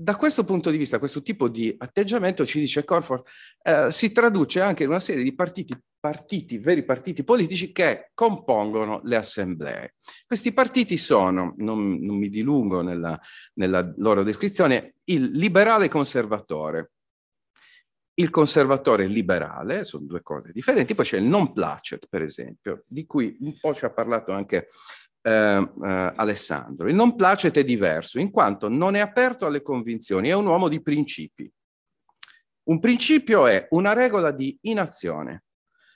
da 0.00 0.14
questo 0.14 0.44
punto 0.44 0.70
di 0.70 0.76
vista, 0.76 1.00
questo 1.00 1.22
tipo 1.22 1.48
di 1.48 1.74
atteggiamento, 1.76 2.46
ci 2.46 2.60
dice 2.60 2.84
Corford, 2.84 3.24
eh, 3.62 3.90
si 3.90 4.12
traduce 4.12 4.60
anche 4.60 4.84
in 4.84 4.90
una 4.90 5.00
serie 5.00 5.24
di 5.24 5.34
partiti, 5.34 5.76
partiti, 5.98 6.58
veri 6.58 6.84
partiti 6.84 7.24
politici 7.24 7.72
che 7.72 8.12
compongono 8.14 9.00
le 9.02 9.16
assemblee. 9.16 9.96
Questi 10.24 10.52
partiti 10.52 10.96
sono, 10.96 11.54
non, 11.56 11.98
non 12.00 12.16
mi 12.16 12.28
dilungo 12.28 12.80
nella, 12.80 13.18
nella 13.54 13.92
loro 13.96 14.22
descrizione, 14.22 14.94
il 15.04 15.30
liberale 15.32 15.88
conservatore, 15.88 16.92
il 18.14 18.30
conservatore 18.30 19.06
liberale, 19.06 19.82
sono 19.82 20.06
due 20.06 20.22
cose 20.22 20.52
differenti, 20.52 20.94
poi 20.94 21.04
c'è 21.04 21.18
il 21.18 21.24
non 21.24 21.52
placet, 21.52 22.06
per 22.08 22.22
esempio, 22.22 22.84
di 22.86 23.04
cui 23.04 23.36
un 23.40 23.58
po' 23.58 23.74
ci 23.74 23.84
ha 23.84 23.90
parlato 23.90 24.30
anche 24.30 24.68
eh, 25.22 25.30
eh, 25.30 26.12
Alessandro. 26.16 26.88
Il 26.88 26.94
non 26.94 27.14
placet 27.16 27.56
è 27.56 27.64
diverso, 27.64 28.18
in 28.18 28.30
quanto 28.30 28.68
non 28.68 28.94
è 28.94 29.00
aperto 29.00 29.46
alle 29.46 29.62
convinzioni, 29.62 30.28
è 30.28 30.34
un 30.34 30.46
uomo 30.46 30.68
di 30.68 30.80
principi. 30.80 31.50
Un 32.64 32.80
principio 32.80 33.46
è 33.46 33.66
una 33.70 33.92
regola 33.92 34.30
di 34.30 34.56
inazione, 34.62 35.44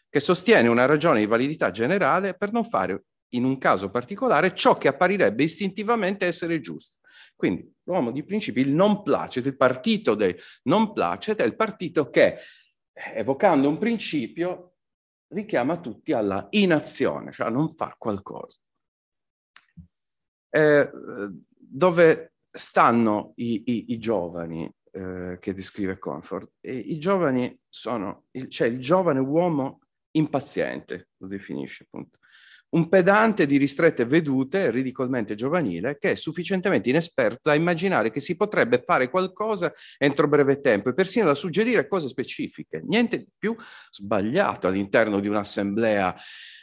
che 0.08 0.20
sostiene 0.20 0.68
una 0.68 0.86
ragione 0.86 1.20
di 1.20 1.26
validità 1.26 1.70
generale 1.70 2.34
per 2.34 2.52
non 2.52 2.64
fare 2.64 3.04
in 3.34 3.44
un 3.44 3.58
caso 3.58 3.90
particolare 3.90 4.54
ciò 4.54 4.76
che 4.76 4.88
apparirebbe 4.88 5.42
istintivamente 5.42 6.26
essere 6.26 6.60
giusto. 6.60 6.98
Quindi 7.34 7.70
l'uomo 7.84 8.10
di 8.10 8.24
principi, 8.24 8.60
il 8.60 8.72
non 8.72 9.02
placet, 9.02 9.44
il 9.46 9.56
partito 9.56 10.14
del 10.14 10.36
non 10.64 10.92
placet 10.92 11.38
è 11.38 11.44
il 11.44 11.56
partito 11.56 12.08
che, 12.08 12.36
evocando 13.14 13.68
un 13.68 13.78
principio, 13.78 14.74
richiama 15.28 15.80
tutti 15.80 16.12
alla 16.12 16.46
inazione, 16.50 17.32
cioè 17.32 17.46
a 17.46 17.50
non 17.50 17.68
fare 17.68 17.96
qualcosa. 17.98 18.58
Eh, 20.54 20.90
dove 21.56 22.32
stanno 22.50 23.32
i, 23.36 23.62
i, 23.64 23.92
i 23.92 23.98
giovani 23.98 24.70
eh, 24.92 25.38
che 25.40 25.54
descrive 25.54 25.98
Comfort? 25.98 26.52
E 26.60 26.76
I 26.76 26.98
giovani 26.98 27.58
sono, 27.68 28.24
il, 28.32 28.48
cioè 28.48 28.68
il 28.68 28.78
giovane 28.78 29.20
uomo 29.20 29.80
impaziente, 30.12 31.08
lo 31.16 31.26
definisce 31.26 31.84
appunto 31.84 32.18
un 32.72 32.88
pedante 32.88 33.46
di 33.46 33.58
ristrette 33.58 34.04
vedute, 34.04 34.70
ridicolmente 34.70 35.34
giovanile, 35.34 35.98
che 35.98 36.12
è 36.12 36.14
sufficientemente 36.14 36.88
inesperto 36.88 37.40
da 37.44 37.54
immaginare 37.54 38.10
che 38.10 38.20
si 38.20 38.36
potrebbe 38.36 38.82
fare 38.84 39.10
qualcosa 39.10 39.70
entro 39.98 40.26
breve 40.26 40.60
tempo 40.60 40.88
e 40.88 40.94
persino 40.94 41.26
da 41.26 41.34
suggerire 41.34 41.86
cose 41.86 42.08
specifiche. 42.08 42.82
Niente 42.84 43.26
più 43.36 43.54
sbagliato 43.90 44.68
all'interno 44.68 45.20
di 45.20 45.28
un'assemblea 45.28 46.14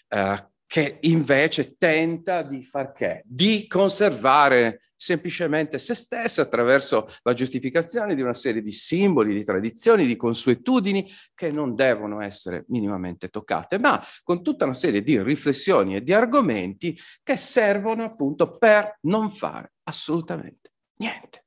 eh, 0.08 0.50
che 0.70 0.99
invece 1.01 1.78
tenta 1.80 2.43
di 2.43 2.63
far 2.63 2.91
che? 2.91 3.24
Di 3.26 3.65
conservare 3.65 4.91
semplicemente 4.95 5.80
se 5.80 5.95
stessa 5.95 6.43
attraverso 6.43 7.07
la 7.24 7.34
giustificazione 7.34 8.13
di 8.13 8.22
una 8.22 8.34
serie 8.34 8.61
di 8.61 8.72
simboli, 8.72 9.34
di 9.34 9.43
tradizioni, 9.43 10.05
di 10.05 10.15
consuetudini 10.15 11.11
che 11.34 11.49
non 11.49 11.74
devono 11.74 12.22
essere 12.22 12.65
minimamente 12.67 13.30
toccate, 13.30 13.80
ma 13.80 13.99
con 14.22 14.43
tutta 14.43 14.65
una 14.65 14.76
serie 14.76 15.01
di 15.01 15.20
riflessioni 15.24 15.95
e 15.95 16.03
di 16.03 16.13
argomenti 16.13 16.95
che 17.24 17.36
servono 17.36 18.03
appunto 18.03 18.55
per 18.59 18.99
non 19.07 19.32
fare 19.32 19.72
assolutamente 19.86 20.74
niente. 20.97 21.45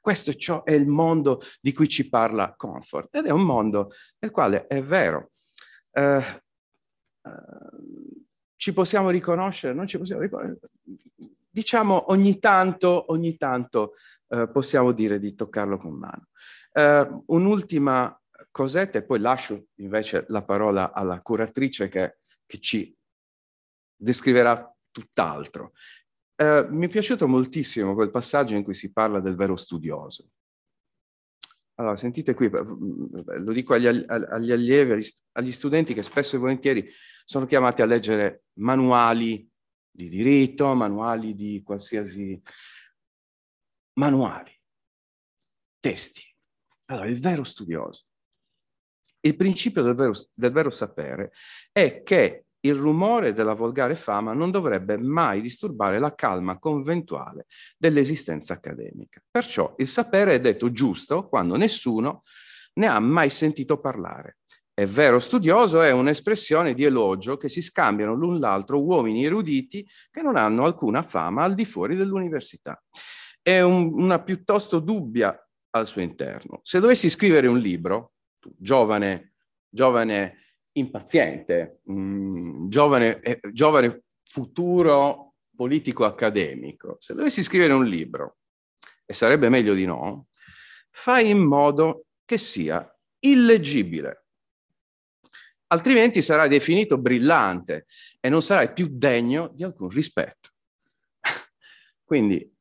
Questo 0.00 0.32
ciò 0.34 0.62
è 0.62 0.70
il 0.70 0.86
mondo 0.86 1.40
di 1.60 1.72
cui 1.72 1.88
ci 1.88 2.08
parla 2.08 2.54
Comfort 2.56 3.16
ed 3.16 3.26
è 3.26 3.30
un 3.30 3.42
mondo 3.42 3.90
nel 4.20 4.30
quale 4.30 4.68
è 4.68 4.80
vero. 4.80 5.32
Eh, 5.90 6.42
eh, 7.22 8.25
ci 8.56 8.72
possiamo 8.72 9.10
riconoscere, 9.10 9.74
non 9.74 9.86
ci 9.86 9.98
possiamo 9.98 10.22
riconoscere. 10.22 10.70
Diciamo 11.48 12.10
ogni 12.10 12.38
tanto, 12.38 13.12
ogni 13.12 13.36
tanto 13.36 13.94
eh, 14.28 14.48
possiamo 14.50 14.92
dire 14.92 15.18
di 15.18 15.34
toccarlo 15.34 15.78
con 15.78 15.94
mano. 15.94 16.28
Eh, 16.72 17.22
un'ultima 17.26 18.18
cosetta 18.50 18.98
e 18.98 19.04
poi 19.04 19.20
lascio 19.20 19.66
invece 19.76 20.24
la 20.28 20.42
parola 20.42 20.92
alla 20.92 21.20
curatrice 21.20 21.88
che, 21.88 22.18
che 22.44 22.58
ci 22.58 22.94
descriverà 23.94 24.74
tutt'altro. 24.90 25.72
Eh, 26.34 26.66
mi 26.70 26.86
è 26.86 26.88
piaciuto 26.88 27.26
moltissimo 27.26 27.94
quel 27.94 28.10
passaggio 28.10 28.54
in 28.54 28.62
cui 28.62 28.74
si 28.74 28.92
parla 28.92 29.20
del 29.20 29.36
vero 29.36 29.56
studioso. 29.56 30.30
Allora, 31.78 31.96
sentite 31.96 32.32
qui, 32.32 32.50
lo 32.50 33.52
dico 33.52 33.74
agli, 33.74 33.86
agli 33.86 34.52
allievi, 34.52 34.92
agli, 34.92 35.06
agli 35.32 35.52
studenti 35.52 35.92
che 35.92 36.02
spesso 36.02 36.36
e 36.36 36.38
volentieri 36.38 36.88
sono 37.26 37.44
chiamati 37.44 37.82
a 37.82 37.86
leggere 37.86 38.44
manuali 38.60 39.50
di 39.90 40.08
diritto, 40.08 40.74
manuali 40.74 41.34
di 41.34 41.60
qualsiasi 41.64 42.40
manuali, 43.94 44.56
testi. 45.80 46.22
Allora, 46.84 47.08
il 47.08 47.18
vero 47.18 47.42
studioso. 47.42 48.04
Il 49.20 49.34
principio 49.34 49.82
del 49.82 49.96
vero, 49.96 50.12
del 50.32 50.52
vero 50.52 50.70
sapere 50.70 51.32
è 51.72 52.04
che 52.04 52.44
il 52.60 52.74
rumore 52.74 53.32
della 53.32 53.54
volgare 53.54 53.96
fama 53.96 54.32
non 54.32 54.52
dovrebbe 54.52 54.96
mai 54.96 55.40
disturbare 55.40 55.98
la 55.98 56.14
calma 56.14 56.60
conventuale 56.60 57.46
dell'esistenza 57.76 58.52
accademica. 58.54 59.20
Perciò 59.28 59.74
il 59.78 59.88
sapere 59.88 60.34
è 60.34 60.40
detto 60.40 60.70
giusto 60.70 61.26
quando 61.26 61.56
nessuno 61.56 62.22
ne 62.74 62.86
ha 62.86 63.00
mai 63.00 63.30
sentito 63.30 63.80
parlare 63.80 64.36
è 64.78 64.86
vero 64.86 65.20
studioso 65.20 65.80
è 65.80 65.90
un'espressione 65.90 66.74
di 66.74 66.84
elogio 66.84 67.38
che 67.38 67.48
si 67.48 67.62
scambiano 67.62 68.12
l'un 68.12 68.38
l'altro 68.38 68.82
uomini 68.82 69.24
eruditi 69.24 69.88
che 70.10 70.20
non 70.20 70.36
hanno 70.36 70.66
alcuna 70.66 71.02
fama 71.02 71.44
al 71.44 71.54
di 71.54 71.64
fuori 71.64 71.96
dell'università. 71.96 72.78
È 73.40 73.62
un, 73.62 73.90
una 73.94 74.22
piuttosto 74.22 74.78
dubbia 74.78 75.34
al 75.70 75.86
suo 75.86 76.02
interno. 76.02 76.60
Se 76.62 76.78
dovessi 76.78 77.08
scrivere 77.08 77.46
un 77.46 77.58
libro, 77.58 78.12
giovane, 78.38 79.32
giovane 79.66 80.58
impaziente, 80.72 81.80
mh, 81.84 81.94
mm, 81.94 82.68
giovane, 82.68 83.20
eh, 83.20 83.40
giovane 83.52 84.02
futuro 84.24 85.36
politico 85.56 86.04
accademico, 86.04 86.96
se 86.98 87.14
dovessi 87.14 87.42
scrivere 87.42 87.72
un 87.72 87.86
libro, 87.86 88.36
e 89.06 89.14
sarebbe 89.14 89.48
meglio 89.48 89.72
di 89.72 89.86
no, 89.86 90.26
fai 90.90 91.30
in 91.30 91.38
modo 91.38 92.08
che 92.26 92.36
sia 92.36 92.86
illeggibile 93.20 94.25
altrimenti 95.68 96.22
sarai 96.22 96.48
definito 96.48 96.98
brillante 96.98 97.86
e 98.20 98.28
non 98.28 98.42
sarai 98.42 98.72
più 98.72 98.88
degno 98.90 99.50
di 99.54 99.64
alcun 99.64 99.88
rispetto. 99.88 100.50
Quindi 102.04 102.52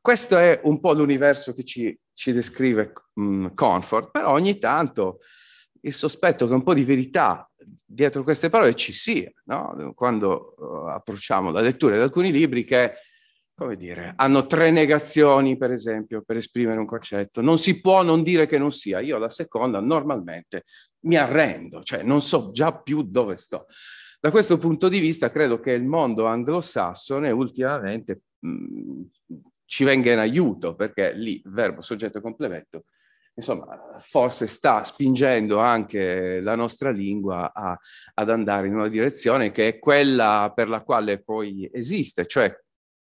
questo 0.00 0.36
è 0.36 0.60
un 0.64 0.80
po' 0.80 0.92
l'universo 0.92 1.54
che 1.54 1.64
ci, 1.64 1.98
ci 2.12 2.32
descrive 2.32 2.92
um, 3.14 3.54
Comfort, 3.54 4.10
però 4.10 4.32
ogni 4.32 4.58
tanto 4.58 5.20
il 5.80 5.92
sospetto 5.94 6.46
che 6.46 6.54
un 6.54 6.62
po' 6.62 6.74
di 6.74 6.84
verità 6.84 7.50
dietro 7.84 8.22
queste 8.22 8.50
parole 8.50 8.74
ci 8.74 8.92
sia, 8.92 9.30
no? 9.44 9.92
quando 9.94 10.54
uh, 10.58 10.88
approcciamo 10.88 11.50
la 11.50 11.60
lettura 11.60 11.94
di 11.94 12.02
alcuni 12.02 12.32
libri 12.32 12.64
che 12.64 12.94
come 13.56 13.76
dire, 13.76 14.14
hanno 14.16 14.46
tre 14.46 14.70
negazioni, 14.70 15.56
per 15.56 15.70
esempio, 15.70 16.22
per 16.22 16.36
esprimere 16.36 16.80
un 16.80 16.86
concetto. 16.86 17.40
Non 17.40 17.56
si 17.56 17.80
può 17.80 18.02
non 18.02 18.22
dire 18.22 18.46
che 18.46 18.58
non 18.58 18.72
sia. 18.72 19.00
Io 19.00 19.16
la 19.18 19.28
seconda 19.28 19.80
normalmente 19.80 20.64
mi 21.04 21.16
arrendo, 21.16 21.82
cioè 21.82 22.02
non 22.02 22.20
so 22.20 22.50
già 22.50 22.76
più 22.76 23.02
dove 23.02 23.36
sto. 23.36 23.66
Da 24.20 24.30
questo 24.30 24.56
punto 24.56 24.88
di 24.88 24.98
vista 24.98 25.30
credo 25.30 25.60
che 25.60 25.72
il 25.72 25.84
mondo 25.84 26.26
anglosassone 26.26 27.30
ultimamente 27.30 28.22
mh, 28.40 29.02
ci 29.66 29.84
venga 29.84 30.12
in 30.12 30.18
aiuto, 30.18 30.74
perché 30.74 31.12
lì 31.14 31.40
verbo, 31.44 31.80
soggetto 31.80 32.18
e 32.18 32.22
complemento, 32.22 32.84
insomma, 33.34 33.96
forse 33.98 34.46
sta 34.46 34.82
spingendo 34.82 35.58
anche 35.58 36.40
la 36.40 36.56
nostra 36.56 36.90
lingua 36.90 37.52
a, 37.52 37.78
ad 38.14 38.30
andare 38.30 38.66
in 38.66 38.74
una 38.74 38.88
direzione 38.88 39.50
che 39.52 39.68
è 39.68 39.78
quella 39.78 40.52
per 40.54 40.68
la 40.68 40.82
quale 40.82 41.22
poi 41.22 41.68
esiste, 41.72 42.26
cioè 42.26 42.52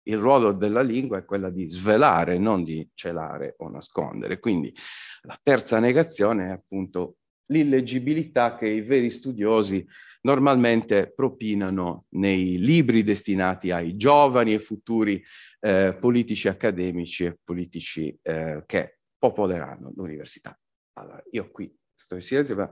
il 0.09 0.19
ruolo 0.19 0.53
della 0.53 0.83
lingua 0.83 1.19
è 1.19 1.25
quella 1.25 1.51
di 1.51 1.69
svelare, 1.69 2.39
non 2.39 2.65
di 2.65 2.89
celare 2.95 3.55
o 3.59 3.69
nascondere. 3.69 4.39
Quindi 4.39 4.75
la 5.23 5.39
terza 5.43 5.79
negazione 5.79 6.49
è 6.49 6.53
appunto 6.53 7.17
l'illeggibilità 7.47 8.57
che 8.57 8.67
i 8.67 8.83
veri 8.83 9.11
studiosi 9.11 9.87
normalmente 10.23 11.13
propinano 11.15 12.07
nei 12.11 12.59
libri 12.59 13.05
destinati 13.05 13.71
ai 13.71 13.97
giovani 13.97 14.55
e 14.55 14.59
futuri 14.59 15.23
eh, 15.61 15.97
politici 15.99 16.49
accademici 16.49 17.25
e 17.25 17.39
politici 17.43 18.17
eh, 18.23 18.63
che 18.67 18.99
popoleranno 19.19 19.93
l'università. 19.95 20.59
Allora, 20.95 21.23
io 21.31 21.51
qui 21.51 21.73
sto 21.95 22.15
in 22.15 22.23
silenzio, 22.23 22.57
ma 22.57 22.71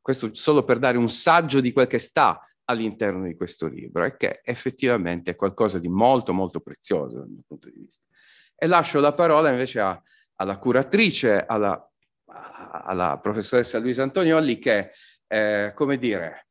questo 0.00 0.32
solo 0.34 0.64
per 0.64 0.78
dare 0.78 0.96
un 0.96 1.08
saggio 1.08 1.60
di 1.60 1.72
quel 1.72 1.86
che 1.86 1.98
sta 1.98 2.40
all'interno 2.66 3.24
di 3.24 3.34
questo 3.34 3.66
libro 3.66 4.04
e 4.04 4.16
che 4.16 4.40
effettivamente 4.44 5.32
è 5.32 5.36
qualcosa 5.36 5.78
di 5.78 5.88
molto 5.88 6.32
molto 6.32 6.60
prezioso 6.60 7.18
dal 7.18 7.28
mio 7.28 7.42
punto 7.46 7.68
di 7.68 7.80
vista. 7.80 8.06
E 8.54 8.66
lascio 8.66 9.00
la 9.00 9.12
parola 9.12 9.50
invece 9.50 9.80
a, 9.80 10.00
alla 10.36 10.58
curatrice, 10.58 11.44
alla, 11.44 11.90
alla, 12.84 13.18
professoressa 13.20 13.78
Luisa 13.78 14.04
Antoniolli 14.04 14.58
che, 14.58 14.92
eh, 15.26 15.72
come 15.74 15.98
dire, 15.98 16.46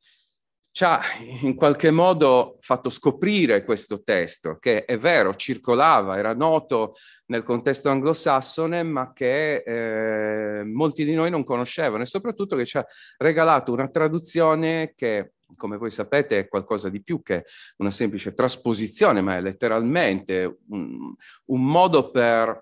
ci 0.73 0.85
ha 0.85 1.01
in 1.41 1.55
qualche 1.55 1.91
modo 1.91 2.57
fatto 2.61 2.89
scoprire 2.89 3.63
questo 3.65 4.03
testo, 4.03 4.57
che 4.57 4.85
è 4.85 4.97
vero, 4.97 5.35
circolava, 5.35 6.17
era 6.17 6.33
noto 6.33 6.95
nel 7.25 7.43
contesto 7.43 7.89
anglosassone, 7.89 8.81
ma 8.83 9.11
che 9.11 9.63
eh, 9.65 10.63
molti 10.63 11.03
di 11.03 11.13
noi 11.13 11.29
non 11.29 11.43
conoscevano 11.43 12.03
e 12.03 12.05
soprattutto 12.05 12.55
che 12.55 12.65
ci 12.65 12.77
ha 12.77 12.85
regalato 13.17 13.73
una 13.73 13.89
traduzione 13.89 14.93
che 14.95 15.33
come 15.55 15.77
voi 15.77 15.91
sapete 15.91 16.39
è 16.39 16.47
qualcosa 16.47 16.89
di 16.89 17.01
più 17.01 17.21
che 17.21 17.45
una 17.77 17.91
semplice 17.91 18.33
trasposizione, 18.33 19.21
ma 19.21 19.37
è 19.37 19.41
letteralmente 19.41 20.59
un, 20.69 21.13
un 21.45 21.65
modo 21.65 22.11
per 22.11 22.59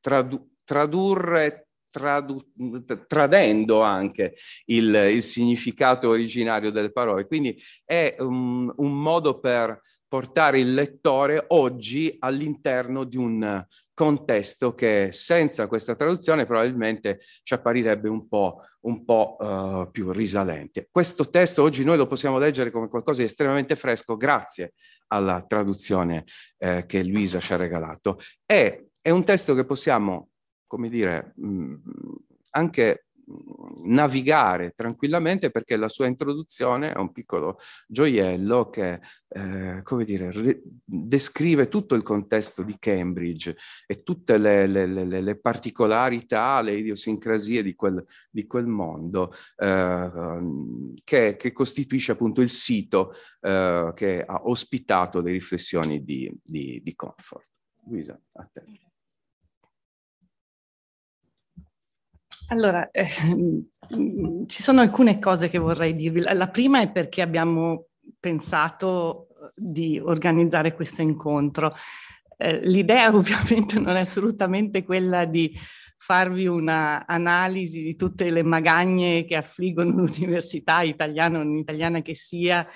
tradu- 0.00 0.46
tradurre 0.64 1.68
tradu- 1.90 3.06
tradendo 3.06 3.82
anche 3.82 4.34
il, 4.66 4.92
il, 5.12 5.22
significato 5.22 6.08
originario 6.08 6.70
delle 6.70 6.90
parole. 6.90 7.26
Quindi 7.26 7.56
è 7.84 8.16
un, 8.18 8.72
un 8.76 9.00
modo 9.00 9.38
per 9.38 9.80
portare 10.08 10.60
il 10.60 10.74
lettore 10.74 11.44
oggi 11.48 12.16
all'interno 12.18 13.04
di 13.04 13.16
un 13.16 13.64
contesto 13.94 14.74
che 14.74 15.08
senza 15.12 15.66
questa 15.68 15.94
traduzione 15.94 16.44
probabilmente 16.44 17.20
ci 17.42 17.54
apparirebbe 17.54 18.08
un 18.08 18.28
po', 18.28 18.62
un 18.80 19.04
po' 19.04 19.36
uh, 19.38 19.90
più 19.90 20.10
risalente. 20.10 20.88
Questo 20.90 21.30
testo 21.30 21.62
oggi 21.62 21.84
noi 21.84 21.96
lo 21.96 22.06
possiamo 22.06 22.38
leggere 22.38 22.70
come 22.70 22.88
qualcosa 22.88 23.20
di 23.20 23.28
estremamente 23.28 23.76
fresco 23.76 24.16
grazie 24.16 24.74
alla 25.08 25.44
traduzione 25.46 26.24
eh, 26.58 26.84
che 26.86 27.04
Luisa 27.04 27.38
ci 27.38 27.52
ha 27.52 27.56
regalato. 27.56 28.18
E 28.44 28.88
è 29.00 29.10
un 29.10 29.24
testo 29.24 29.54
che 29.54 29.64
possiamo 29.64 30.30
come 30.66 30.88
dire, 30.88 31.32
mh, 31.36 31.74
anche 32.50 33.06
navigare 33.84 34.72
tranquillamente 34.76 35.50
perché 35.50 35.76
la 35.76 35.88
sua 35.88 36.06
introduzione 36.06 36.92
è 36.92 36.98
un 36.98 37.12
piccolo 37.12 37.58
gioiello 37.86 38.68
che, 38.70 39.00
eh, 39.28 39.80
come 39.82 40.04
dire, 40.04 40.30
re- 40.30 40.62
descrive 40.84 41.68
tutto 41.68 41.94
il 41.94 42.02
contesto 42.02 42.62
di 42.62 42.76
Cambridge 42.78 43.56
e 43.86 44.02
tutte 44.02 44.38
le, 44.38 44.66
le, 44.66 44.86
le, 44.86 45.20
le 45.20 45.38
particolarità, 45.38 46.60
le 46.60 46.76
idiosincrasie 46.76 47.62
di 47.62 47.74
quel, 47.74 48.04
di 48.30 48.46
quel 48.46 48.66
mondo 48.66 49.32
eh, 49.56 50.40
che, 51.02 51.36
che, 51.36 51.52
costituisce 51.52 52.12
appunto 52.12 52.40
il 52.40 52.50
sito 52.50 53.14
eh, 53.40 53.92
che 53.94 54.22
ha 54.24 54.42
ospitato 54.44 55.20
le 55.20 55.32
riflessioni 55.32 56.04
di, 56.04 56.30
di, 56.42 56.80
di 56.82 56.94
Comfort. 56.94 57.48
Luisa, 57.86 58.18
a 58.32 58.48
te. 58.50 58.62
Allora, 62.48 62.90
eh, 62.90 63.06
ci 64.46 64.62
sono 64.62 64.80
alcune 64.80 65.18
cose 65.18 65.48
che 65.48 65.58
vorrei 65.58 65.94
dirvi. 65.94 66.20
La 66.20 66.48
prima 66.48 66.80
è 66.80 66.90
perché 66.90 67.22
abbiamo 67.22 67.86
pensato 68.20 69.28
di 69.54 69.98
organizzare 69.98 70.74
questo 70.74 71.02
incontro. 71.02 71.74
Eh, 72.36 72.60
l'idea 72.66 73.08
ovviamente 73.14 73.78
non 73.78 73.96
è 73.96 74.00
assolutamente 74.00 74.84
quella 74.84 75.24
di 75.24 75.56
farvi 75.96 76.46
una 76.46 77.06
analisi 77.06 77.82
di 77.82 77.94
tutte 77.94 78.30
le 78.30 78.42
magagne 78.42 79.24
che 79.24 79.36
affliggono 79.36 79.90
l'università 80.04 80.82
italiana 80.82 81.38
o 81.38 81.42
non 81.42 81.56
italiana 81.56 82.02
che 82.02 82.14
sia 82.14 82.66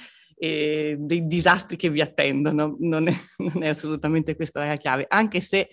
e 0.41 0.97
dei 0.99 1.27
disastri 1.27 1.77
che 1.77 1.91
vi 1.91 2.01
attendono. 2.01 2.77
Non 2.81 3.09
è, 3.09 3.15
non 3.39 3.63
è 3.63 3.69
assolutamente 3.69 4.37
questa 4.37 4.65
la 4.65 4.77
chiave, 4.77 5.07
anche 5.09 5.41
se 5.41 5.69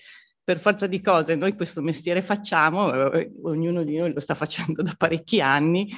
per 0.46 0.60
forza 0.60 0.86
di 0.86 1.02
cose 1.02 1.34
noi 1.34 1.56
questo 1.56 1.82
mestiere 1.82 2.22
facciamo, 2.22 3.12
eh, 3.12 3.32
ognuno 3.43 3.84
di 3.84 3.98
noi 3.98 4.14
lo 4.14 4.20
sta 4.20 4.36
facendo 4.36 4.82
da 4.84 4.93
parecchi 4.96 5.41
anni 5.41 5.91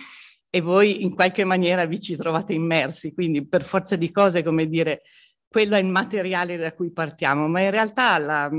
e 0.49 0.61
voi 0.61 1.03
in 1.03 1.13
qualche 1.13 1.43
maniera 1.43 1.85
vi 1.85 1.99
ci 1.99 2.15
trovate 2.15 2.53
immersi, 2.53 3.13
quindi 3.13 3.45
per 3.45 3.63
forza 3.63 3.97
di 3.97 4.09
cose, 4.09 4.43
come 4.43 4.67
dire, 4.67 5.01
quello 5.45 5.75
è 5.75 5.79
il 5.79 5.87
materiale 5.87 6.55
da 6.55 6.73
cui 6.73 6.91
partiamo, 6.93 7.49
ma 7.49 7.59
in 7.59 7.71
realtà 7.71 8.17
la, 8.17 8.49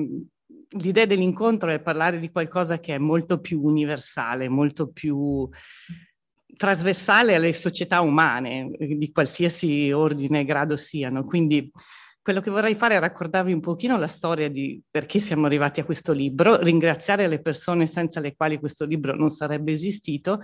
l'idea 0.77 1.07
dell'incontro 1.07 1.71
è 1.71 1.81
parlare 1.81 2.21
di 2.21 2.31
qualcosa 2.31 2.79
che 2.79 2.95
è 2.95 2.99
molto 2.99 3.41
più 3.41 3.63
universale, 3.63 4.51
molto 4.51 4.91
più 4.91 5.49
trasversale 6.55 7.35
alle 7.35 7.55
società 7.55 8.03
umane, 8.03 8.71
di 8.77 9.11
qualsiasi 9.11 9.91
ordine 9.91 10.41
e 10.41 10.45
grado 10.45 10.77
siano. 10.77 11.25
Quindi 11.25 11.71
quello 12.29 12.43
che 12.43 12.51
vorrei 12.51 12.75
fare 12.75 12.95
è 12.95 13.01
raccontarvi 13.01 13.55
un 13.55 13.61
pochino 13.61 13.97
la 13.97 14.07
storia 14.07 14.51
di 14.51 14.83
perché 14.91 15.19
siamo 15.19 15.47
arrivati 15.47 15.81
a 15.81 15.85
questo 15.87 16.13
libro, 16.13 16.59
ringraziare 16.59 17.27
le 17.27 17.41
persone 17.41 17.87
senza 17.87 18.21
le 18.21 18.37
quali 18.37 18.59
questo 18.59 18.85
libro 18.85 19.17
non 19.17 19.31
sarebbe 19.31 19.73
esistito 19.73 20.43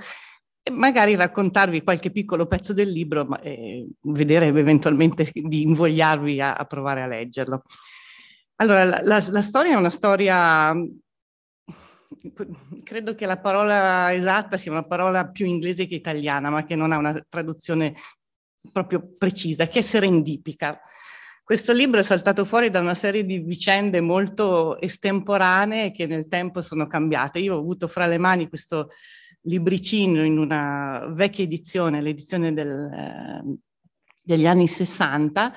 e 0.63 0.71
magari 0.71 1.15
raccontarvi 1.15 1.83
qualche 1.83 2.11
piccolo 2.11 2.47
pezzo 2.47 2.73
del 2.73 2.91
libro 2.91 3.27
ma, 3.27 3.39
eh, 3.41 3.87
vedere 4.05 4.47
eventualmente 4.47 5.29
di 5.31 5.61
invogliarvi 5.61 6.41
a, 6.41 6.55
a 6.55 6.65
provare 6.65 7.03
a 7.03 7.07
leggerlo. 7.07 7.61
Allora, 8.63 8.85
la, 8.85 9.01
la, 9.03 9.23
la 9.29 9.43
storia 9.43 9.73
è 9.73 9.77
una 9.77 9.91
storia 9.91 10.75
credo 12.83 13.15
che 13.15 13.27
la 13.27 13.39
parola 13.39 14.11
esatta 14.15 14.57
sia 14.57 14.73
una 14.73 14.87
parola 14.87 15.29
più 15.29 15.45
inglese 15.45 15.87
che 15.87 15.97
italiana, 15.97 16.49
ma 16.49 16.65
che 16.65 16.77
non 16.77 16.93
ha 16.93 16.97
una 16.97 17.23
traduzione 17.29 17.95
proprio 18.73 19.07
precisa, 19.19 19.67
che 19.67 19.81
è 19.81 19.83
serendipica. 19.83 20.81
Questo 21.45 21.75
libro 21.75 22.01
è 22.01 22.03
saltato 22.03 22.47
fuori 22.47 22.71
da 22.71 22.81
una 22.81 22.95
serie 22.95 23.23
di 23.23 23.39
vicende 23.39 24.01
molto 24.01 24.81
estemporanee 24.81 25.93
che 25.93 26.07
nel 26.07 26.27
tempo 26.27 26.63
sono 26.63 26.87
cambiate. 26.87 27.39
Io 27.39 27.55
ho 27.55 27.59
avuto 27.59 27.87
fra 27.87 28.07
le 28.07 28.17
mani 28.17 28.49
questo 28.49 28.89
libricino 29.43 30.25
in 30.25 30.39
una 30.39 31.05
vecchia 31.11 31.45
edizione, 31.45 32.01
l'edizione 32.01 32.55
del, 32.55 32.91
eh, 32.91 33.59
degli 34.23 34.47
anni 34.47 34.67
60. 34.67 35.53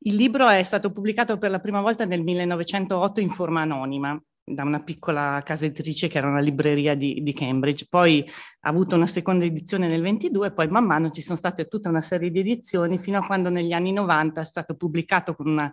Il 0.00 0.14
libro 0.14 0.46
è 0.46 0.62
stato 0.62 0.92
pubblicato 0.92 1.38
per 1.38 1.50
la 1.50 1.58
prima 1.58 1.80
volta 1.80 2.04
nel 2.04 2.22
1908 2.22 3.20
in 3.20 3.30
forma 3.30 3.62
anonima 3.62 4.22
da 4.44 4.64
una 4.64 4.82
piccola 4.82 5.42
casa 5.44 5.66
editrice 5.66 6.08
che 6.08 6.18
era 6.18 6.28
una 6.28 6.40
libreria 6.40 6.94
di, 6.94 7.22
di, 7.22 7.32
Cambridge. 7.32 7.86
Poi 7.88 8.24
ha 8.60 8.68
avuto 8.68 8.96
una 8.96 9.06
seconda 9.06 9.44
edizione 9.44 9.88
nel 9.88 10.02
22, 10.02 10.52
poi 10.52 10.68
man 10.68 10.84
mano 10.84 11.10
ci 11.10 11.22
sono 11.22 11.36
state 11.36 11.66
tutta 11.66 11.88
una 11.88 12.00
serie 12.00 12.30
di 12.30 12.40
edizioni 12.40 12.98
fino 12.98 13.18
a 13.18 13.26
quando 13.26 13.48
negli 13.48 13.72
anni 13.72 13.92
90 13.92 14.40
è 14.40 14.44
stato 14.44 14.74
pubblicato 14.74 15.34
con 15.34 15.46
una, 15.46 15.72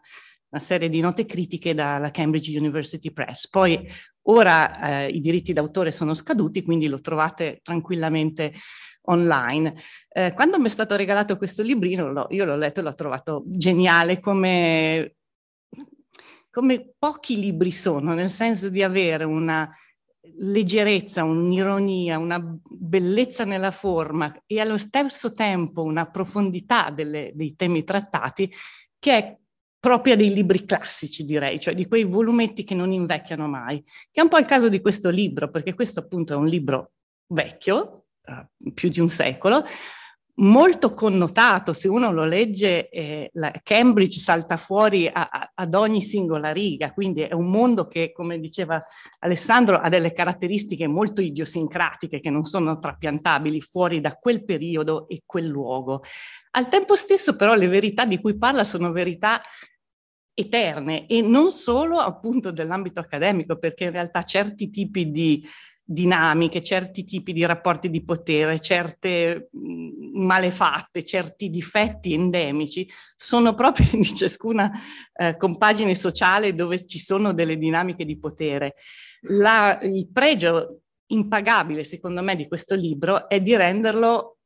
una 0.49 0.61
serie 0.61 0.89
di 0.89 0.99
note 0.99 1.26
critiche 1.26 1.74
dalla 1.74 2.11
Cambridge 2.11 2.57
University 2.57 3.11
Press. 3.11 3.49
Poi 3.49 3.88
ora 4.24 5.05
eh, 5.05 5.07
i 5.09 5.20
diritti 5.20 5.53
d'autore 5.53 5.91
sono 5.91 6.13
scaduti, 6.13 6.61
quindi 6.61 6.88
lo 6.88 7.01
trovate 7.01 7.59
tranquillamente 7.63 8.53
online. 9.09 9.76
Eh, 10.09 10.34
quando 10.34 10.59
mi 10.59 10.68
è 10.68 10.70
stato 10.70 10.95
regalato 10.95 11.38
questo 11.38 11.61
librino, 11.63 12.11
lo, 12.11 12.28
io 12.30 12.45
l'ho 12.45 12.55
letto 12.55 12.80
e 12.80 12.84
l'ho 12.84 12.95
trovato 12.95 13.43
geniale 13.47 14.20
come 14.20 15.16
come 16.58 16.95
pochi 16.97 17.39
libri 17.39 17.72
sono, 17.72 18.16
nel 18.16 18.32
senso 18.32 18.70
di 18.70 18.82
avere 18.82 19.26
una 19.26 19.72
leggerezza, 20.39 21.24
un'ironia, 21.24 22.18
una 22.18 22.41
bellezza 22.68 23.45
nella 23.45 23.70
forma 23.70 24.36
e 24.47 24.60
allo 24.60 24.80
stesso 24.80 25.34
tempo 25.34 25.84
una 25.84 26.10
profondità 26.10 26.89
delle, 26.89 27.32
dei 27.36 27.55
temi 27.55 27.84
trattati 27.84 28.51
che 28.97 29.12
è 29.12 29.38
propria 29.80 30.16
dei 30.16 30.34
libri 30.34 30.66
classici, 30.66 31.24
direi, 31.24 31.60
cioè 31.60 31.76
di 31.76 31.88
quei 31.88 32.05
volumetti 32.05 32.64
che 32.64 32.74
non 32.74 32.91
invecchiano 32.91 33.47
mai, 33.47 33.80
che 33.84 34.20
è 34.20 34.24
un 34.24 34.30
po' 34.30 34.39
il 34.39 34.47
caso 34.47 34.68
di 34.68 34.82
questo 34.82 35.12
libro, 35.12 35.51
perché 35.51 35.76
questo 35.76 35.99
appunto 35.99 36.34
è 36.34 36.38
un 36.38 36.47
libro 36.47 36.93
vecchio, 37.28 38.05
uh, 38.26 38.72
più 38.74 38.89
di 38.89 38.99
un 38.99 39.10
secolo, 39.10 39.64
molto 40.39 40.93
connotato, 40.93 41.73
se 41.73 41.88
uno 41.88 42.11
lo 42.11 42.25
legge, 42.25 42.89
eh, 42.89 43.31
Cambridge 43.63 44.19
salta 44.19 44.57
fuori 44.57 45.07
a, 45.07 45.29
a, 45.31 45.51
ad 45.55 45.73
ogni 45.73 46.01
singola 46.01 46.51
riga, 46.51 46.93
quindi 46.93 47.21
è 47.21 47.33
un 47.33 47.49
mondo 47.49 47.88
che, 47.88 48.11
come 48.11 48.39
diceva 48.39 48.83
Alessandro, 49.19 49.77
ha 49.77 49.89
delle 49.89 50.13
caratteristiche 50.13 50.88
molto 50.88 51.21
idiosincratiche 51.21 52.19
che 52.19 52.29
non 52.29 52.43
sono 52.43 52.77
trapiantabili 52.79 53.61
fuori 53.61 53.99
da 53.99 54.15
quel 54.15 54.43
periodo 54.45 55.07
e 55.07 55.23
quel 55.25 55.45
luogo. 55.45 56.03
Al 56.51 56.69
tempo 56.69 56.95
stesso 56.95 57.35
però 57.35 57.55
le 57.55 57.67
verità 57.67 58.05
di 58.05 58.19
cui 58.19 58.38
parla 58.38 58.63
sono 58.63 58.91
verità 58.91 59.41
eterne 60.33 61.07
e 61.07 61.21
non 61.21 61.49
solo 61.49 61.97
appunto 61.97 62.51
dell'ambito 62.51 62.99
accademico, 62.99 63.57
perché 63.57 63.85
in 63.85 63.91
realtà 63.91 64.21
certi 64.23 64.69
tipi 64.69 65.09
di 65.09 65.43
dinamiche, 65.89 66.61
certi 66.61 67.05
tipi 67.05 67.31
di 67.31 67.45
rapporti 67.45 67.89
di 67.89 68.03
potere, 68.03 68.59
certe 68.59 69.49
malefatte, 70.13 71.05
certi 71.05 71.49
difetti 71.49 72.13
endemici, 72.13 72.89
sono 73.15 73.55
proprio 73.55 73.88
di 73.89 74.03
ciascuna 74.03 74.69
eh, 75.13 75.38
compagine 75.38 75.95
sociale 75.95 76.53
dove 76.53 76.85
ci 76.85 76.99
sono 76.99 77.33
delle 77.33 77.57
dinamiche 77.57 78.03
di 78.03 78.19
potere. 78.19 78.75
La, 79.21 79.77
il 79.81 80.09
pregio 80.11 80.81
impagabile, 81.07 81.85
secondo 81.85 82.21
me, 82.21 82.35
di 82.35 82.49
questo 82.49 82.75
libro 82.75 83.29
è 83.29 83.39
di 83.39 83.55
renderlo, 83.55 84.39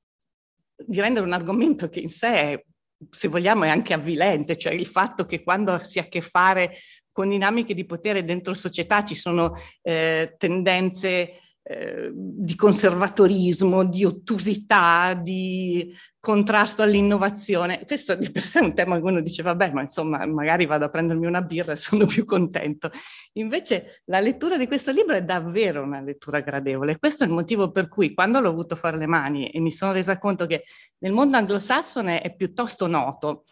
di 0.75 0.99
rendere 0.99 1.25
un 1.25 1.33
argomento 1.33 1.89
che 1.89 2.01
in 2.01 2.09
sé 2.09 2.33
è 2.33 2.65
se 3.09 3.27
vogliamo, 3.29 3.63
è 3.63 3.69
anche 3.69 3.95
avvilente, 3.95 4.57
cioè 4.57 4.73
il 4.73 4.85
fatto 4.85 5.25
che 5.25 5.41
quando 5.41 5.83
si 5.83 5.97
ha 5.97 6.03
a 6.03 6.05
che 6.05 6.21
fare 6.21 6.77
con 7.11 7.29
dinamiche 7.29 7.73
di 7.73 7.85
potere 7.85 8.23
dentro 8.23 8.53
società 8.53 9.03
ci 9.03 9.15
sono 9.15 9.53
eh, 9.81 10.35
tendenze 10.37 11.39
eh, 11.63 12.09
di 12.11 12.55
conservatorismo, 12.55 13.85
di 13.85 14.03
ottusità, 14.03 15.13
di 15.13 15.95
contrasto 16.19 16.81
all'innovazione. 16.81 17.85
Questo 17.85 18.15
di 18.15 18.31
per 18.31 18.41
sé 18.41 18.59
è 18.59 18.63
un 18.63 18.73
tema 18.73 18.95
che 18.95 19.03
uno 19.03 19.21
dice, 19.21 19.43
vabbè, 19.43 19.71
ma 19.71 19.81
insomma, 19.81 20.25
magari 20.25 20.65
vado 20.65 20.85
a 20.85 20.89
prendermi 20.89 21.27
una 21.27 21.43
birra 21.43 21.73
e 21.73 21.75
sono 21.75 22.07
più 22.07 22.25
contento. 22.25 22.89
Invece 23.33 24.01
la 24.05 24.19
lettura 24.19 24.57
di 24.57 24.65
questo 24.65 24.91
libro 24.91 25.15
è 25.15 25.23
davvero 25.23 25.83
una 25.83 26.01
lettura 26.01 26.39
gradevole. 26.39 26.97
Questo 26.97 27.23
è 27.23 27.27
il 27.27 27.33
motivo 27.33 27.69
per 27.69 27.89
cui 27.89 28.15
quando 28.15 28.39
l'ho 28.39 28.49
avuto 28.49 28.75
fare 28.75 28.97
le 28.97 29.07
mani 29.07 29.49
e 29.51 29.59
mi 29.59 29.71
sono 29.71 29.91
resa 29.91 30.17
conto 30.17 30.47
che 30.47 30.63
nel 30.99 31.11
mondo 31.11 31.37
anglosassone 31.37 32.21
è 32.21 32.35
piuttosto 32.35 32.87
noto, 32.87 33.43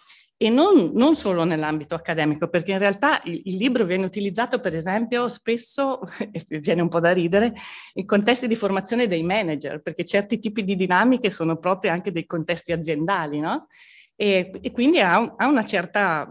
e 0.42 0.50
non, 0.50 0.92
non, 0.94 1.18
solo 1.18 1.44
nell'ambito 1.44 1.96
accademico, 1.96 2.48
perché 2.48 2.72
in 2.72 2.78
realtà 2.78 3.20
il, 3.26 3.42
il, 3.44 3.58
libro 3.58 3.84
viene 3.84 4.06
utilizzato, 4.06 4.62
per 4.62 4.74
esempio, 4.74 5.28
spesso, 5.28 6.00
e 6.32 6.60
viene 6.60 6.80
un 6.80 6.88
po' 6.88 7.02
da 7.02 7.12
ridere, 7.12 7.54
in 7.96 8.06
contesti 8.06 8.48
di 8.48 8.56
formazione 8.56 9.08
dei 9.08 9.22
manager, 9.22 9.82
perché 9.82 10.06
certi 10.06 10.40
tipi 10.40 10.64
di 10.64 10.78
dinamiche 10.78 11.30
sono 11.30 11.58
proprio 11.58 11.92
anche 11.92 12.14
dei 12.14 12.26
contesti 12.26 12.72
aziendali, 12.72 13.42
no? 13.42 13.68
E, 14.16 14.52
e 14.62 14.72
quindi 14.72 15.02
ha, 15.02 15.18
ha, 15.18 15.46
una 15.46 15.66
certa 15.66 16.26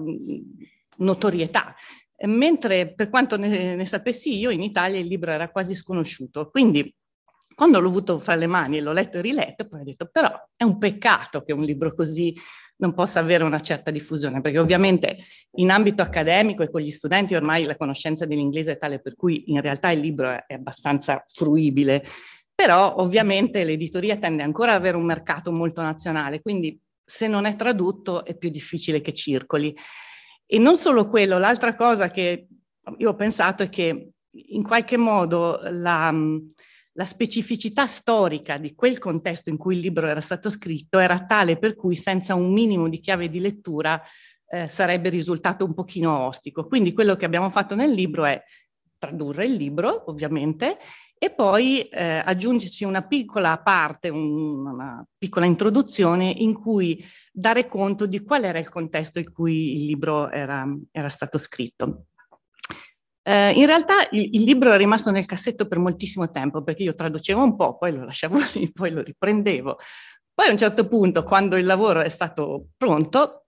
notorietà. 0.97 1.75
Mentre 2.25 2.95
per 2.95 3.11
quanto 3.11 3.37
ne, 3.37 3.75
ne 3.75 3.85
sapessi 3.85 4.39
io, 4.39 4.49
in 4.49 4.63
Italia 4.63 4.99
il 4.99 5.07
libro 5.07 5.33
era 5.33 5.51
quasi 5.51 5.75
sconosciuto. 5.75 6.49
Quindi 6.49 6.95
quando 7.55 7.79
l'ho 7.79 7.89
avuto 7.89 8.19
fra 8.19 8.37
le 8.37 8.47
mani 8.47 8.79
e 8.79 8.81
l'ho 8.81 8.93
letto 8.93 9.19
e 9.19 9.21
riletto, 9.21 9.69
poi 9.69 9.81
ho 9.81 9.85
detto, 9.85 10.09
però 10.11 10.33
è 10.57 10.65
un 10.65 10.79
peccato 10.79 11.43
che 11.43 11.53
un 11.53 11.63
libro 11.63 11.95
così 11.95 12.35
non 12.79 12.95
possa 12.95 13.21
avere 13.21 13.45
una 13.45 13.61
certa 13.61 13.91
diffusione, 13.91 14.41
perché 14.41 14.59
ovviamente 14.59 15.19
in 15.57 15.71
ambito 15.71 16.03
accademico 16.03 16.63
e 16.63 16.71
con 16.71 16.81
gli 16.81 16.91
studenti 16.91 17.35
ormai 17.35 17.65
la 17.65 17.77
conoscenza 17.77 18.27
dell'inglese 18.27 18.73
è 18.73 18.77
tale 18.77 19.01
per 19.01 19.15
cui 19.15 19.51
in 19.51 19.61
realtà 19.61 19.91
il 19.91 20.01
libro 20.01 20.31
è 20.47 20.55
abbastanza 20.55 21.25
fruibile, 21.29 22.05
però 22.55 22.97
ovviamente 22.97 23.65
l'editoria 23.65 24.17
tende 24.17 24.43
ancora 24.43 24.73
ad 24.73 24.79
avere 24.79 24.97
un 24.97 25.05
mercato 25.05 25.53
molto 25.53 25.83
nazionale, 25.83 26.41
quindi 26.41 26.79
se 27.05 27.27
non 27.27 27.47
è 27.47 27.57
tradotto 27.57 28.25
è 28.25 28.37
più 28.37 28.51
difficile 28.51 29.01
che 29.01 29.13
circoli. 29.13 29.75
E 30.47 30.59
non 30.59 30.77
solo 30.77 31.09
quello, 31.09 31.39
l'altra 31.39 31.75
cosa 31.75 32.11
che 32.11 32.49
io 32.97 33.11
ho 33.11 33.15
pensato 33.15 33.63
è 33.63 33.69
che 33.69 34.11
in 34.31 34.63
qualche 34.63 34.97
modo 34.97 35.61
la, 35.71 36.13
la 36.99 37.07
specificità 37.07 37.87
storica 37.87 38.59
di 38.59 38.75
quel 38.75 38.99
contesto 38.99 39.51
in 39.51 39.57
cui 39.57 39.77
il 39.77 39.81
libro 39.81 40.09
era 40.09 40.21
stato 40.21 40.51
scritto 40.51 40.99
era 40.99 41.25
tale 41.25 41.57
per 41.57 41.77
cui 41.77 41.95
senza 41.95 42.35
un 42.35 42.53
minimo 42.53 42.89
di 42.89 42.99
chiave 42.99 43.29
di 43.29 43.39
lettura 43.39 44.03
eh, 44.51 44.67
sarebbe 44.67 45.09
risultato 45.09 45.65
un 45.65 45.75
pochino 45.75 46.27
ostico. 46.27 46.67
Quindi 46.67 46.93
quello 46.93 47.15
che 47.15 47.25
abbiamo 47.25 47.51
fatto 47.51 47.77
nel 47.77 47.93
libro 47.93 48.25
è 48.25 48.43
tradurre 48.99 49.47
il 49.47 49.53
libro, 49.53 50.11
ovviamente, 50.11 50.79
e 51.17 51.31
poi 51.31 51.83
eh, 51.83 52.21
aggiungerci 52.25 52.83
una 52.83 53.07
piccola 53.07 53.59
parte, 53.59 54.09
un, 54.09 54.67
una 54.67 55.07
piccola 55.17 55.47
introduzione 55.47 56.29
in 56.29 56.55
cui 56.55 57.05
dare 57.31 57.69
conto 57.69 58.07
di 58.07 58.25
qual 58.25 58.43
era 58.43 58.59
il 58.59 58.69
contesto 58.69 59.21
in 59.21 59.33
cui 59.33 59.75
il 59.75 59.85
libro 59.85 60.31
era, 60.31 60.67
era 60.91 61.09
stato 61.11 61.39
scritto. 61.39 62.07
Eh, 63.29 63.53
in 63.53 63.67
realtà 63.67 64.09
il, 64.13 64.31
il, 64.33 64.43
libro 64.43 64.73
è 64.73 64.79
rimasto 64.79 65.11
nel 65.11 65.27
cassetto 65.27 65.69
per 65.69 65.79
moltissimo 65.79 66.31
tempo 66.31 66.63
perché 66.63 66.83
io 66.83 66.95
traducevo 66.95 67.43
un 67.43 67.57
po', 67.57 67.77
poi 67.77 67.93
lo 67.93 68.07
lasciavo 68.07 68.39
lì, 68.55 68.73
poi 68.73 68.91
lo 68.91 69.03
riprendevo. 69.03 69.77
Poi 70.33 70.49
a 70.49 70.51
un 70.51 70.57
certo 70.57 70.89
punto, 70.89 71.25
quando 71.25 71.57
il 71.57 71.67
lavoro 71.67 72.01
è 72.01 72.09
stato 72.09 72.69
pronto, 72.79 73.45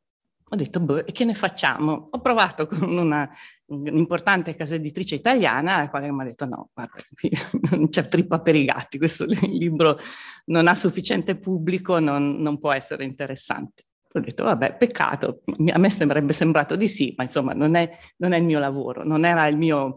ho 0.53 0.57
detto, 0.57 0.81
boh, 0.81 1.03
che 1.05 1.25
ne 1.25 1.35
facciamo? 1.35 2.09
Ho 2.11 2.21
provato 2.21 2.67
con 2.67 2.83
una, 2.99 3.27
un'importante 3.67 4.55
casa 4.55 4.75
editrice 4.75 5.15
italiana, 5.15 5.79
la 5.79 5.89
quale 5.89 6.13
mi 6.13 6.21
ha 6.21 6.25
detto, 6.25 6.45
no, 6.45 6.69
guarda, 6.75 7.01
non 7.71 7.89
c'è 7.89 8.05
trippa 8.05 8.41
per 8.43 8.57
i 8.57 8.67
gatti, 8.67 8.99
questo 8.99 9.25
libro 9.49 9.99
non 10.47 10.67
ha 10.69 10.75
sufficiente 10.75 11.39
pubblico, 11.39 12.01
non, 12.01 12.37
non 12.43 12.59
può 12.59 12.73
essere 12.73 13.05
interessante. 13.05 13.85
Ho 14.13 14.21
detto, 14.21 14.43
vabbè, 14.45 14.77
peccato, 14.77 15.43
a 15.73 15.79
me 15.79 15.89
sembrerebbe 15.89 16.33
sembrato 16.33 16.75
di 16.75 16.89
sì, 16.89 17.15
ma 17.17 17.23
insomma 17.23 17.53
non 17.53 17.77
è, 17.77 17.89
non 18.17 18.33
è 18.33 18.39
il 18.39 18.45
mio 18.45 18.59
lavoro, 18.59 19.05
non 19.05 19.25
era 19.25 19.47
il 19.47 19.57
mio, 19.57 19.97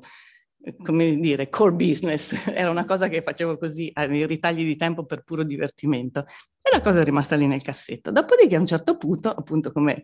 come 0.83 1.17
dire, 1.17 1.49
core 1.49 1.73
business, 1.73 2.45
era 2.53 2.69
una 2.69 2.85
cosa 2.85 3.07
che 3.07 3.23
facevo 3.23 3.57
così, 3.57 3.91
nei 3.95 4.27
ritagli 4.27 4.63
di 4.65 4.75
tempo 4.75 5.05
per 5.05 5.23
puro 5.23 5.43
divertimento. 5.43 6.25
E 6.61 6.69
la 6.71 6.81
cosa 6.81 7.01
è 7.01 7.03
rimasta 7.03 7.35
lì 7.35 7.47
nel 7.47 7.63
cassetto. 7.63 8.11
Dopodiché 8.11 8.55
a 8.55 8.59
un 8.59 8.67
certo 8.67 8.97
punto, 8.97 9.29
appunto 9.29 9.71
come 9.71 10.03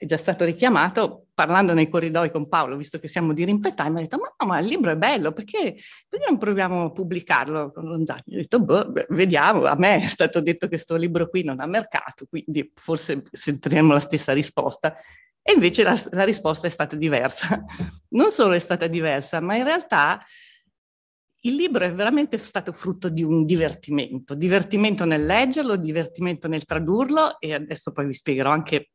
è 0.00 0.06
già 0.06 0.16
stato 0.16 0.46
richiamato, 0.46 1.26
parlando 1.34 1.74
nei 1.74 1.90
corridoi 1.90 2.30
con 2.30 2.48
Paolo, 2.48 2.78
visto 2.78 2.98
che 2.98 3.06
siamo 3.06 3.34
di 3.34 3.44
Rimpetà, 3.44 3.86
mi 3.90 3.98
ha 3.98 4.00
detto, 4.00 4.16
ma, 4.16 4.34
no, 4.34 4.46
ma 4.46 4.58
il 4.58 4.66
libro 4.66 4.90
è 4.90 4.96
bello, 4.96 5.32
perché, 5.32 5.76
perché, 6.08 6.24
non 6.26 6.38
proviamo 6.38 6.84
a 6.84 6.90
pubblicarlo 6.90 7.70
con 7.70 7.86
Ronzagli? 7.86 8.32
Ho 8.32 8.36
detto, 8.36 8.62
boh, 8.62 8.92
vediamo, 9.10 9.66
a 9.66 9.76
me 9.76 9.96
è 9.96 10.06
stato 10.06 10.40
detto 10.40 10.60
che 10.60 10.68
questo 10.68 10.96
libro 10.96 11.28
qui 11.28 11.44
non 11.44 11.60
ha 11.60 11.66
mercato, 11.66 12.24
quindi 12.30 12.72
forse 12.76 13.24
sentiremo 13.30 13.92
la 13.92 14.00
stessa 14.00 14.32
risposta. 14.32 14.94
E 15.42 15.52
invece 15.52 15.82
la, 15.82 16.02
la 16.12 16.24
risposta 16.24 16.66
è 16.66 16.70
stata 16.70 16.96
diversa. 16.96 17.62
Non 18.12 18.30
solo 18.30 18.54
è 18.54 18.58
stata 18.58 18.86
diversa, 18.86 19.40
ma 19.40 19.54
in 19.54 19.64
realtà 19.64 20.18
il 21.40 21.56
libro 21.56 21.84
è 21.84 21.92
veramente 21.92 22.38
stato 22.38 22.72
frutto 22.72 23.10
di 23.10 23.22
un 23.22 23.44
divertimento, 23.44 24.34
divertimento 24.34 25.04
nel 25.04 25.26
leggerlo, 25.26 25.76
divertimento 25.76 26.48
nel 26.48 26.64
tradurlo 26.64 27.38
e 27.38 27.52
adesso 27.52 27.92
poi 27.92 28.06
vi 28.06 28.14
spiegherò 28.14 28.50
anche 28.50 28.92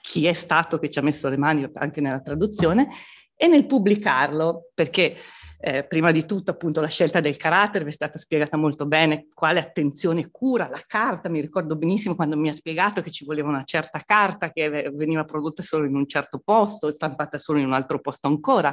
chi 0.00 0.26
è 0.26 0.32
stato 0.32 0.78
che 0.78 0.90
ci 0.90 0.98
ha 0.98 1.02
messo 1.02 1.28
le 1.28 1.36
mani 1.36 1.68
anche 1.74 2.00
nella 2.00 2.20
traduzione 2.20 2.88
e 3.36 3.46
nel 3.46 3.66
pubblicarlo, 3.66 4.70
perché 4.74 5.16
eh, 5.60 5.84
prima 5.84 6.12
di 6.12 6.24
tutto 6.24 6.52
appunto 6.52 6.80
la 6.80 6.88
scelta 6.88 7.20
del 7.20 7.36
carattere 7.36 7.84
vi 7.84 7.90
è 7.90 7.92
stata 7.92 8.18
spiegata 8.18 8.56
molto 8.56 8.86
bene, 8.86 9.26
quale 9.34 9.58
attenzione 9.58 10.30
cura, 10.30 10.68
la 10.68 10.82
carta, 10.86 11.28
mi 11.28 11.40
ricordo 11.40 11.76
benissimo 11.76 12.14
quando 12.14 12.36
mi 12.36 12.48
ha 12.48 12.52
spiegato 12.52 13.02
che 13.02 13.10
ci 13.10 13.24
voleva 13.24 13.48
una 13.48 13.64
certa 13.64 14.00
carta 14.04 14.50
che 14.50 14.90
veniva 14.92 15.24
prodotta 15.24 15.62
solo 15.62 15.86
in 15.86 15.96
un 15.96 16.06
certo 16.06 16.40
posto, 16.44 16.92
stampata 16.92 17.38
solo 17.38 17.58
in 17.58 17.66
un 17.66 17.72
altro 17.72 18.00
posto 18.00 18.28
ancora. 18.28 18.72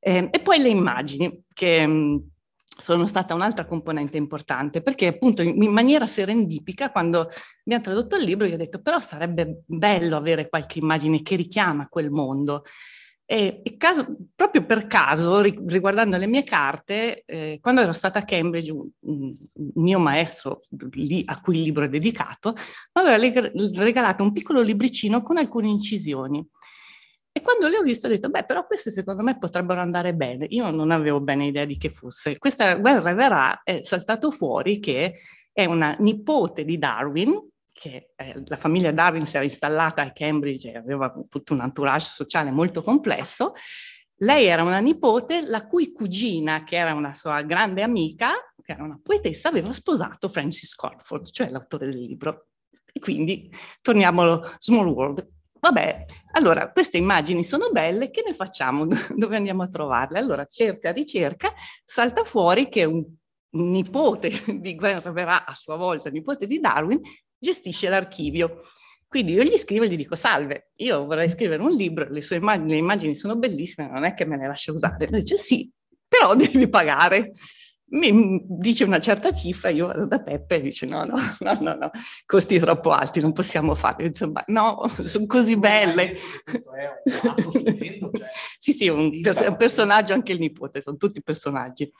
Eh, 0.00 0.28
e 0.30 0.40
poi 0.40 0.58
le 0.58 0.68
immagini 0.68 1.44
che 1.52 2.20
sono 2.80 3.06
stata 3.08 3.34
un'altra 3.34 3.66
componente 3.66 4.16
importante, 4.16 4.82
perché 4.82 5.08
appunto 5.08 5.42
in, 5.42 5.70
maniera 5.70 6.06
serendipica, 6.06 6.90
quando 6.92 7.28
abbiamo 7.64 7.82
tradotto 7.82 8.16
il 8.16 8.22
libro, 8.22 8.46
io 8.46 8.54
ho 8.54 8.58
detto 8.58 8.80
però 8.80 9.00
sarebbe 9.00 9.62
bello 9.66 10.16
avere 10.16 10.48
qualche 10.48 10.78
immagine 10.78 11.22
che 11.22 11.36
richiama 11.36 11.88
quel 11.88 12.10
mondo. 12.10 12.62
E, 13.30 13.60
e 13.62 13.76
caso, 13.76 14.16
proprio 14.34 14.64
per 14.64 14.86
caso, 14.86 15.42
riguardando 15.42 16.16
le 16.16 16.26
mie 16.26 16.44
carte, 16.44 17.24
eh, 17.26 17.58
quando 17.60 17.82
ero 17.82 17.92
stata 17.92 18.20
a 18.20 18.24
Cambridge, 18.24 18.70
un, 18.70 18.88
un 19.00 19.36
mio 19.74 19.98
maestro 19.98 20.62
lì, 20.92 21.22
a 21.26 21.38
cui 21.40 21.56
il 21.56 21.62
libro 21.62 21.84
è 21.84 21.88
dedicato, 21.88 22.54
mi 22.54 23.02
aveva 23.02 23.50
regalato 23.82 24.22
un 24.22 24.32
piccolo 24.32 24.62
libricino 24.62 25.20
con 25.22 25.36
alcune 25.36 25.68
incisioni. 25.68 26.46
E 27.38 27.40
quando 27.40 27.68
le 27.68 27.78
ho 27.78 27.82
viste 27.82 28.08
ho 28.08 28.10
detto, 28.10 28.30
beh, 28.30 28.46
però 28.46 28.66
queste 28.66 28.90
secondo 28.90 29.22
me 29.22 29.38
potrebbero 29.38 29.80
andare 29.80 30.12
bene. 30.12 30.46
Io 30.48 30.72
non 30.72 30.90
avevo 30.90 31.20
bene 31.20 31.46
idea 31.46 31.64
di 31.64 31.78
che 31.78 31.88
fosse. 31.88 32.36
Questa 32.36 32.74
guerra 32.74 33.14
verrà 33.14 33.62
è 33.62 33.80
saltato 33.84 34.32
fuori 34.32 34.80
che 34.80 35.14
è 35.52 35.64
una 35.64 35.94
nipote 36.00 36.64
di 36.64 36.78
Darwin, 36.78 37.48
che 37.70 38.10
eh, 38.16 38.42
la 38.44 38.56
famiglia 38.56 38.90
Darwin 38.90 39.24
si 39.24 39.36
era 39.36 39.44
installata 39.44 40.02
a 40.02 40.10
Cambridge 40.10 40.72
e 40.72 40.78
aveva 40.78 41.14
tutto 41.28 41.54
un 41.54 41.60
entourage 41.60 42.10
sociale 42.10 42.50
molto 42.50 42.82
complesso. 42.82 43.52
Lei 44.16 44.46
era 44.46 44.64
una 44.64 44.80
nipote 44.80 45.42
la 45.46 45.64
cui 45.64 45.92
cugina, 45.92 46.64
che 46.64 46.74
era 46.74 46.92
una 46.92 47.14
sua 47.14 47.42
grande 47.42 47.82
amica, 47.82 48.32
che 48.60 48.72
era 48.72 48.82
una 48.82 48.98
poetessa, 49.00 49.48
aveva 49.48 49.72
sposato 49.72 50.28
Francis 50.28 50.74
Corford, 50.74 51.30
cioè 51.30 51.50
l'autore 51.50 51.86
del 51.86 51.98
libro. 51.98 52.48
E 52.92 52.98
quindi 52.98 53.48
torniamo 53.80 54.22
allo 54.22 54.54
Small 54.58 54.88
World. 54.88 55.36
Vabbè, 55.60 56.04
allora 56.32 56.70
queste 56.70 56.98
immagini 56.98 57.44
sono 57.44 57.70
belle, 57.70 58.10
che 58.10 58.22
ne 58.26 58.34
facciamo? 58.34 58.86
Dove 59.14 59.36
andiamo 59.36 59.62
a 59.62 59.68
trovarle? 59.68 60.18
Allora 60.18 60.44
cerca, 60.46 60.92
ricerca, 60.92 61.52
salta 61.84 62.24
fuori 62.24 62.68
che 62.68 62.84
un, 62.84 63.04
nipote 63.50 64.30
di 64.60 64.74
Guerra 64.74 65.44
a 65.44 65.54
sua 65.54 65.76
volta 65.76 66.10
nipote 66.10 66.46
di 66.46 66.60
Darwin, 66.60 67.00
gestisce 67.38 67.88
l'archivio. 67.88 68.62
Quindi 69.06 69.32
io 69.32 69.42
gli 69.42 69.56
scrivo 69.56 69.84
e 69.84 69.88
gli 69.88 69.96
dico 69.96 70.16
salve, 70.16 70.72
io 70.76 71.06
vorrei 71.06 71.30
scrivere 71.30 71.62
un 71.62 71.70
libro, 71.70 72.08
le 72.10 72.20
sue 72.20 72.36
immagini, 72.36 72.70
le 72.72 72.76
immagini 72.76 73.16
sono 73.16 73.36
bellissime, 73.36 73.88
non 73.88 74.04
è 74.04 74.12
che 74.12 74.26
me 74.26 74.36
le 74.36 74.46
lascia 74.46 74.70
usare. 74.70 75.08
Lui 75.08 75.20
dice 75.20 75.38
sì, 75.38 75.70
però 76.06 76.34
devi 76.36 76.68
pagare 76.68 77.32
mi 77.90 78.42
dice 78.44 78.84
una 78.84 79.00
certa 79.00 79.32
cifra, 79.32 79.70
io 79.70 79.86
vado 79.86 80.06
da 80.06 80.20
Peppe 80.20 80.56
e 80.56 80.60
dice 80.60 80.86
no, 80.86 81.04
no, 81.04 81.16
no, 81.40 81.58
no, 81.60 81.74
no, 81.74 81.90
costi 82.26 82.58
troppo 82.58 82.90
alti, 82.90 83.20
non 83.20 83.32
possiamo 83.32 83.74
farlo. 83.74 84.06
Insomma, 84.06 84.42
no, 84.48 84.86
sono 85.04 85.26
così 85.26 85.56
belle. 85.56 86.16
Cioè. 86.44 87.02
sì, 88.58 88.72
sì, 88.72 88.88
un, 88.88 89.10
un 89.12 89.56
personaggio, 89.56 90.12
anche 90.12 90.32
il 90.32 90.40
nipote, 90.40 90.82
sono 90.82 90.96
tutti 90.96 91.22
personaggi. 91.22 91.90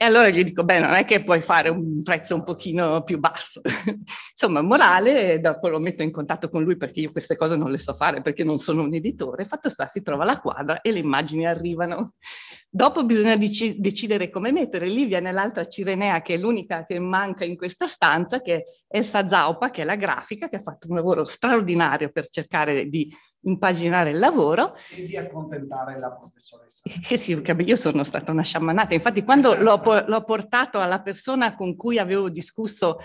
E 0.00 0.04
allora 0.04 0.28
gli 0.28 0.44
dico, 0.44 0.62
beh, 0.62 0.78
non 0.78 0.92
è 0.92 1.04
che 1.04 1.24
puoi 1.24 1.42
fare 1.42 1.70
un 1.70 2.04
prezzo 2.04 2.36
un 2.36 2.44
pochino 2.44 3.02
più 3.02 3.18
basso. 3.18 3.60
Insomma, 4.30 4.62
morale, 4.62 5.40
dopo 5.40 5.68
lo 5.68 5.80
metto 5.80 6.04
in 6.04 6.12
contatto 6.12 6.48
con 6.48 6.62
lui 6.62 6.76
perché 6.76 7.00
io 7.00 7.10
queste 7.10 7.34
cose 7.34 7.56
non 7.56 7.72
le 7.72 7.78
so 7.78 7.94
fare 7.94 8.22
perché 8.22 8.44
non 8.44 8.58
sono 8.58 8.82
un 8.82 8.94
editore. 8.94 9.44
Fatto 9.44 9.68
sta, 9.68 9.88
si 9.88 10.00
trova 10.00 10.24
la 10.24 10.38
quadra 10.38 10.82
e 10.82 10.92
le 10.92 11.00
immagini 11.00 11.48
arrivano. 11.48 12.14
Dopo 12.70 13.04
bisogna 13.04 13.36
dec- 13.36 13.76
decidere 13.76 14.28
come 14.28 14.52
mettere. 14.52 14.86
Lì 14.86 15.06
viene 15.06 15.32
l'altra 15.32 15.66
Cirenea, 15.66 16.20
che 16.20 16.34
è 16.34 16.36
l'unica 16.36 16.84
che 16.84 16.98
manca 16.98 17.44
in 17.44 17.56
questa 17.56 17.86
stanza, 17.86 18.42
che 18.42 18.56
è 18.56 18.62
Elsa 18.88 19.26
Zaupa, 19.26 19.70
che 19.70 19.82
è 19.82 19.84
la 19.84 19.96
grafica, 19.96 20.48
che 20.48 20.56
ha 20.56 20.62
fatto 20.62 20.86
un 20.88 20.96
lavoro 20.96 21.24
straordinario 21.24 22.10
per 22.10 22.28
cercare 22.28 22.86
di 22.88 23.10
impaginare 23.42 24.10
il 24.10 24.18
lavoro. 24.18 24.74
E 24.94 25.06
di 25.06 25.16
accontentare 25.16 25.98
la 25.98 26.12
professoressa. 26.12 26.82
Che 27.00 27.16
sì, 27.16 27.42
io 27.42 27.76
sono 27.76 28.04
stata 28.04 28.32
una 28.32 28.42
sciamanata. 28.42 28.94
Infatti 28.94 29.22
quando 29.22 29.54
l'ho, 29.54 29.80
l'ho 30.06 30.24
portato 30.24 30.78
alla 30.78 31.00
persona 31.00 31.54
con 31.54 31.74
cui 31.74 31.98
avevo 31.98 32.28
discusso 32.28 32.98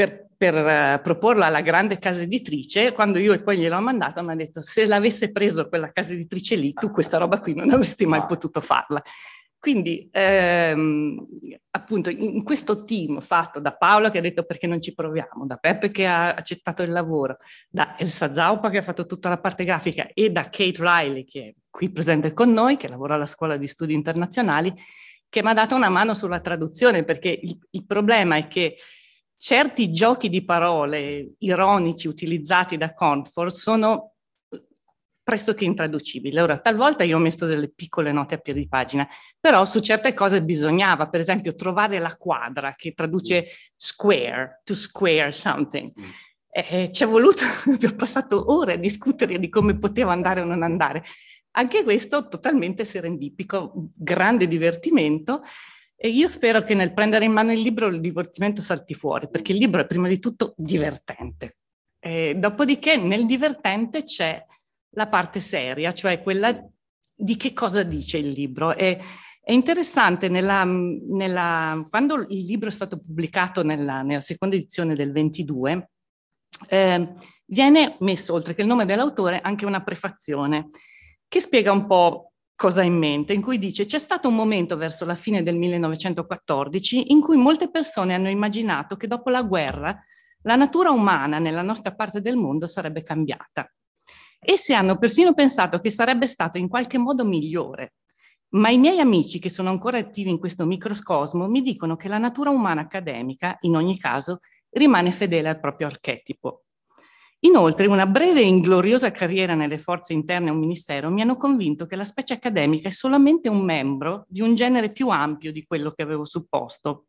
per, 0.00 0.28
per 0.36 0.54
uh, 0.54 1.02
proporlo 1.02 1.44
alla 1.44 1.60
grande 1.60 1.98
casa 1.98 2.22
editrice, 2.22 2.92
quando 2.92 3.18
io 3.18 3.38
poi 3.42 3.58
gliel'ho 3.58 3.80
mandato, 3.80 4.22
mi 4.22 4.32
ha 4.32 4.36
detto 4.36 4.62
se 4.62 4.86
l'avesse 4.86 5.30
preso 5.30 5.68
quella 5.68 5.92
casa 5.92 6.14
editrice 6.14 6.56
lì, 6.56 6.72
tu 6.72 6.90
questa 6.90 7.18
roba 7.18 7.38
qui 7.38 7.54
non 7.54 7.70
avresti 7.70 8.06
mai 8.06 8.24
potuto 8.26 8.62
farla. 8.62 9.02
Quindi 9.58 10.08
ehm, 10.10 11.26
appunto 11.72 12.08
in 12.08 12.42
questo 12.44 12.82
team 12.82 13.20
fatto 13.20 13.60
da 13.60 13.76
Paolo 13.76 14.08
che 14.08 14.16
ha 14.16 14.22
detto 14.22 14.44
perché 14.44 14.66
non 14.66 14.80
ci 14.80 14.94
proviamo, 14.94 15.44
da 15.44 15.56
Peppe 15.56 15.90
che 15.90 16.06
ha 16.06 16.32
accettato 16.32 16.82
il 16.82 16.88
lavoro, 16.88 17.36
da 17.68 17.98
Elsa 17.98 18.32
Zaupa 18.32 18.70
che 18.70 18.78
ha 18.78 18.82
fatto 18.82 19.04
tutta 19.04 19.28
la 19.28 19.38
parte 19.38 19.64
grafica 19.64 20.08
e 20.14 20.30
da 20.30 20.44
Kate 20.44 20.78
Riley 20.78 21.24
che 21.24 21.42
è 21.42 21.54
qui 21.68 21.90
presente 21.90 22.32
con 22.32 22.50
noi, 22.50 22.78
che 22.78 22.88
lavora 22.88 23.16
alla 23.16 23.26
scuola 23.26 23.58
di 23.58 23.66
studi 23.66 23.92
internazionali, 23.92 24.72
che 25.28 25.42
mi 25.42 25.50
ha 25.50 25.54
dato 25.54 25.74
una 25.74 25.90
mano 25.90 26.14
sulla 26.14 26.40
traduzione 26.40 27.04
perché 27.04 27.28
il, 27.28 27.58
il 27.72 27.84
problema 27.84 28.36
è 28.36 28.48
che 28.48 28.76
certi 29.40 29.90
giochi 29.90 30.28
di 30.28 30.44
parole 30.44 31.32
ironici 31.38 32.06
utilizzati 32.06 32.76
da 32.76 32.92
Comfort 32.92 33.54
sono 33.54 34.12
pressoché 35.22 35.64
intraducibile. 35.64 36.42
Ora, 36.42 36.58
talvolta 36.58 37.04
io 37.04 37.16
ho 37.16 37.20
messo 37.20 37.46
delle 37.46 37.70
piccole 37.70 38.12
note 38.12 38.34
a 38.34 38.38
piedi 38.38 38.68
pagina, 38.68 39.08
però 39.40 39.64
su 39.64 39.80
certe 39.80 40.12
cose 40.12 40.42
bisognava, 40.42 41.08
per 41.08 41.20
esempio, 41.20 41.54
trovare 41.54 41.98
la 41.98 42.16
quadra 42.16 42.74
che 42.76 42.92
traduce 42.92 43.46
square, 43.76 44.60
to 44.62 44.74
square 44.74 45.32
something. 45.32 45.90
Mm. 45.98 46.04
Eh, 46.50 46.90
ci 46.92 47.04
è 47.04 47.06
voluto, 47.06 47.44
abbiamo 47.72 47.94
passato 47.94 48.52
ore 48.52 48.74
a 48.74 48.76
discutere 48.76 49.38
di 49.38 49.48
come 49.48 49.78
poteva 49.78 50.12
andare 50.12 50.42
o 50.42 50.44
non 50.44 50.62
andare. 50.62 51.02
Anche 51.52 51.82
questo 51.82 52.28
totalmente 52.28 52.84
serendipico, 52.84 53.72
grande 53.94 54.46
divertimento. 54.46 55.42
E 56.02 56.08
io 56.08 56.28
spero 56.28 56.62
che 56.62 56.72
nel 56.72 56.94
prendere 56.94 57.26
in 57.26 57.32
mano 57.32 57.52
il 57.52 57.60
libro 57.60 57.86
il 57.88 58.00
divertimento 58.00 58.62
salti 58.62 58.94
fuori, 58.94 59.28
perché 59.28 59.52
il 59.52 59.58
libro 59.58 59.82
è 59.82 59.86
prima 59.86 60.08
di 60.08 60.18
tutto 60.18 60.54
divertente. 60.56 61.58
E 61.98 62.36
dopodiché 62.38 62.96
nel 62.96 63.26
divertente 63.26 64.04
c'è 64.04 64.42
la 64.94 65.08
parte 65.08 65.40
seria, 65.40 65.92
cioè 65.92 66.22
quella 66.22 66.58
di 67.14 67.36
che 67.36 67.52
cosa 67.52 67.82
dice 67.82 68.16
il 68.16 68.28
libro. 68.28 68.74
E, 68.74 68.98
è 69.42 69.52
interessante, 69.52 70.30
nella, 70.30 70.64
nella, 70.64 71.86
quando 71.90 72.24
il 72.30 72.44
libro 72.46 72.70
è 72.70 72.72
stato 72.72 72.98
pubblicato 72.98 73.62
nella, 73.62 74.00
nella 74.00 74.22
seconda 74.22 74.56
edizione 74.56 74.94
del 74.94 75.12
22, 75.12 75.90
eh, 76.66 77.12
viene 77.44 77.96
messo, 78.00 78.32
oltre 78.32 78.54
che 78.54 78.62
il 78.62 78.68
nome 78.68 78.86
dell'autore, 78.86 79.42
anche 79.42 79.66
una 79.66 79.82
prefazione 79.82 80.68
che 81.28 81.40
spiega 81.40 81.72
un 81.72 81.86
po' 81.86 82.29
cosa 82.60 82.82
in 82.82 82.98
mente, 82.98 83.32
in 83.32 83.40
cui 83.40 83.58
dice 83.58 83.86
c'è 83.86 83.98
stato 83.98 84.28
un 84.28 84.34
momento 84.34 84.76
verso 84.76 85.06
la 85.06 85.14
fine 85.14 85.42
del 85.42 85.56
1914 85.56 87.10
in 87.10 87.22
cui 87.22 87.38
molte 87.38 87.70
persone 87.70 88.12
hanno 88.12 88.28
immaginato 88.28 88.96
che 88.96 89.06
dopo 89.06 89.30
la 89.30 89.40
guerra 89.40 89.98
la 90.42 90.56
natura 90.56 90.90
umana 90.90 91.38
nella 91.38 91.62
nostra 91.62 91.94
parte 91.94 92.20
del 92.20 92.36
mondo 92.36 92.66
sarebbe 92.66 93.02
cambiata. 93.02 93.66
Essi 94.38 94.74
hanno 94.74 94.98
persino 94.98 95.32
pensato 95.32 95.78
che 95.78 95.90
sarebbe 95.90 96.26
stato 96.26 96.58
in 96.58 96.68
qualche 96.68 96.98
modo 96.98 97.24
migliore, 97.24 97.94
ma 98.50 98.68
i 98.68 98.76
miei 98.76 99.00
amici 99.00 99.38
che 99.38 99.48
sono 99.48 99.70
ancora 99.70 99.96
attivi 99.96 100.28
in 100.28 100.38
questo 100.38 100.66
microcosmo 100.66 101.48
mi 101.48 101.62
dicono 101.62 101.96
che 101.96 102.08
la 102.08 102.18
natura 102.18 102.50
umana 102.50 102.82
accademica, 102.82 103.56
in 103.60 103.74
ogni 103.74 103.96
caso, 103.96 104.40
rimane 104.68 105.12
fedele 105.12 105.48
al 105.48 105.60
proprio 105.60 105.86
archetipo. 105.86 106.64
Inoltre, 107.42 107.86
una 107.86 108.06
breve 108.06 108.40
e 108.40 108.46
ingloriosa 108.46 109.10
carriera 109.12 109.54
nelle 109.54 109.78
forze 109.78 110.12
interne 110.12 110.50
a 110.50 110.52
un 110.52 110.58
ministero 110.58 111.10
mi 111.10 111.22
hanno 111.22 111.38
convinto 111.38 111.86
che 111.86 111.96
la 111.96 112.04
specie 112.04 112.34
accademica 112.34 112.88
è 112.88 112.92
solamente 112.92 113.48
un 113.48 113.64
membro 113.64 114.26
di 114.28 114.42
un 114.42 114.54
genere 114.54 114.92
più 114.92 115.08
ampio 115.08 115.50
di 115.50 115.64
quello 115.64 115.92
che 115.92 116.02
avevo 116.02 116.26
supposto. 116.26 117.06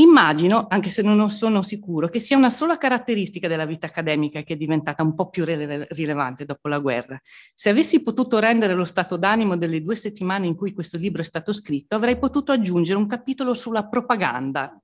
Immagino, 0.00 0.66
anche 0.68 0.88
se 0.88 1.02
non 1.02 1.30
sono 1.30 1.62
sicuro, 1.62 2.08
che 2.08 2.20
sia 2.20 2.36
una 2.36 2.50
sola 2.50 2.78
caratteristica 2.78 3.46
della 3.46 3.66
vita 3.66 3.86
accademica 3.86 4.42
che 4.42 4.54
è 4.54 4.56
diventata 4.56 5.02
un 5.02 5.14
po' 5.14 5.28
più 5.28 5.44
rile- 5.44 5.86
rilevante 5.90 6.46
dopo 6.46 6.68
la 6.68 6.78
guerra. 6.78 7.20
Se 7.54 7.68
avessi 7.68 8.02
potuto 8.02 8.38
rendere 8.38 8.72
lo 8.72 8.86
stato 8.86 9.16
d'animo 9.18 9.56
delle 9.58 9.82
due 9.82 9.94
settimane 9.94 10.46
in 10.46 10.56
cui 10.56 10.72
questo 10.72 10.96
libro 10.96 11.20
è 11.20 11.24
stato 11.24 11.52
scritto, 11.52 11.96
avrei 11.96 12.18
potuto 12.18 12.50
aggiungere 12.50 12.98
un 12.98 13.06
capitolo 13.06 13.52
sulla 13.52 13.86
propaganda, 13.86 14.74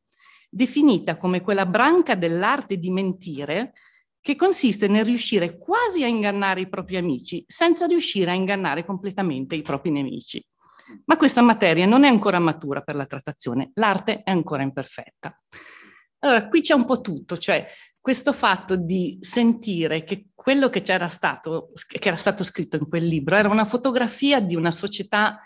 definita 0.48 1.16
come 1.16 1.40
quella 1.40 1.66
branca 1.66 2.14
dell'arte 2.14 2.76
di 2.78 2.90
mentire 2.90 3.72
che 4.20 4.34
consiste 4.34 4.88
nel 4.88 5.04
riuscire 5.04 5.56
quasi 5.56 6.02
a 6.02 6.08
ingannare 6.08 6.62
i 6.62 6.68
propri 6.68 6.96
amici 6.96 7.44
senza 7.46 7.86
riuscire 7.86 8.30
a 8.30 8.34
ingannare 8.34 8.84
completamente 8.84 9.54
i 9.54 9.62
propri 9.62 9.90
nemici. 9.90 10.44
Ma 11.04 11.16
questa 11.16 11.42
materia 11.42 11.86
non 11.86 12.04
è 12.04 12.08
ancora 12.08 12.38
matura 12.38 12.80
per 12.80 12.94
la 12.96 13.06
trattazione, 13.06 13.70
l'arte 13.74 14.22
è 14.22 14.30
ancora 14.30 14.62
imperfetta. 14.62 15.40
Allora, 16.20 16.48
qui 16.48 16.60
c'è 16.60 16.74
un 16.74 16.86
po' 16.86 17.00
tutto, 17.00 17.38
cioè 17.38 17.66
questo 18.00 18.32
fatto 18.32 18.76
di 18.76 19.18
sentire 19.20 20.02
che 20.02 20.28
quello 20.34 20.68
che 20.70 20.82
c'era 20.82 21.08
stato, 21.08 21.72
che 21.86 22.08
era 22.08 22.16
stato 22.16 22.44
scritto 22.44 22.76
in 22.76 22.88
quel 22.88 23.06
libro 23.06 23.36
era 23.36 23.48
una 23.48 23.64
fotografia 23.64 24.40
di 24.40 24.54
una 24.54 24.70
società 24.70 25.40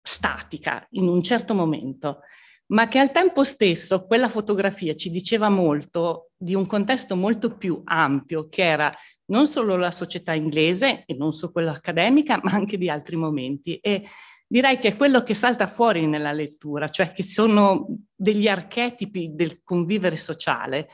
statica 0.00 0.86
in 0.90 1.08
un 1.08 1.22
certo 1.22 1.54
momento, 1.54 2.20
ma 2.68 2.88
che 2.88 2.98
al 2.98 3.12
tempo 3.12 3.44
stesso 3.44 4.06
quella 4.06 4.28
fotografia 4.28 4.94
ci 4.94 5.10
diceva 5.10 5.48
molto 5.48 6.30
di 6.36 6.54
un 6.54 6.66
contesto 6.66 7.14
molto 7.14 7.56
più 7.56 7.80
ampio, 7.84 8.48
che 8.48 8.64
era 8.64 8.92
non 9.26 9.46
solo 9.46 9.76
la 9.76 9.90
società 9.90 10.34
inglese 10.34 11.04
e 11.06 11.14
non 11.14 11.32
solo 11.32 11.52
quella 11.52 11.72
accademica, 11.72 12.40
ma 12.42 12.52
anche 12.52 12.76
di 12.76 12.90
altri 12.90 13.16
momenti. 13.16 13.76
E 13.76 14.04
direi 14.46 14.78
che 14.78 14.88
è 14.88 14.96
quello 14.96 15.22
che 15.22 15.34
salta 15.34 15.66
fuori 15.66 16.06
nella 16.06 16.32
lettura, 16.32 16.88
cioè 16.88 17.12
che 17.12 17.22
sono 17.22 17.86
degli 18.14 18.48
archetipi 18.48 19.30
del 19.34 19.62
convivere 19.62 20.16
sociale, 20.16 20.88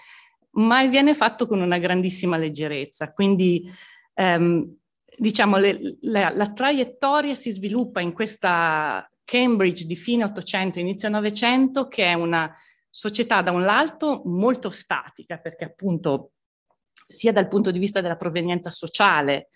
ma 0.53 0.85
viene 0.87 1.14
fatto 1.14 1.47
con 1.47 1.61
una 1.61 1.79
grandissima 1.79 2.37
leggerezza. 2.37 3.12
Quindi 3.12 3.70
ehm, 4.14 4.77
diciamo 5.16 5.57
le, 5.57 5.97
la, 6.03 6.31
la 6.35 6.53
traiettoria 6.53 7.35
si 7.35 7.51
sviluppa 7.51 8.01
in 8.01 8.12
questa 8.12 9.07
Cambridge 9.33 9.87
di 9.87 9.97
fine 9.97 10.24
800, 10.24 10.78
inizio 10.78 11.09
900, 11.09 11.89
che 11.89 12.05
è 12.05 12.12
una 12.12 12.55
società 12.91 13.41
da 13.41 13.51
un 13.51 13.62
lato 13.62 14.20
molto 14.26 14.68
statica, 14.68 15.39
perché 15.39 15.64
appunto 15.64 16.33
sia 17.07 17.33
dal 17.33 17.49
punto 17.49 17.70
di 17.70 17.78
vista 17.78 18.03
della 18.03 18.18
provenienza 18.18 18.70
sociale, 18.70 19.49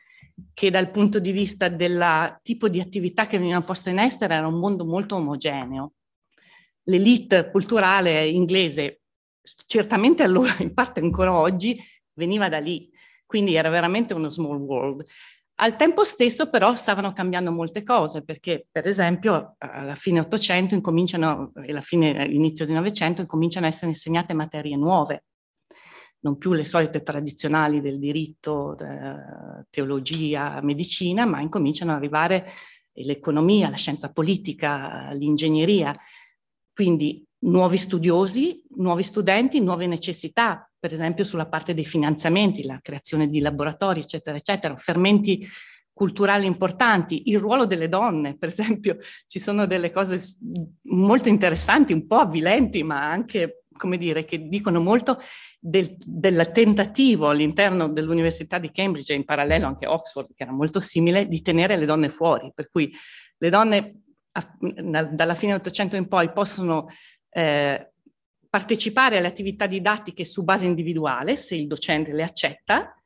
che 0.55 0.71
dal 0.71 0.91
punto 0.91 1.19
di 1.19 1.31
vista 1.31 1.69
del 1.69 2.39
tipo 2.41 2.71
di 2.71 2.81
attività 2.81 3.27
che 3.27 3.37
venivano 3.37 3.67
poste 3.67 3.91
in 3.91 3.99
essere 3.99 4.33
era 4.33 4.47
un 4.47 4.59
mondo 4.59 4.87
molto 4.87 5.17
omogeneo. 5.17 5.93
L'elite 6.85 7.51
culturale 7.51 8.27
inglese, 8.27 9.03
certamente 9.67 10.23
allora, 10.23 10.57
in 10.61 10.73
parte 10.73 11.01
ancora 11.01 11.35
oggi, 11.35 11.79
veniva 12.15 12.49
da 12.49 12.61
lì, 12.61 12.91
quindi 13.27 13.57
era 13.57 13.69
veramente 13.69 14.15
uno 14.15 14.31
small 14.31 14.57
world. 14.57 15.05
Al 15.59 15.77
tempo 15.77 16.05
stesso 16.05 16.51
però 16.51 16.75
stavano 16.75 17.13
cambiando 17.13 17.51
molte 17.51 17.83
cose 17.83 18.23
perché 18.23 18.67
per 18.71 18.87
esempio 18.87 19.55
alla 19.59 19.95
fine 19.95 20.21
800 20.21 20.75
incominciano 20.75 21.53
e 21.65 21.71
alla 21.71 21.81
fine 21.81 22.27
inizio 22.27 22.67
di 22.67 22.75
900 22.75 23.23
incominciano 23.23 23.65
a 23.65 23.69
essere 23.69 23.89
insegnate 23.89 24.35
materie 24.35 24.77
nuove 24.77 25.25
non 26.27 26.37
più 26.39 26.53
le 26.53 26.65
solite 26.65 27.03
tradizionali 27.03 27.81
del 27.81 27.99
diritto, 27.99 28.77
teologia, 29.71 30.61
medicina, 30.61 31.25
ma 31.25 31.41
incominciano 31.41 31.93
ad 31.93 31.99
arrivare 31.99 32.51
l'economia, 32.95 33.71
la 33.71 33.77
scienza 33.77 34.11
politica, 34.11 35.13
l'ingegneria. 35.13 35.97
Quindi 36.73 37.25
nuovi 37.45 37.79
studiosi, 37.79 38.61
nuovi 38.77 39.05
studenti, 39.05 39.61
nuove 39.61 39.87
necessità, 39.87 40.69
per 40.87 40.95
esempio 40.95 41.25
sulla 41.25 41.49
parte 41.49 41.75
dei 41.75 41.85
finanziamenti, 41.85 42.63
la 42.63 42.79
creazione 42.81 43.29
di 43.29 43.41
laboratori, 43.41 43.99
eccetera, 43.99 44.37
eccetera, 44.37 44.77
fermenti 44.77 45.45
culturali 45.93 46.47
importanti, 46.47 47.29
il 47.31 47.41
ruolo 47.41 47.67
delle 47.67 47.89
donne, 47.89 48.39
per 48.39 48.51
esempio, 48.51 48.97
ci 49.27 49.41
sono 49.41 49.67
delle 49.67 49.91
cose 49.91 50.21
molto 50.83 51.29
interessanti, 51.29 51.93
un 51.93 52.07
po' 52.07 52.19
avvilenti, 52.19 52.85
ma 52.85 53.03
anche 53.03 53.65
come 53.77 53.99
dire, 53.99 54.25
che 54.25 54.47
dicono 54.47 54.81
molto 54.81 55.21
del, 55.59 55.97
del, 55.99 56.51
tentativo 56.53 57.31
all'interno 57.31 57.89
dell'Università 57.89 58.59
di 58.59 58.71
Cambridge 58.71 59.13
e 59.13 59.17
in 59.17 59.25
parallelo 59.25 59.67
anche 59.67 59.89
Oxford, 59.89 60.35
che 60.37 60.45
era 60.45 60.53
molto 60.53 60.79
simile, 60.79 61.27
di 61.27 61.43
tenere 61.43 61.77
le 61.77 61.85
donne 61.85 62.11
fuori. 62.11 62.53
Per 62.55 62.71
cui 62.71 62.95
le 63.39 63.51
donne 63.51 64.03
dalla 65.11 65.35
fine 65.35 65.51
dell'Ottocento 65.51 65.97
in 65.97 66.07
poi 66.07 66.33
possono 66.33 66.87
eh, 67.29 67.91
partecipare 68.57 69.19
alle 69.19 69.27
attività 69.27 69.67
didattiche 69.67 70.25
su 70.25 70.43
base 70.43 70.65
individuale, 70.65 71.37
se 71.37 71.55
il 71.55 71.67
docente 71.67 72.15
le 72.15 72.23
accetta, 72.23 72.99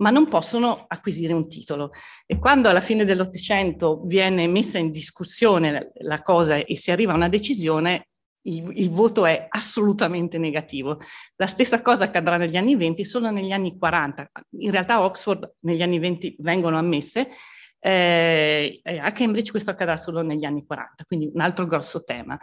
ma 0.00 0.10
non 0.10 0.26
possono 0.26 0.84
acquisire 0.88 1.32
un 1.32 1.48
titolo. 1.48 1.92
E 2.26 2.40
quando 2.40 2.68
alla 2.68 2.80
fine 2.80 3.04
dell'Ottocento 3.04 4.02
viene 4.04 4.48
messa 4.48 4.78
in 4.78 4.90
discussione 4.90 5.92
la 6.00 6.22
cosa 6.22 6.56
e 6.56 6.76
si 6.76 6.90
arriva 6.90 7.12
a 7.12 7.14
una 7.14 7.28
decisione, 7.28 8.08
il, 8.46 8.68
il, 8.74 8.90
voto 8.90 9.26
è 9.26 9.46
assolutamente 9.48 10.38
negativo. 10.38 10.98
La 11.36 11.46
stessa 11.46 11.80
cosa 11.82 12.02
accadrà 12.02 12.36
negli 12.36 12.56
anni 12.56 12.74
20, 12.74 13.04
solo 13.04 13.30
negli 13.30 13.52
anni 13.52 13.78
40. 13.78 14.28
In 14.58 14.72
realtà 14.72 15.04
Oxford 15.04 15.54
negli 15.60 15.82
anni 15.82 16.00
20 16.00 16.36
vengono 16.40 16.78
ammesse, 16.78 17.28
eh, 17.78 18.80
a 18.84 19.12
Cambridge 19.12 19.52
questo 19.52 19.70
accadrà 19.70 19.96
solo 19.96 20.22
negli 20.22 20.44
anni 20.44 20.66
40, 20.66 21.04
quindi 21.04 21.30
un 21.32 21.40
altro 21.40 21.64
grosso 21.64 22.02
tema. 22.02 22.36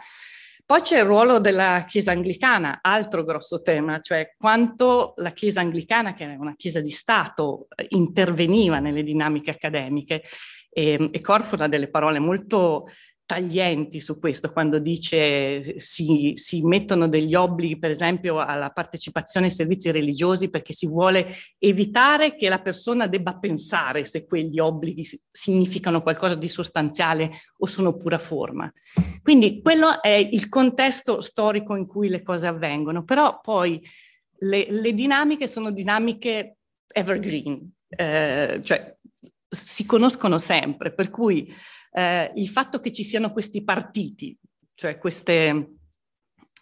Poi 0.66 0.80
c'è 0.80 1.00
il 1.00 1.04
ruolo 1.04 1.40
della 1.40 1.84
Chiesa 1.86 2.12
anglicana, 2.12 2.78
altro 2.80 3.22
grosso 3.22 3.60
tema, 3.60 4.00
cioè 4.00 4.34
quanto 4.36 5.12
la 5.16 5.32
Chiesa 5.32 5.60
anglicana, 5.60 6.14
che 6.14 6.24
è 6.24 6.36
una 6.36 6.54
Chiesa 6.56 6.80
di 6.80 6.90
Stato, 6.90 7.66
interveniva 7.88 8.78
nelle 8.78 9.02
dinamiche 9.02 9.50
accademiche. 9.50 10.22
E, 10.70 11.10
e 11.12 11.20
Corfo 11.20 11.56
ha 11.56 11.68
delle 11.68 11.90
parole 11.90 12.18
molto 12.18 12.86
taglienti 13.26 14.00
su 14.00 14.18
questo, 14.18 14.52
quando 14.52 14.78
dice 14.78 15.80
si, 15.80 16.32
si 16.34 16.62
mettono 16.62 17.08
degli 17.08 17.34
obblighi, 17.34 17.78
per 17.78 17.90
esempio, 17.90 18.38
alla 18.38 18.70
partecipazione 18.70 19.46
ai 19.46 19.52
servizi 19.52 19.90
religiosi 19.90 20.50
perché 20.50 20.72
si 20.72 20.86
vuole 20.86 21.34
evitare 21.58 22.36
che 22.36 22.48
la 22.48 22.60
persona 22.60 23.06
debba 23.06 23.38
pensare 23.38 24.04
se 24.04 24.26
quegli 24.26 24.58
obblighi 24.58 25.20
significano 25.30 26.02
qualcosa 26.02 26.34
di 26.34 26.48
sostanziale 26.48 27.40
o 27.58 27.66
sono 27.66 27.96
pura 27.96 28.18
forma. 28.18 28.70
Quindi 29.22 29.62
quello 29.62 30.02
è 30.02 30.10
il 30.10 30.48
contesto 30.48 31.20
storico 31.22 31.76
in 31.76 31.86
cui 31.86 32.08
le 32.08 32.22
cose 32.22 32.46
avvengono, 32.46 33.04
però 33.04 33.40
poi 33.40 33.80
le, 34.40 34.66
le 34.68 34.92
dinamiche 34.92 35.46
sono 35.46 35.70
dinamiche 35.70 36.56
evergreen, 36.92 37.72
eh, 37.88 38.60
cioè 38.62 38.94
si 39.48 39.86
conoscono 39.86 40.36
sempre, 40.36 40.92
per 40.92 41.10
cui 41.10 41.52
eh, 41.96 42.32
il 42.34 42.48
fatto 42.48 42.80
che 42.80 42.90
ci 42.90 43.04
siano 43.04 43.32
questi 43.32 43.62
partiti, 43.62 44.36
cioè 44.74 44.98
queste 44.98 45.76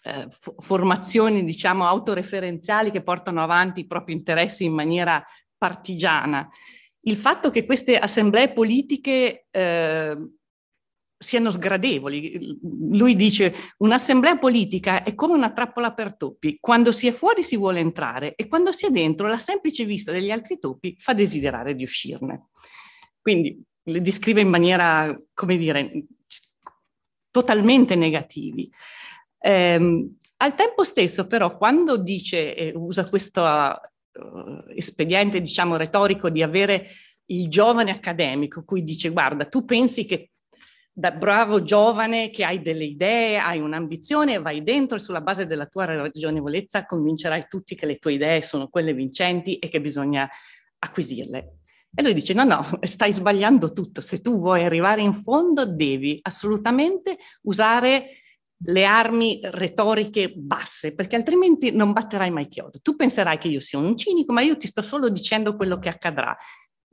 eh, 0.02 0.28
formazioni, 0.58 1.42
diciamo, 1.42 1.86
autoreferenziali 1.86 2.90
che 2.90 3.02
portano 3.02 3.42
avanti 3.42 3.80
i 3.80 3.86
propri 3.86 4.12
interessi 4.12 4.64
in 4.64 4.74
maniera 4.74 5.24
partigiana, 5.56 6.48
il 7.04 7.16
fatto 7.16 7.50
che 7.50 7.64
queste 7.64 7.98
assemblee 7.98 8.52
politiche 8.52 9.46
eh, 9.50 10.16
siano 11.16 11.50
sgradevoli. 11.50 12.58
Lui 12.90 13.16
dice 13.16 13.54
un'assemblea 13.78 14.36
politica 14.36 15.02
è 15.02 15.14
come 15.14 15.34
una 15.34 15.52
trappola 15.52 15.94
per 15.94 16.16
topi, 16.16 16.58
quando 16.60 16.92
si 16.92 17.06
è 17.06 17.12
fuori 17.12 17.42
si 17.42 17.56
vuole 17.56 17.80
entrare 17.80 18.34
e 18.34 18.48
quando 18.48 18.70
si 18.72 18.86
è 18.86 18.90
dentro 18.90 19.28
la 19.28 19.38
semplice 19.38 19.84
vista 19.84 20.12
degli 20.12 20.30
altri 20.30 20.58
topi 20.58 20.94
fa 20.98 21.14
desiderare 21.14 21.74
di 21.74 21.84
uscirne. 21.84 22.48
Quindi 23.20 23.64
le 23.84 24.00
descrive 24.00 24.40
in 24.40 24.48
maniera, 24.48 25.18
come 25.34 25.56
dire, 25.56 26.04
totalmente 27.30 27.94
negativi. 27.96 28.70
Eh, 29.38 30.08
al 30.36 30.54
tempo 30.56 30.82
stesso, 30.82 31.26
però, 31.26 31.56
quando 31.56 31.96
dice 31.96 32.56
e 32.56 32.72
usa 32.74 33.08
questo 33.08 33.42
uh, 33.42 34.64
espediente, 34.74 35.40
diciamo, 35.40 35.76
retorico 35.76 36.30
di 36.30 36.42
avere 36.42 36.88
il 37.26 37.48
giovane 37.48 37.92
accademico, 37.92 38.64
cui 38.64 38.82
dice: 38.82 39.10
Guarda, 39.10 39.46
tu 39.46 39.64
pensi 39.64 40.04
che 40.04 40.30
da 40.92 41.12
bravo 41.12 41.62
giovane 41.62 42.30
che 42.30 42.44
hai 42.44 42.60
delle 42.60 42.84
idee, 42.84 43.38
hai 43.38 43.60
un'ambizione, 43.60 44.40
vai 44.40 44.64
dentro 44.64 44.96
e 44.96 45.00
sulla 45.00 45.20
base 45.22 45.46
della 45.46 45.66
tua 45.66 45.84
ragionevolezza 45.84 46.84
convincerai 46.84 47.46
tutti 47.48 47.74
che 47.76 47.86
le 47.86 47.98
tue 47.98 48.14
idee 48.14 48.42
sono 48.42 48.68
quelle 48.68 48.92
vincenti 48.92 49.58
e 49.58 49.68
che 49.68 49.80
bisogna 49.80 50.28
acquisirle. 50.80 51.61
E 51.94 52.02
lui 52.02 52.14
dice: 52.14 52.32
No, 52.34 52.44
no, 52.44 52.64
stai 52.82 53.12
sbagliando 53.12 53.72
tutto. 53.72 54.00
Se 54.00 54.20
tu 54.20 54.38
vuoi 54.38 54.64
arrivare 54.64 55.02
in 55.02 55.14
fondo, 55.14 55.66
devi 55.66 56.18
assolutamente 56.22 57.18
usare 57.42 58.22
le 58.64 58.84
armi 58.84 59.40
retoriche 59.42 60.32
basse, 60.34 60.94
perché 60.94 61.16
altrimenti 61.16 61.74
non 61.74 61.92
batterai 61.92 62.30
mai 62.30 62.48
chiodo. 62.48 62.78
Tu 62.80 62.94
penserai 62.94 63.38
che 63.38 63.48
io 63.48 63.60
sia 63.60 63.78
un 63.78 63.96
cinico, 63.96 64.32
ma 64.32 64.40
io 64.40 64.56
ti 64.56 64.68
sto 64.68 64.82
solo 64.82 65.08
dicendo 65.08 65.56
quello 65.56 65.78
che 65.78 65.88
accadrà. 65.88 66.36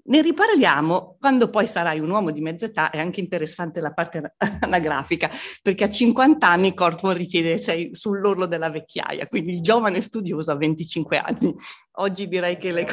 Ne 0.09 0.23
riparliamo 0.23 1.17
quando 1.19 1.51
poi 1.51 1.67
sarai 1.67 1.99
un 1.99 2.09
uomo 2.09 2.31
di 2.31 2.41
mezza 2.41 2.65
età, 2.65 2.89
è 2.89 2.97
anche 2.99 3.19
interessante 3.19 3.79
la 3.79 3.93
parte 3.93 4.33
anagrafica, 4.59 5.29
perché 5.61 5.83
a 5.83 5.89
50 5.89 6.47
anni 6.47 6.73
Cortman 6.73 7.15
ritiene 7.15 7.59
sei 7.59 7.93
sull'orlo 7.93 8.47
della 8.47 8.71
vecchiaia, 8.71 9.27
quindi 9.27 9.53
il 9.53 9.61
giovane 9.61 10.01
studioso 10.01 10.51
a 10.51 10.55
25 10.55 11.17
anni. 11.19 11.55
Oggi 11.99 12.27
direi 12.27 12.57
che 12.57 12.71
le, 12.71 12.87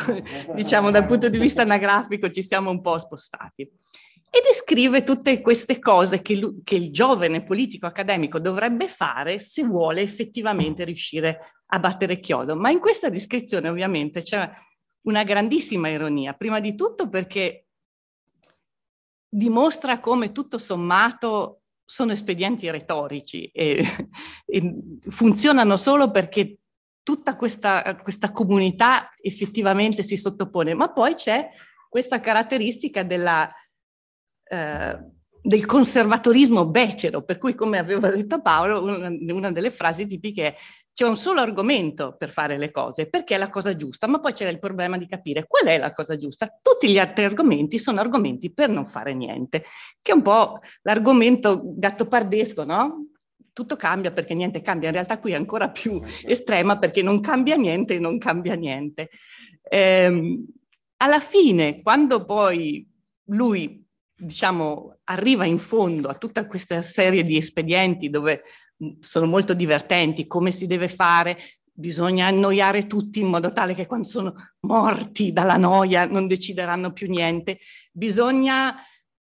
diciamo 0.55 0.91
dal 0.91 1.07
punto 1.07 1.31
di 1.31 1.39
vista 1.39 1.63
anagrafico 1.63 2.29
ci 2.29 2.43
siamo 2.43 2.69
un 2.69 2.83
po' 2.83 2.99
spostati. 2.99 3.63
E 3.63 4.43
descrive 4.45 5.03
tutte 5.03 5.41
queste 5.41 5.79
cose 5.79 6.21
che, 6.21 6.37
lui, 6.37 6.61
che 6.63 6.75
il 6.75 6.93
giovane 6.93 7.43
politico 7.43 7.87
accademico 7.87 8.39
dovrebbe 8.39 8.89
fare 8.89 9.39
se 9.39 9.65
vuole 9.65 10.03
effettivamente 10.03 10.85
riuscire 10.85 11.39
a 11.69 11.79
battere 11.79 12.21
chiodo. 12.21 12.57
Ma 12.57 12.69
in 12.69 12.79
questa 12.79 13.09
descrizione 13.09 13.71
ovviamente 13.71 14.21
c'è 14.21 14.51
una 15.07 15.23
grandissima 15.25 15.89
ironia, 15.89 16.35
prima 16.35 16.61
di 16.61 16.75
tutto 16.75 17.09
perché 17.09 17.67
dimostra 19.29 20.01
come 20.01 20.33
tutto 20.33 20.59
sommato 20.59 21.63
sono 21.85 22.13
espedienti 22.13 22.71
retorici 22.71 23.47
e, 23.47 23.85
e 24.45 24.75
funzionano 25.09 25.77
solo 25.77 26.11
perché 26.11 26.59
tutta 27.03 27.37
questa, 27.37 27.97
questa, 28.03 28.33
comunità 28.33 29.15
effettivamente 29.21 30.03
si 30.03 30.17
sottopone, 30.17 30.75
ma 30.75 30.93
poi 30.93 31.15
c'è 31.15 31.49
questa 31.89 32.19
caratteristica 32.19 33.05
della, 33.05 33.49
eh, 34.43 34.99
del 35.41 35.67
conservatorismo 35.67 36.67
becero, 36.67 37.23
per 37.23 37.39
cui 37.39 37.55
come 37.55 37.79
aveva 37.79 38.11
detto 38.11 38.43
Paolo, 38.43 38.83
una, 38.83 39.09
una 39.33 39.53
delle 39.53 39.71
frasi 39.71 40.09
tipiche 40.09 40.43
è 40.47 40.57
c'è 40.97 41.07
un 41.07 41.19
solo 41.19 41.43
argomento 41.43 42.17
per 42.17 42.31
fare 42.31 42.57
le 42.57 42.71
cose, 42.71 43.07
perché 43.07 43.35
è 43.35 43.39
la 43.39 43.51
cosa 43.51 43.77
giusta, 43.77 44.07
ma 44.07 44.19
poi 44.19 44.33
c'è 44.33 44.49
il 44.49 44.59
problema 44.59 44.97
di 44.97 45.07
capire 45.07 45.47
qual 45.47 45.67
è 45.67 45.77
la 45.77 45.93
cosa 45.93 46.17
giusta. 46.17 46.51
Tutti 46.63 46.89
gli 46.89 46.99
altri 46.99 47.25
argomenti 47.25 47.79
sono 47.79 48.01
argomenti 48.01 48.51
per 48.51 48.71
non 48.71 48.87
fare 48.87 49.13
niente, 49.13 49.65
che 50.01 50.13
è 50.13 50.15
un 50.15 50.23
po' 50.23 50.59
l'argomento 50.85 51.61
gattopardesco, 51.65 52.65
no? 52.65 53.09
Tutto 53.53 53.77
cambia 53.77 54.11
perché 54.11 54.33
niente 54.33 54.63
cambia, 54.63 54.89
in 54.89 54.95
realtà 54.95 55.19
qui 55.19 55.33
è 55.33 55.35
ancora 55.35 55.69
più 55.69 56.01
estrema 56.25 56.79
perché 56.79 57.03
non 57.03 57.21
cambia 57.21 57.57
niente 57.57 57.97
e 57.97 57.99
non 57.99 58.17
cambia 58.17 58.55
niente. 58.55 59.11
Ehm, 59.69 60.47
alla 60.97 61.21
fine, 61.21 61.83
quando 61.83 62.25
poi 62.25 62.89
lui, 63.25 63.87
diciamo, 64.15 65.01
arriva 65.05 65.45
in 65.45 65.59
fondo 65.59 66.09
a 66.09 66.15
tutta 66.15 66.47
questa 66.47 66.81
serie 66.81 67.23
di 67.23 67.37
espedienti 67.37 68.09
dove 68.09 68.45
sono 69.01 69.27
molto 69.27 69.55
divertenti, 69.55 70.27
come 70.27 70.53
si 70.53 70.67
deve 70.67 70.89
fare, 70.89 71.39
bisogna 71.73 72.27
annoiare 72.27 72.87
tutti 72.87 73.21
in 73.21 73.27
modo 73.27 73.53
tale 73.53 73.75
che 73.75 73.87
quando 73.87 74.09
sono 74.09 74.35
morti 74.61 75.33
dalla 75.33 75.57
noia 75.57 76.07
non 76.07 76.27
decideranno 76.27 76.93
più 76.93 77.09
niente, 77.09 77.59
bisogna 77.93 78.77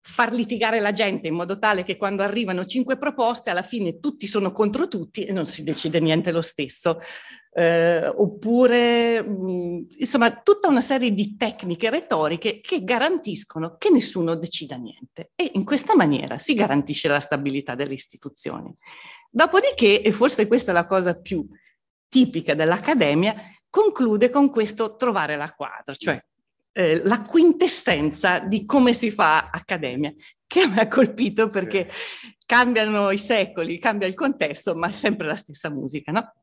far 0.04 0.34
litigare 0.34 0.80
la 0.80 0.92
gente 0.92 1.28
in 1.28 1.36
modo 1.36 1.60
tale 1.60 1.84
che 1.84 1.96
quando 1.96 2.24
arrivano 2.24 2.66
cinque 2.66 2.98
proposte 2.98 3.52
alla 3.52 3.62
fine 3.62 4.00
tutti 4.00 4.26
sono 4.26 4.52
contro 4.52 4.88
tutti 4.88 5.24
e 5.24 5.32
non 5.32 5.46
si 5.46 5.64
decide 5.64 6.00
niente 6.00 6.32
lo 6.32 6.42
stesso. 6.42 6.98
Eh, 7.54 8.08
oppure 8.08 9.22
mh, 9.22 9.88
insomma 10.00 10.32
tutta 10.42 10.70
una 10.70 10.80
serie 10.82 11.12
di 11.14 11.36
tecniche 11.36 11.90
retoriche 11.90 12.62
che 12.62 12.82
garantiscono 12.84 13.76
che 13.78 13.90
nessuno 13.90 14.36
decida 14.36 14.78
niente 14.78 15.32
e 15.36 15.52
in 15.56 15.66
questa 15.66 15.94
maniera 15.94 16.40
si 16.40 16.54
garantisce 16.54 17.10
la 17.10 17.20
stabilità 17.20 17.76
delle 17.76 17.94
istituzioni. 17.94 18.74
Dopodiché, 19.34 20.02
e 20.02 20.12
forse 20.12 20.46
questa 20.46 20.72
è 20.72 20.74
la 20.74 20.86
cosa 20.86 21.18
più 21.18 21.48
tipica 22.10 22.54
dell'Accademia, 22.54 23.34
conclude 23.70 24.30
con 24.30 24.50
questo 24.50 24.98
trovare 24.98 25.38
la 25.38 25.54
quadra, 25.54 25.96
cioè 25.96 26.22
eh, 26.74 27.02
la 27.04 27.22
quintessenza 27.22 28.40
di 28.40 28.66
come 28.66 28.94
si 28.94 29.10
fa 29.10 29.50
accademia, 29.50 30.14
che 30.46 30.68
mi 30.68 30.80
ha 30.80 30.88
colpito 30.90 31.48
perché 31.48 31.90
sì. 31.90 32.36
cambiano 32.46 33.12
i 33.12 33.18
secoli, 33.18 33.80
cambia 33.80 34.08
il 34.08 34.14
contesto, 34.14 34.76
ma 34.76 34.90
è 34.90 34.92
sempre 34.92 35.28
la 35.28 35.36
stessa 35.36 35.70
musica, 35.70 36.12
no? 36.12 36.34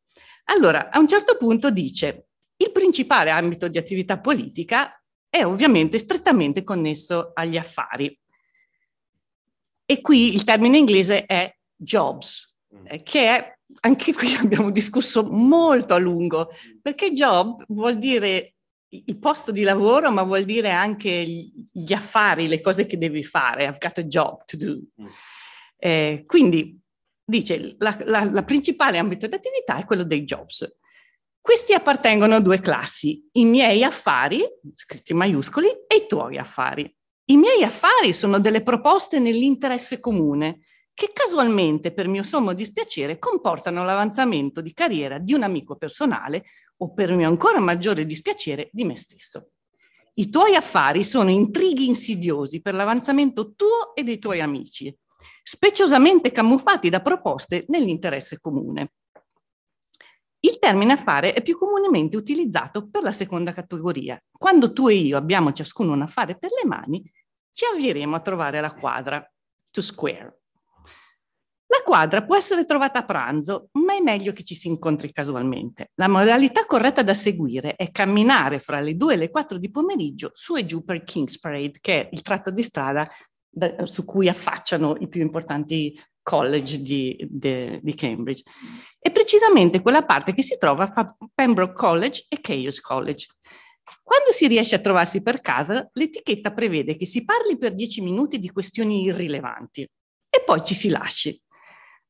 Allora, 0.44 0.88
a 0.88 0.98
un 0.98 1.06
certo 1.06 1.36
punto 1.36 1.70
dice, 1.70 2.28
il 2.56 2.72
principale 2.72 3.28
ambito 3.28 3.68
di 3.68 3.76
attività 3.76 4.18
politica 4.18 4.98
è 5.28 5.44
ovviamente 5.44 5.98
strettamente 5.98 6.64
connesso 6.64 7.32
agli 7.34 7.58
affari. 7.58 8.18
E 9.84 10.00
qui 10.00 10.32
il 10.32 10.44
termine 10.44 10.78
inglese 10.78 11.26
è 11.26 11.54
jobs, 11.76 12.47
che 13.02 13.20
è, 13.20 13.58
anche 13.80 14.12
qui 14.12 14.34
abbiamo 14.40 14.70
discusso 14.70 15.24
molto 15.24 15.94
a 15.94 15.98
lungo, 15.98 16.50
perché 16.80 17.12
job 17.12 17.64
vuol 17.68 17.98
dire 17.98 18.54
il 18.90 19.18
posto 19.18 19.52
di 19.52 19.62
lavoro, 19.62 20.10
ma 20.10 20.22
vuol 20.22 20.44
dire 20.44 20.70
anche 20.70 21.10
gli 21.70 21.92
affari, 21.92 22.48
le 22.48 22.60
cose 22.60 22.86
che 22.86 22.96
devi 22.96 23.22
fare. 23.22 23.64
I've 23.64 23.78
got 23.78 23.98
a 23.98 24.02
job 24.02 24.44
to 24.46 24.56
do. 24.56 24.80
Mm. 25.00 25.06
Eh, 25.76 26.24
quindi 26.26 26.80
dice 27.24 27.74
la, 27.78 27.96
la, 28.04 28.24
la 28.30 28.42
principale 28.42 28.98
ambito 28.98 29.26
di 29.26 29.34
attività 29.34 29.76
è 29.76 29.84
quello 29.84 30.04
dei 30.04 30.24
jobs. 30.24 30.76
Questi 31.40 31.72
appartengono 31.72 32.36
a 32.36 32.40
due 32.40 32.60
classi, 32.60 33.26
i 33.32 33.44
miei 33.44 33.82
affari, 33.84 34.42
scritti 34.74 35.12
in 35.12 35.18
maiuscoli, 35.18 35.68
e 35.86 35.96
i 35.96 36.06
tuoi 36.06 36.36
affari. 36.36 36.94
I 37.30 37.36
miei 37.36 37.62
affari 37.62 38.12
sono 38.12 38.38
delle 38.38 38.62
proposte 38.62 39.18
nell'interesse 39.18 40.00
comune 40.00 40.60
che 40.98 41.12
casualmente, 41.12 41.92
per 41.92 42.08
mio 42.08 42.24
sommo 42.24 42.54
dispiacere, 42.54 43.20
comportano 43.20 43.84
l'avanzamento 43.84 44.60
di 44.60 44.72
carriera 44.72 45.18
di 45.18 45.32
un 45.32 45.44
amico 45.44 45.76
personale 45.76 46.46
o, 46.78 46.92
per 46.92 47.14
mio 47.14 47.28
ancora 47.28 47.60
maggiore 47.60 48.04
dispiacere, 48.04 48.68
di 48.72 48.82
me 48.82 48.96
stesso. 48.96 49.50
I 50.14 50.28
tuoi 50.28 50.56
affari 50.56 51.04
sono 51.04 51.30
intrighi 51.30 51.86
insidiosi 51.86 52.60
per 52.60 52.74
l'avanzamento 52.74 53.54
tuo 53.54 53.94
e 53.94 54.02
dei 54.02 54.18
tuoi 54.18 54.40
amici, 54.40 54.92
speciosamente 55.40 56.32
camuffati 56.32 56.88
da 56.88 57.00
proposte 57.00 57.64
nell'interesse 57.68 58.40
comune. 58.40 58.94
Il 60.40 60.58
termine 60.58 60.94
affare 60.94 61.32
è 61.32 61.42
più 61.42 61.56
comunemente 61.56 62.16
utilizzato 62.16 62.88
per 62.88 63.04
la 63.04 63.12
seconda 63.12 63.52
categoria. 63.52 64.20
Quando 64.36 64.72
tu 64.72 64.88
e 64.88 64.94
io 64.94 65.16
abbiamo 65.16 65.52
ciascuno 65.52 65.92
un 65.92 66.02
affare 66.02 66.36
per 66.36 66.50
le 66.60 66.68
mani, 66.68 67.08
ci 67.52 67.66
avvieremo 67.72 68.16
a 68.16 68.20
trovare 68.20 68.60
la 68.60 68.74
quadra, 68.74 69.24
to 69.70 69.80
square. 69.80 70.40
La 71.70 71.82
quadra 71.84 72.24
può 72.24 72.34
essere 72.34 72.64
trovata 72.64 73.00
a 73.00 73.04
pranzo, 73.04 73.68
ma 73.72 73.94
è 73.94 74.00
meglio 74.00 74.32
che 74.32 74.42
ci 74.42 74.54
si 74.54 74.68
incontri 74.68 75.12
casualmente. 75.12 75.90
La 75.96 76.08
modalità 76.08 76.64
corretta 76.64 77.02
da 77.02 77.12
seguire 77.12 77.74
è 77.76 77.90
camminare 77.90 78.58
fra 78.58 78.80
le 78.80 78.96
2 78.96 79.12
e 79.12 79.16
le 79.16 79.30
4 79.30 79.58
di 79.58 79.70
pomeriggio 79.70 80.30
su 80.32 80.56
e 80.56 80.64
giù 80.64 80.82
per 80.82 81.04
King's 81.04 81.38
Parade, 81.38 81.78
che 81.80 82.00
è 82.00 82.08
il 82.10 82.22
tratto 82.22 82.50
di 82.50 82.62
strada 82.62 83.06
da, 83.50 83.84
su 83.84 84.06
cui 84.06 84.28
affacciano 84.30 84.96
i 85.00 85.08
più 85.08 85.20
importanti 85.20 85.94
college 86.22 86.80
di, 86.80 87.16
de, 87.28 87.80
di, 87.82 87.94
Cambridge. 87.94 88.44
E 88.98 89.10
precisamente 89.10 89.82
quella 89.82 90.04
parte 90.04 90.32
che 90.32 90.42
si 90.42 90.56
trova 90.56 90.86
fra 90.86 91.14
Pembroke 91.34 91.74
College 91.74 92.24
e 92.28 92.40
Caius 92.40 92.80
College. 92.80 93.26
Quando 94.02 94.32
si 94.32 94.46
riesce 94.46 94.74
a 94.74 94.80
trovarsi 94.80 95.20
per 95.20 95.40
casa, 95.42 95.86
l'etichetta 95.92 96.52
prevede 96.52 96.96
che 96.96 97.06
si 97.06 97.24
parli 97.24 97.58
per 97.58 97.74
10 97.74 98.00
minuti 98.00 98.38
di 98.38 98.50
questioni 98.50 99.02
irrilevanti 99.02 99.82
e 99.82 100.42
poi 100.44 100.62
ci 100.64 100.74
si 100.74 100.88
lasci. 100.88 101.38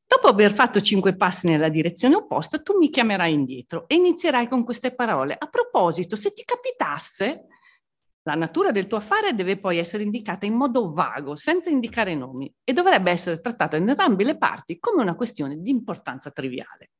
Dopo 0.09 0.27
aver 0.27 0.51
fatto 0.53 0.81
cinque 0.81 1.15
passi 1.15 1.45
nella 1.45 1.69
direzione 1.69 2.15
opposta, 2.15 2.59
tu 2.63 2.75
mi 2.79 2.89
chiamerai 2.89 3.31
indietro 3.31 3.87
e 3.87 3.93
inizierai 3.93 4.47
con 4.47 4.63
queste 4.63 4.95
parole. 4.95 5.35
A 5.37 5.45
proposito, 5.45 6.15
se 6.15 6.33
ti 6.33 6.43
capitasse, 6.43 7.45
la 8.23 8.33
natura 8.33 8.71
del 8.71 8.87
tuo 8.87 8.97
affare 8.97 9.35
deve 9.35 9.59
poi 9.59 9.77
essere 9.77 10.01
indicata 10.01 10.47
in 10.47 10.55
modo 10.55 10.93
vago, 10.93 11.35
senza 11.35 11.69
indicare 11.69 12.15
nomi, 12.15 12.51
e 12.63 12.73
dovrebbe 12.73 13.11
essere 13.11 13.39
trattata 13.39 13.77
in 13.77 13.87
entrambe 13.87 14.23
le 14.23 14.35
parti 14.35 14.79
come 14.79 15.03
una 15.03 15.15
questione 15.15 15.57
di 15.57 15.69
importanza 15.69 16.31
triviale. 16.31 16.93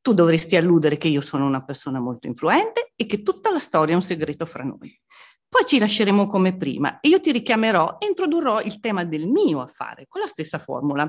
Tu 0.00 0.12
dovresti 0.12 0.56
alludere 0.56 0.96
che 0.96 1.06
io 1.06 1.20
sono 1.20 1.46
una 1.46 1.64
persona 1.64 2.00
molto 2.00 2.26
influente 2.26 2.90
e 2.96 3.06
che 3.06 3.22
tutta 3.22 3.52
la 3.52 3.60
storia 3.60 3.92
è 3.92 3.96
un 3.96 4.02
segreto 4.02 4.46
fra 4.46 4.64
noi. 4.64 5.00
Poi 5.48 5.64
ci 5.64 5.78
lasceremo 5.78 6.26
come 6.26 6.56
prima 6.56 6.98
e 6.98 7.08
io 7.08 7.20
ti 7.20 7.30
richiamerò 7.30 7.98
e 8.00 8.06
introdurrò 8.06 8.60
il 8.62 8.80
tema 8.80 9.04
del 9.04 9.28
mio 9.28 9.60
affare 9.60 10.06
con 10.08 10.20
la 10.20 10.26
stessa 10.26 10.58
formula. 10.58 11.08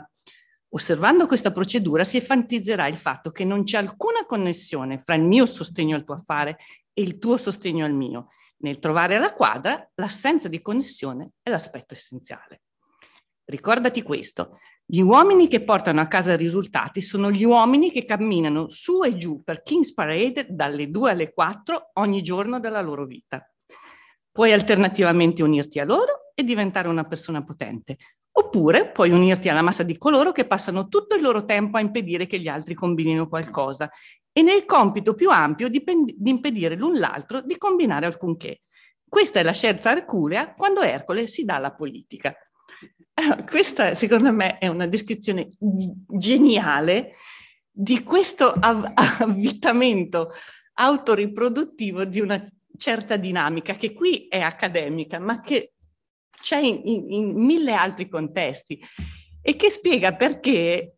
Osservando 0.76 1.28
questa 1.28 1.51
procedura 1.51 2.03
si 2.03 2.17
enfatizzerà 2.17 2.88
il 2.88 2.97
fatto 2.97 3.30
che 3.30 3.45
non 3.45 3.63
c'è 3.63 3.78
alcuna 3.78 4.26
connessione 4.26 4.97
fra 4.97 5.13
il 5.13 5.24
mio 5.24 5.45
sostegno 5.45 5.95
al 5.95 6.03
tuo 6.03 6.15
affare 6.15 6.57
e 6.93 7.03
il 7.03 7.19
tuo 7.19 7.38
sostegno 7.38 7.86
al 7.86 7.93
mio. 7.93 8.30
Nel 8.63 8.80
trovare 8.80 9.19
la 9.19 9.34
quadra, 9.34 9.88
l'assenza 9.95 10.47
di 10.47 10.63
connessione 10.63 11.34
è 11.43 11.51
l'aspetto 11.51 11.93
essenziale. 11.93 12.61
Ricordati 13.45 14.01
questo, 14.01 14.57
gli 14.84 15.01
uomini 15.01 15.47
che 15.47 15.63
portano 15.63 16.01
a 16.01 16.07
casa 16.07 16.36
risultati 16.36 17.01
sono 17.01 17.30
gli 17.30 17.43
uomini 17.43 17.91
che 17.91 18.05
camminano 18.05 18.69
su 18.69 19.03
e 19.03 19.15
giù 19.15 19.43
per 19.43 19.61
King's 19.61 19.93
Parade 19.93 20.47
dalle 20.49 20.89
2 20.89 21.11
alle 21.11 21.34
4 21.34 21.91
ogni 21.93 22.24
giorno 22.24 22.59
della 22.59 22.82
loro 22.82 23.05
vita. 23.05 23.47
Puoi 24.32 24.51
alternativamente 24.51 25.43
unirti 25.43 25.80
a 25.80 25.86
loro 25.86 26.32
e 26.34 26.43
diventare 26.43 26.88
una 26.88 27.03
persona 27.03 27.43
potente, 27.43 27.97
Oppure 28.36 28.89
puoi 28.89 29.11
unirti 29.11 29.49
alla 29.49 29.61
massa 29.61 29.84
di 29.84 29.97
coloro 29.97 30.31
che 30.31 30.45
passano 30.45 30.88
tutto 30.88 31.15
il 31.15 31.21
loro 31.21 31.45
tempo 31.45 31.77
a 31.77 31.81
impedire 31.81 32.25
che 32.25 32.39
gli 32.39 32.47
altri 32.47 32.73
combinino 32.73 33.27
qualcosa 33.27 33.89
e 34.31 34.41
nel 34.41 34.65
compito 34.65 35.13
più 35.13 35.29
ampio 35.29 35.69
di, 35.69 35.84
di 35.84 36.29
impedire 36.29 36.75
l'un 36.75 36.95
l'altro 36.95 37.41
di 37.41 37.57
combinare 37.57 38.07
alcunché. 38.07 38.61
Questa 39.07 39.39
è 39.39 39.43
la 39.43 39.51
scelta 39.51 39.91
erculea 39.91 40.53
quando 40.53 40.81
Ercole 40.81 41.27
si 41.27 41.45
dà 41.45 41.55
alla 41.55 41.75
politica. 41.75 42.36
Allora, 43.13 43.43
questa 43.43 43.93
secondo 43.93 44.34
me 44.34 44.57
è 44.57 44.67
una 44.67 44.88
descrizione 44.88 45.49
geniale 46.07 47.13
di 47.69 48.01
questo 48.01 48.51
av- 48.51 48.91
avvitamento 48.95 50.31
autoriproduttivo 50.73 52.05
di 52.05 52.19
una 52.19 52.43
certa 52.75 53.15
dinamica 53.17 53.75
che 53.75 53.93
qui 53.93 54.25
è 54.27 54.39
accademica, 54.39 55.19
ma 55.19 55.39
che 55.41 55.73
c'è 56.43 56.57
in, 56.57 56.81
in, 56.83 57.11
in 57.11 57.33
mille 57.33 57.73
altri 57.73 58.09
contesti 58.09 58.79
e 59.41 59.55
che 59.55 59.69
spiega 59.69 60.13
perché 60.13 60.97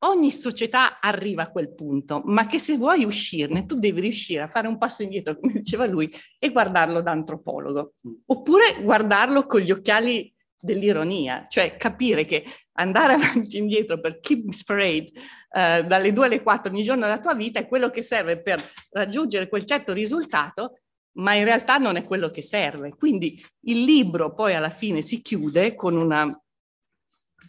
ogni 0.00 0.30
società 0.30 1.00
arriva 1.00 1.42
a 1.42 1.50
quel 1.50 1.74
punto, 1.74 2.22
ma 2.24 2.46
che 2.46 2.58
se 2.58 2.76
vuoi 2.76 3.04
uscirne 3.04 3.66
tu 3.66 3.78
devi 3.78 4.00
riuscire 4.00 4.42
a 4.42 4.48
fare 4.48 4.68
un 4.68 4.78
passo 4.78 5.02
indietro, 5.02 5.38
come 5.38 5.52
diceva 5.54 5.86
lui, 5.86 6.10
e 6.38 6.50
guardarlo 6.50 7.02
da 7.02 7.10
antropologo, 7.10 7.94
oppure 8.26 8.80
guardarlo 8.82 9.46
con 9.46 9.60
gli 9.60 9.70
occhiali 9.70 10.32
dell'ironia, 10.60 11.46
cioè 11.48 11.76
capire 11.76 12.24
che 12.24 12.44
andare 12.72 13.14
avanti 13.14 13.56
e 13.56 13.60
indietro 13.60 14.00
per 14.00 14.20
King's 14.20 14.64
Parade 14.64 15.10
eh, 15.52 15.84
dalle 15.84 16.12
2 16.12 16.26
alle 16.26 16.42
4 16.42 16.70
ogni 16.70 16.82
giorno 16.82 17.02
della 17.02 17.20
tua 17.20 17.34
vita 17.34 17.58
è 17.60 17.68
quello 17.68 17.90
che 17.90 18.02
serve 18.02 18.40
per 18.40 18.62
raggiungere 18.90 19.48
quel 19.48 19.64
certo 19.64 19.92
risultato 19.92 20.80
ma 21.18 21.34
in 21.34 21.44
realtà 21.44 21.78
non 21.78 21.96
è 21.96 22.04
quello 22.04 22.30
che 22.30 22.42
serve. 22.42 22.94
Quindi 22.96 23.42
il 23.62 23.84
libro 23.84 24.34
poi 24.34 24.54
alla 24.54 24.70
fine 24.70 25.02
si 25.02 25.20
chiude 25.22 25.74
con 25.74 25.96
una 25.96 26.26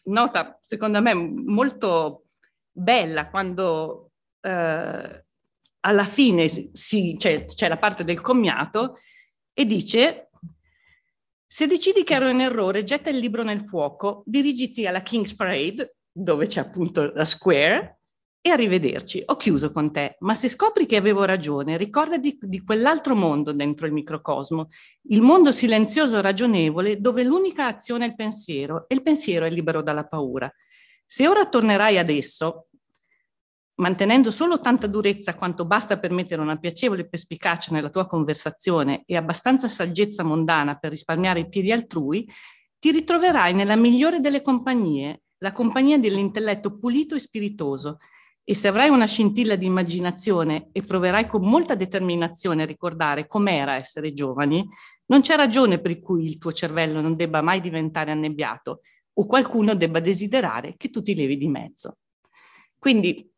nota, 0.05 0.57
secondo 0.61 1.01
me, 1.01 1.13
molto 1.13 2.25
bella 2.71 3.29
quando 3.29 4.11
eh, 4.41 5.25
alla 5.81 6.03
fine 6.03 6.47
si, 6.47 7.15
c'è, 7.17 7.45
c'è 7.45 7.67
la 7.67 7.77
parte 7.77 8.03
del 8.03 8.21
commiato 8.21 8.97
e 9.53 9.65
dice 9.65 10.29
se 11.51 11.65
decidi 11.65 12.03
che 12.03 12.13
ero 12.13 12.29
in 12.29 12.41
errore, 12.41 12.83
getta 12.83 13.09
il 13.09 13.17
libro 13.17 13.43
nel 13.43 13.67
fuoco, 13.67 14.21
dirigiti 14.25 14.85
alla 14.85 15.01
King's 15.01 15.33
Parade, 15.33 15.95
dove 16.11 16.45
c'è 16.45 16.59
appunto 16.59 17.11
la 17.11 17.25
Square, 17.25 17.98
e 18.49 18.53
arrivederci, 18.53 19.23
ho 19.25 19.35
chiuso 19.37 19.71
con 19.71 19.91
te, 19.91 20.17
ma 20.19 20.35
se 20.35 20.49
scopri 20.49 20.85
che 20.85 20.95
avevo 20.95 21.23
ragione, 21.23 21.77
ricordati 21.77 22.37
di 22.41 22.63
quell'altro 22.63 23.15
mondo 23.15 23.53
dentro 23.53 23.85
il 23.85 23.93
microcosmo, 23.93 24.67
il 25.09 25.21
mondo 25.21 25.51
silenzioso 25.51 26.21
ragionevole 26.21 26.99
dove 26.99 27.23
l'unica 27.23 27.67
azione 27.67 28.05
è 28.05 28.07
il 28.09 28.15
pensiero 28.15 28.87
e 28.87 28.95
il 28.95 29.01
pensiero 29.01 29.45
è 29.45 29.49
libero 29.49 29.81
dalla 29.81 30.05
paura. 30.05 30.51
Se 31.05 31.27
ora 31.27 31.47
tornerai 31.47 31.97
ad 31.97 32.09
esso, 32.09 32.67
mantenendo 33.75 34.31
solo 34.31 34.59
tanta 34.59 34.87
durezza 34.87 35.35
quanto 35.35 35.65
basta 35.65 35.97
per 35.97 36.11
mettere 36.11 36.41
una 36.41 36.57
piacevole 36.57 37.07
perspicacia 37.07 37.73
nella 37.73 37.89
tua 37.89 38.07
conversazione 38.07 39.03
e 39.05 39.15
abbastanza 39.15 39.67
saggezza 39.67 40.23
mondana 40.23 40.75
per 40.75 40.91
risparmiare 40.91 41.41
i 41.41 41.49
piedi 41.49 41.71
altrui, 41.71 42.29
ti 42.77 42.91
ritroverai 42.91 43.53
nella 43.53 43.75
migliore 43.75 44.19
delle 44.19 44.41
compagnie, 44.41 45.23
la 45.39 45.51
compagnia 45.51 45.97
dell'intelletto 45.97 46.77
pulito 46.77 47.15
e 47.15 47.19
spiritoso, 47.19 47.97
e 48.49 48.55
se 48.55 48.67
avrai 48.67 48.89
una 48.89 49.05
scintilla 49.05 49.55
di 49.55 49.67
immaginazione 49.67 50.69
e 50.71 50.81
proverai 50.81 51.27
con 51.27 51.43
molta 51.43 51.75
determinazione 51.75 52.63
a 52.63 52.65
ricordare 52.65 53.27
com'era 53.27 53.75
essere 53.75 54.11
giovani, 54.11 54.67
non 55.05 55.21
c'è 55.21 55.35
ragione 55.35 55.79
per 55.79 55.99
cui 55.99 56.25
il 56.25 56.39
tuo 56.39 56.51
cervello 56.51 56.99
non 56.99 57.15
debba 57.15 57.43
mai 57.43 57.61
diventare 57.61 58.09
annebbiato 58.09 58.81
o 59.13 59.27
qualcuno 59.27 59.75
debba 59.75 59.99
desiderare 59.99 60.73
che 60.77 60.89
tu 60.89 61.03
ti 61.03 61.13
levi 61.13 61.37
di 61.37 61.47
mezzo. 61.47 61.97
Quindi, 62.79 63.31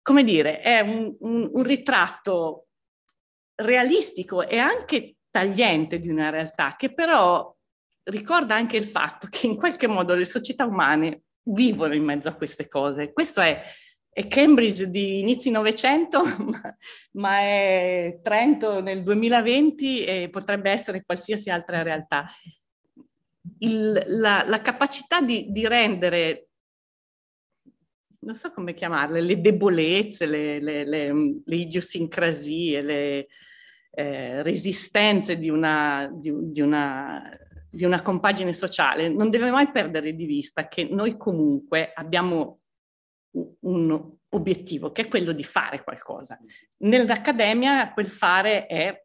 come 0.00 0.22
dire, 0.22 0.60
è 0.60 0.78
un, 0.78 1.16
un, 1.18 1.50
un 1.52 1.62
ritratto 1.64 2.68
realistico 3.56 4.46
e 4.46 4.58
anche 4.58 5.16
tagliente 5.28 5.98
di 5.98 6.08
una 6.08 6.30
realtà 6.30 6.76
che 6.76 6.94
però 6.94 7.52
ricorda 8.04 8.54
anche 8.54 8.76
il 8.76 8.86
fatto 8.86 9.26
che 9.28 9.48
in 9.48 9.56
qualche 9.56 9.88
modo 9.88 10.14
le 10.14 10.24
società 10.24 10.66
umane 10.66 11.22
vivono 11.46 11.94
in 11.94 12.04
mezzo 12.04 12.28
a 12.28 12.34
queste 12.34 12.68
cose. 12.68 13.12
Questo 13.12 13.40
è 13.40 13.60
è 14.14 14.28
Cambridge 14.28 14.90
di 14.90 15.18
inizi 15.18 15.50
Novecento, 15.50 16.22
ma, 17.14 17.38
è 17.40 18.20
Trento 18.22 18.80
nel 18.80 19.02
2020 19.02 20.04
e 20.04 20.28
potrebbe 20.30 20.70
essere 20.70 21.02
qualsiasi 21.04 21.50
altra 21.50 21.82
realtà. 21.82 22.26
Il, 23.58 24.04
la, 24.06 24.44
la, 24.46 24.62
capacità 24.62 25.20
di, 25.20 25.50
di, 25.50 25.66
rendere, 25.66 26.46
non 28.20 28.36
so 28.36 28.52
come 28.52 28.72
chiamarle, 28.72 29.20
le 29.20 29.40
debolezze, 29.40 30.26
le, 30.26 30.60
le, 30.60 30.84
le, 30.84 31.12
le 31.44 31.56
idiosincrasie, 31.56 32.82
le 32.82 33.26
eh, 33.90 34.42
resistenze 34.44 35.36
di 35.36 35.50
una, 35.50 36.08
di, 36.12 36.32
di 36.52 36.60
una 36.60 37.36
di 37.68 37.84
una 37.84 38.02
compagine 38.02 38.52
sociale, 38.52 39.08
non 39.08 39.30
deve 39.30 39.50
mai 39.50 39.72
perdere 39.72 40.14
di 40.14 40.26
vista 40.26 40.68
che 40.68 40.84
noi 40.84 41.16
comunque 41.16 41.90
abbiamo 41.92 42.60
un 43.60 44.16
obiettivo, 44.30 44.92
che 44.92 45.02
è 45.02 45.08
quello 45.08 45.32
di 45.32 45.44
fare 45.44 45.82
qualcosa. 45.82 46.38
Nell'accademia 46.78 47.92
quel 47.92 48.08
fare 48.08 48.66
è 48.66 49.04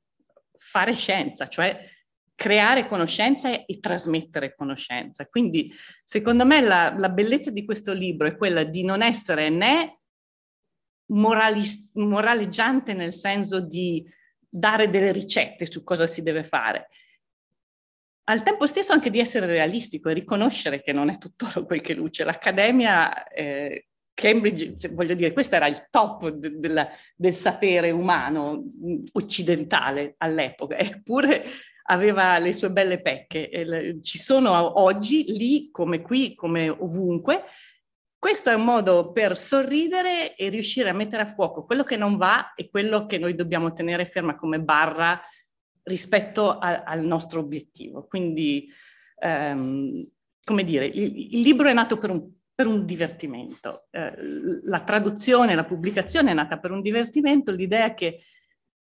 fare 0.58 0.94
scienza, 0.94 1.48
cioè 1.48 1.80
creare 2.36 2.88
conoscenza 2.88 3.66
e 3.66 3.80
trasmettere 3.80 4.56
conoscenza. 4.56 5.26
Quindi, 5.28 5.74
secondo 6.04 6.46
me, 6.46 6.62
la, 6.62 6.96
la 6.98 7.10
bellezza 7.10 7.52
di 7.52 7.66
questo 7.66 7.92
libro 7.92 8.28
è 8.28 8.38
quella 8.38 8.64
di 8.64 8.84
non 8.84 9.02
essere 9.02 9.50
né 9.50 10.00
moralis- 11.08 11.90
moraleggiante 11.94 12.94
nel 12.94 13.14
senso 13.14 13.60
di 13.60 14.06
dare 14.48 14.90
delle 14.90 15.12
ricette 15.12 15.70
su 15.70 15.84
cosa 15.84 16.08
si 16.08 16.24
deve 16.24 16.44
fare, 16.44 16.88
al 18.30 18.44
tempo 18.44 18.68
stesso 18.68 18.94
anche 18.94 19.10
di 19.10 19.20
essere 19.20 19.48
realistico 19.48 20.10
e 20.10 20.14
riconoscere 20.14 20.82
che 20.82 20.94
non 20.94 21.10
è 21.10 21.18
tutto 21.18 21.48
quel 21.66 21.82
che 21.82 21.94
luce. 21.94 22.24
L'Accademia 22.24 23.28
eh, 23.28 23.89
Cambridge, 24.20 24.90
voglio 24.90 25.14
dire, 25.14 25.32
questo 25.32 25.56
era 25.56 25.68
il 25.68 25.88
top 25.90 26.28
de- 26.28 26.60
de- 26.60 26.88
del 27.16 27.34
sapere 27.34 27.92
umano 27.92 28.66
occidentale 29.14 30.16
all'epoca, 30.18 30.78
eppure 30.78 31.46
aveva 31.84 32.38
le 32.38 32.52
sue 32.52 32.70
belle 32.70 33.02
pecche. 33.02 33.98
Ci 34.02 34.18
sono 34.18 34.82
oggi, 34.82 35.24
lì 35.32 35.70
come 35.72 36.02
qui, 36.02 36.36
come 36.36 36.68
ovunque. 36.68 37.46
Questo 38.18 38.50
è 38.50 38.54
un 38.56 38.66
modo 38.66 39.14
per 39.14 39.38
sorridere 39.38 40.36
e 40.36 40.50
riuscire 40.50 40.90
a 40.90 40.94
mettere 40.94 41.24
a 41.24 41.28
fuoco 41.28 41.64
quello 41.64 41.84
che 41.84 41.96
non 41.96 42.18
va 42.18 42.54
e 42.54 42.70
quello 42.70 43.06
che 43.06 43.18
noi 43.18 43.34
dobbiamo 43.34 43.72
tenere 43.72 44.06
ferma 44.06 44.36
come 44.36 44.60
barra 44.60 45.20
rispetto 45.84 46.58
a, 46.58 46.84
al 46.84 47.06
nostro 47.06 47.40
obiettivo. 47.40 48.06
Quindi, 48.06 48.70
um, 49.22 50.06
come 50.44 50.64
dire, 50.66 50.86
il, 50.86 51.36
il, 51.36 51.42
libro 51.42 51.70
è 51.70 51.74
nato 51.74 51.98
per 51.98 52.10
un, 52.10 52.30
per 52.60 52.68
un 52.68 52.86
divertimento, 52.86 53.88
eh, 53.90 54.14
la 54.64 54.84
traduzione, 54.84 55.56
la 55.56 55.64
pubblicazione 55.64 56.32
è 56.32 56.34
nata 56.34 56.60
per 56.60 56.72
un 56.72 56.82
divertimento, 56.82 57.54
l'idea 57.54 57.94
che 57.94 58.20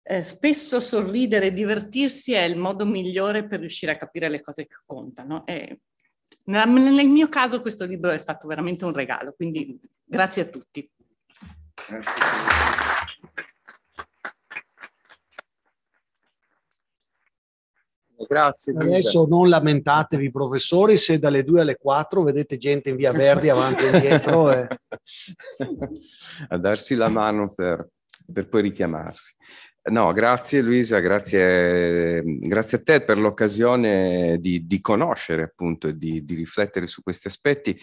eh, 0.03 0.25
spesso 0.25 0.79
sorridere 0.79 1.47
e 1.47 1.53
divertirsi 1.55 2.35
è 2.35 2.43
il 2.43 2.59
modo 2.59 2.85
migliore 2.85 3.47
per 3.47 3.61
riuscire 3.61 3.93
a 3.93 3.97
capire 3.97 4.29
le 4.29 4.43
cose 4.43 4.67
che 4.67 4.75
contano. 4.85 5.47
E 5.47 5.81
nel 6.45 7.09
mio 7.09 7.31
caso 7.31 7.63
questo 7.63 7.87
libro 7.87 8.11
è 8.11 8.19
stato 8.19 8.47
veramente 8.47 8.85
un 8.85 8.93
regalo, 8.93 9.33
quindi 9.33 9.81
grazie 10.05 10.43
a 10.43 10.47
tutti. 10.49 10.91
Grazie. 11.89 12.92
Grazie. 18.29 18.75
Adesso 18.77 19.27
non 19.29 19.49
lamentatevi 19.49 20.31
professori 20.31 20.97
se 20.97 21.19
dalle 21.19 21.43
2 21.43 21.61
alle 21.61 21.77
4 21.77 22.23
vedete 22.23 22.57
gente 22.57 22.91
in 22.91 22.97
via 22.97 23.13
Verdi 23.13 23.49
avanti 23.49 23.85
e 23.85 23.91
indietro. 23.95 24.53
E... 24.53 24.69
A 26.49 26.59
darsi 26.59 26.95
la 26.95 27.09
mano 27.09 27.53
per, 27.55 27.89
per 28.33 28.49
poi 28.49 28.63
richiamarsi. 28.63 29.35
No, 29.85 30.13
grazie 30.13 30.63
Luisa, 30.63 31.01
grazie, 31.01 32.23
grazie 32.25 32.79
a 32.79 32.83
te 32.85 33.03
per 33.03 33.19
l'occasione 33.19 34.39
di, 34.39 34.65
di 34.65 34.81
conoscere 34.81 35.43
appunto 35.43 35.89
e 35.89 35.99
di, 35.99 36.25
di, 36.25 36.37
riflettere 36.37 36.87
su 36.87 37.03
questi 37.03 37.27
aspetti 37.27 37.77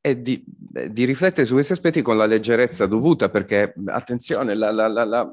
e 0.00 0.20
di, 0.20 0.44
di, 0.46 1.04
riflettere 1.04 1.44
su 1.44 1.54
questi 1.54 1.72
aspetti 1.72 2.00
con 2.00 2.16
la 2.16 2.26
leggerezza 2.26 2.86
dovuta 2.86 3.28
perché 3.28 3.74
attenzione, 3.86 4.54
la, 4.54 4.70
la, 4.70 4.86
la, 4.86 5.32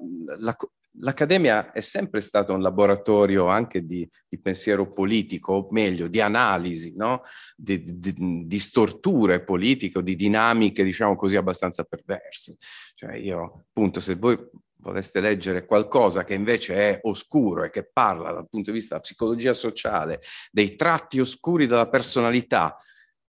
l'Accademia 1.00 1.72
è 1.72 1.82
sempre 1.82 2.22
stata 2.22 2.54
un 2.54 2.62
laboratorio 2.62 3.48
anche 3.48 3.86
di, 3.86 4.10
di 4.28 4.40
pensiero 4.40 4.90
politico, 4.90 5.54
o 5.54 5.68
meglio, 5.72 6.08
di 6.08 6.22
analisi, 6.22 6.96
no? 6.96 7.24
di, 7.56 8.00
di, 8.00 8.46
di, 8.46 8.60
storture 8.60 9.44
politiche, 9.44 10.02
di 10.04 10.16
dinamiche, 10.16 10.84
diciamo 10.84 11.16
così, 11.16 11.36
abbastanza 11.36 11.84
perverse. 11.84 12.58
Cioè 12.96 13.16
io, 13.16 13.66
appunto, 13.70 14.00
se 14.00 14.16
voi 14.16 14.38
voleste 14.82 15.20
leggere 15.20 15.66
qualcosa 15.66 16.24
che 16.24 16.34
invece 16.34 16.76
è 16.76 17.00
oscuro 17.04 17.64
e 17.64 17.70
che 17.70 17.90
parla 17.92 18.32
dal 18.32 18.48
punto 18.50 18.72
di 18.72 18.78
vista 18.78 18.96
della 18.96 19.02
psicologia 19.02 19.54
sociale, 19.54 20.22
dei 20.52 20.76
tratti 20.76 21.20
oscuri 21.20 21.68
della 21.68 21.90
personalità, 21.90 22.78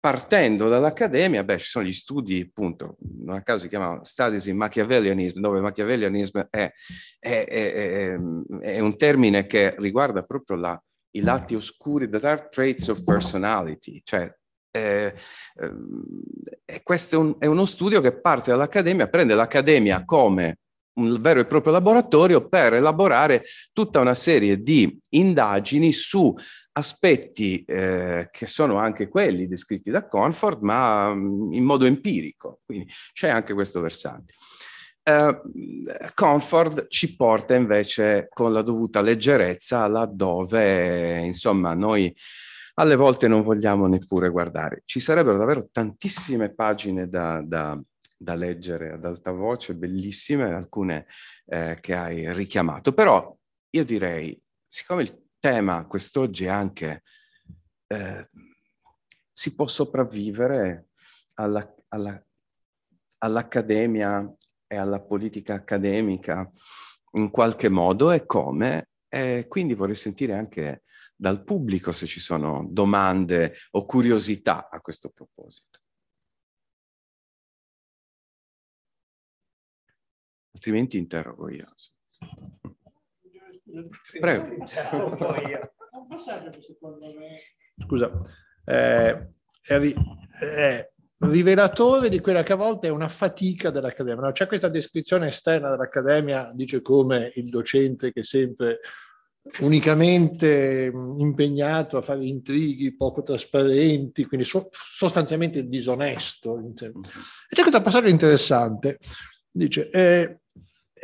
partendo 0.06 0.69
dall'accademia, 0.69 1.44
beh, 1.44 1.57
ci 1.57 1.65
sono 1.65 1.84
gli 1.84 1.91
studi, 1.91 2.40
appunto, 2.48 2.95
non 3.23 3.38
a 3.38 3.41
caso 3.41 3.61
si 3.61 3.69
chiamano 3.69 4.03
Studies 4.03 4.45
in 4.45 4.56
Machiavellianism, 4.56 5.40
dove 5.40 5.61
Machiavellianism 5.61 6.41
è, 6.52 6.72
è, 7.18 7.45
è, 7.48 8.15
è 8.61 8.80
un 8.82 8.98
termine 8.98 9.48
che 9.48 9.73
riguarda 9.80 10.22
proprio 10.22 10.57
la, 10.57 10.80
i 11.15 11.22
lati 11.22 11.56
oscuri, 11.56 12.07
the 12.07 12.19
dark 12.19 12.49
traits 12.49 12.90
of 12.90 13.03
personality, 13.03 13.99
cioè 14.03 14.32
eh, 14.69 15.15
eh, 15.56 16.84
questo 16.84 17.19
un, 17.19 17.36
è 17.40 17.48
uno 17.48 17.65
studio 17.65 17.99
che 17.99 18.22
parte 18.22 18.52
dall'accademia, 18.52 19.07
prende 19.07 19.34
l'accademia 19.34 20.06
come 20.06 20.60
un 20.99 21.19
vero 21.19 21.40
e 21.40 21.48
proprio 21.48 21.73
laboratorio 21.73 22.48
per 22.48 22.76
elaborare 22.76 23.44
tutta 23.73 24.02
una 24.02 24.14
serie 24.14 24.61
di 24.61 24.99
indagini 25.15 25.91
su 25.91 26.32
aspetti 26.77 27.64
eh, 27.64 28.27
che 28.31 28.47
sono 28.47 28.77
anche 28.77 29.07
quelli 29.07 29.47
descritti 29.47 29.91
da 29.91 30.07
Conford, 30.07 30.61
ma 30.61 31.14
mm, 31.14 31.53
in 31.53 31.64
modo 31.64 31.85
empirico. 31.85 32.61
Quindi 32.65 32.91
c'è 33.14 33.30
anche 33.30 33.53
questo 33.53 33.80
versante. 33.81 34.34
Uh, 35.07 35.39
Comfort 36.15 36.88
ci 36.88 37.15
porta 37.15 37.53
invece 37.53 38.27
con 38.27 38.52
la 38.52 38.64
dovuta 38.64 39.02
leggerezza 39.02 39.85
laddove, 39.85 41.19
insomma, 41.19 41.76
noi 41.76 42.14
alle 42.76 42.95
volte 42.95 43.27
non 43.27 43.43
vogliamo 43.43 43.88
neppure 43.88 44.30
guardare. 44.30 44.81
Ci 44.84 44.99
sarebbero 44.99 45.38
davvero 45.38 45.69
tantissime 45.72 46.53
pagine 46.53 47.07
da, 47.07 47.41
da, 47.45 47.80
da 48.18 48.35
leggere 48.35 48.93
ad 48.93 49.06
alta 49.06 49.31
voce, 49.31 49.76
bellissime, 49.76 50.53
alcune 50.53 51.06
eh, 51.45 51.77
che 51.80 51.93
hai 51.95 52.34
richiamato, 52.34 52.91
però 52.91 53.34
io 53.69 53.85
direi, 53.85 54.38
siccome 54.68 55.03
il 55.03 55.24
tema 55.45 55.85
quest'oggi 55.85 56.45
è 56.45 56.47
anche 56.47 57.03
eh, 57.85 58.30
si 59.31 59.53
può 59.53 59.67
sopravvivere 59.67 60.88
alla, 61.35 61.72
alla, 61.89 62.26
all'accademia 63.19 64.35
e 64.65 64.76
alla 64.76 65.03
politica 65.03 65.53
accademica 65.53 66.51
in 67.11 67.30
qualche 67.30 67.69
modo 67.69 68.11
e 68.11 68.26
come, 68.26 68.89
e 69.07 69.45
quindi 69.47 69.76
vorrei 69.76 69.93
sentire 69.93 70.34
anche 70.34 70.81
dal 71.15 71.43
pubblico 71.43 71.91
se 71.91 72.07
ci 72.07 72.19
sono 72.19 72.65
domande 72.67 73.53
o 73.72 73.85
curiosità 73.85 74.67
a 74.67 74.81
questo 74.81 75.09
proposito. 75.09 75.80
Altrimenti 80.53 80.97
interrogo 80.97 81.49
io. 81.49 81.72
Prego. 84.19 84.65
Scusa, 87.85 88.11
eh, 88.65 89.30
è, 89.61 89.93
è, 90.39 90.89
rivelatore 91.19 92.10
di 92.10 92.19
quella 92.19 92.43
che 92.43 92.53
a 92.53 92.57
volte 92.57 92.88
è 92.88 92.91
una 92.91 93.10
fatica 93.10 93.69
dell'Accademia. 93.69 94.23
No, 94.23 94.31
c'è 94.31 94.47
questa 94.47 94.69
descrizione 94.69 95.27
esterna 95.27 95.69
dell'Accademia, 95.69 96.52
dice 96.53 96.81
come 96.81 97.31
il 97.35 97.49
docente 97.49 98.11
che 98.11 98.22
è 98.22 98.23
sempre 98.23 98.80
unicamente 99.60 100.91
impegnato 101.18 101.97
a 101.97 102.02
fare 102.02 102.26
intrighi 102.26 102.95
poco 102.95 103.22
trasparenti, 103.22 104.26
quindi 104.26 104.45
so, 104.45 104.69
sostanzialmente 104.72 105.68
disonesto. 105.68 106.57
E 106.57 106.91
c'è 107.49 107.61
questo 107.61 107.81
passaggio 107.81 108.07
interessante, 108.07 108.97
dice, 109.52 109.89
eh, 109.89 110.39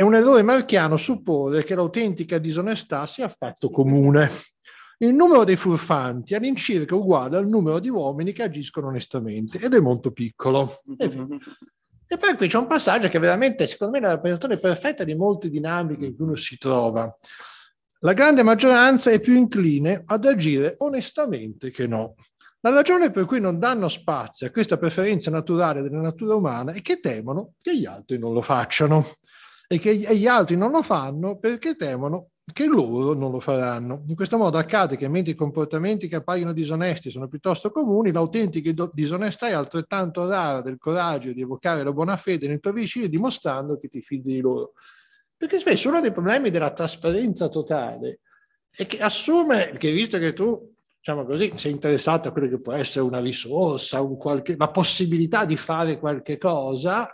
è 0.01 0.03
un 0.03 0.15
errore 0.15 0.41
marchiano 0.41 0.97
supporre 0.97 1.63
che 1.63 1.75
l'autentica 1.75 2.39
disonestà 2.39 3.05
sia 3.05 3.25
affatto 3.25 3.69
comune. 3.69 4.31
Il 4.97 5.13
numero 5.13 5.43
dei 5.43 5.55
furfanti 5.55 6.33
è 6.33 6.37
all'incirca 6.37 6.95
uguale 6.95 7.37
al 7.37 7.47
numero 7.47 7.77
di 7.77 7.89
uomini 7.89 8.31
che 8.31 8.41
agiscono 8.41 8.87
onestamente 8.87 9.59
ed 9.59 9.75
è 9.75 9.79
molto 9.79 10.11
piccolo. 10.11 10.81
E 12.11 12.17
poi 12.17 12.35
qui 12.35 12.49
c'è 12.49 12.57
un 12.57 12.67
passaggio 12.67 13.07
che 13.07 13.19
veramente, 13.19 13.65
secondo 13.67 13.93
me, 13.93 13.99
è 13.99 14.01
la 14.01 14.15
rappresentazione 14.15 14.59
perfetta 14.59 15.05
di 15.05 15.15
molte 15.15 15.49
dinamiche 15.49 16.07
in 16.07 16.13
cui 16.13 16.25
uno 16.25 16.35
si 16.35 16.57
trova. 16.57 17.09
La 17.99 18.11
grande 18.11 18.43
maggioranza 18.43 19.11
è 19.11 19.21
più 19.21 19.33
incline 19.33 20.03
ad 20.05 20.25
agire 20.25 20.75
onestamente 20.79 21.71
che 21.71 21.87
no. 21.87 22.15
La 22.59 22.71
ragione 22.71 23.11
per 23.11 23.23
cui 23.23 23.39
non 23.39 23.59
danno 23.59 23.87
spazio 23.87 24.45
a 24.45 24.49
questa 24.49 24.77
preferenza 24.77 25.31
naturale 25.31 25.81
della 25.81 26.01
natura 26.01 26.35
umana 26.35 26.73
è 26.73 26.81
che 26.81 26.99
temono 26.99 27.53
che 27.61 27.77
gli 27.77 27.85
altri 27.85 28.17
non 28.17 28.33
lo 28.33 28.41
facciano 28.41 29.07
e 29.71 29.79
che 29.79 29.95
gli 29.95 30.27
altri 30.27 30.57
non 30.57 30.71
lo 30.71 30.83
fanno 30.83 31.37
perché 31.37 31.77
temono 31.77 32.31
che 32.51 32.65
loro 32.65 33.13
non 33.13 33.31
lo 33.31 33.39
faranno. 33.39 34.03
In 34.05 34.15
questo 34.15 34.37
modo 34.37 34.57
accade 34.57 34.97
che 34.97 35.07
mentre 35.07 35.31
i 35.31 35.35
comportamenti 35.35 36.09
che 36.09 36.17
appaiono 36.17 36.51
disonesti 36.51 37.09
sono 37.09 37.29
piuttosto 37.29 37.71
comuni, 37.71 38.11
l'autentica 38.11 38.69
disonestà 38.91 39.47
è 39.47 39.53
altrettanto 39.53 40.27
rara 40.27 40.59
del 40.59 40.77
coraggio 40.77 41.31
di 41.31 41.39
evocare 41.39 41.85
la 41.85 41.93
buona 41.93 42.17
fede 42.17 42.49
nei 42.49 42.59
tuoi 42.59 42.73
vicini 42.73 43.07
dimostrando 43.07 43.77
che 43.77 43.87
ti 43.87 44.01
fidi 44.01 44.33
di 44.33 44.41
loro. 44.41 44.73
Perché 45.37 45.61
spesso 45.61 45.87
uno 45.87 46.01
dei 46.01 46.11
problemi 46.11 46.49
della 46.49 46.73
trasparenza 46.73 47.47
totale 47.47 48.19
è 48.69 48.85
che 48.85 48.99
assume 48.99 49.77
che 49.77 49.93
visto 49.93 50.17
che 50.17 50.33
tu 50.33 50.69
diciamo 50.97 51.23
così, 51.23 51.53
sei 51.55 51.71
interessato 51.71 52.27
a 52.27 52.33
quello 52.33 52.49
che 52.49 52.59
può 52.59 52.73
essere 52.73 53.05
una 53.05 53.21
risorsa, 53.21 54.01
un 54.01 54.17
qualche, 54.17 54.57
la 54.57 54.69
possibilità 54.69 55.45
di 55.45 55.55
fare 55.55 55.97
qualche 55.97 56.37
cosa, 56.37 57.09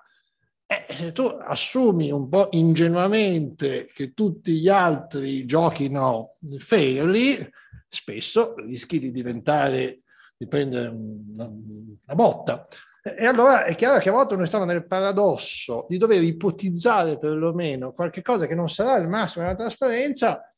eh, 0.68 0.94
se 0.94 1.14
tu 1.14 1.24
assumi 1.24 2.12
un 2.12 2.28
po' 2.28 2.50
ingenuamente 2.52 3.86
che 3.86 4.14
tutti 4.14 4.60
gli 4.60 4.68
altri 4.68 5.46
giochino 5.46 6.32
fairly, 6.60 7.50
spesso 7.88 8.54
rischi 8.56 9.00
di 9.00 9.12
diventare, 9.12 10.02
di 10.36 10.46
prendere 10.48 10.90
una, 10.90 11.46
una 11.46 12.16
botta. 12.16 12.68
E 13.02 13.26
allora 13.26 13.64
è 13.64 13.76
chiaro 13.76 14.00
che 14.00 14.10
a 14.10 14.12
volte 14.12 14.36
noi 14.36 14.48
stiamo 14.48 14.66
nel 14.66 14.86
paradosso 14.86 15.86
di 15.88 15.98
dover 15.98 16.22
ipotizzare 16.22 17.18
perlomeno 17.18 17.94
qualche 17.94 18.22
cosa 18.22 18.46
che 18.46 18.56
non 18.56 18.68
sarà 18.68 18.98
il 18.98 19.08
massimo 19.08 19.46
della 19.46 19.56
trasparenza, 19.56 20.54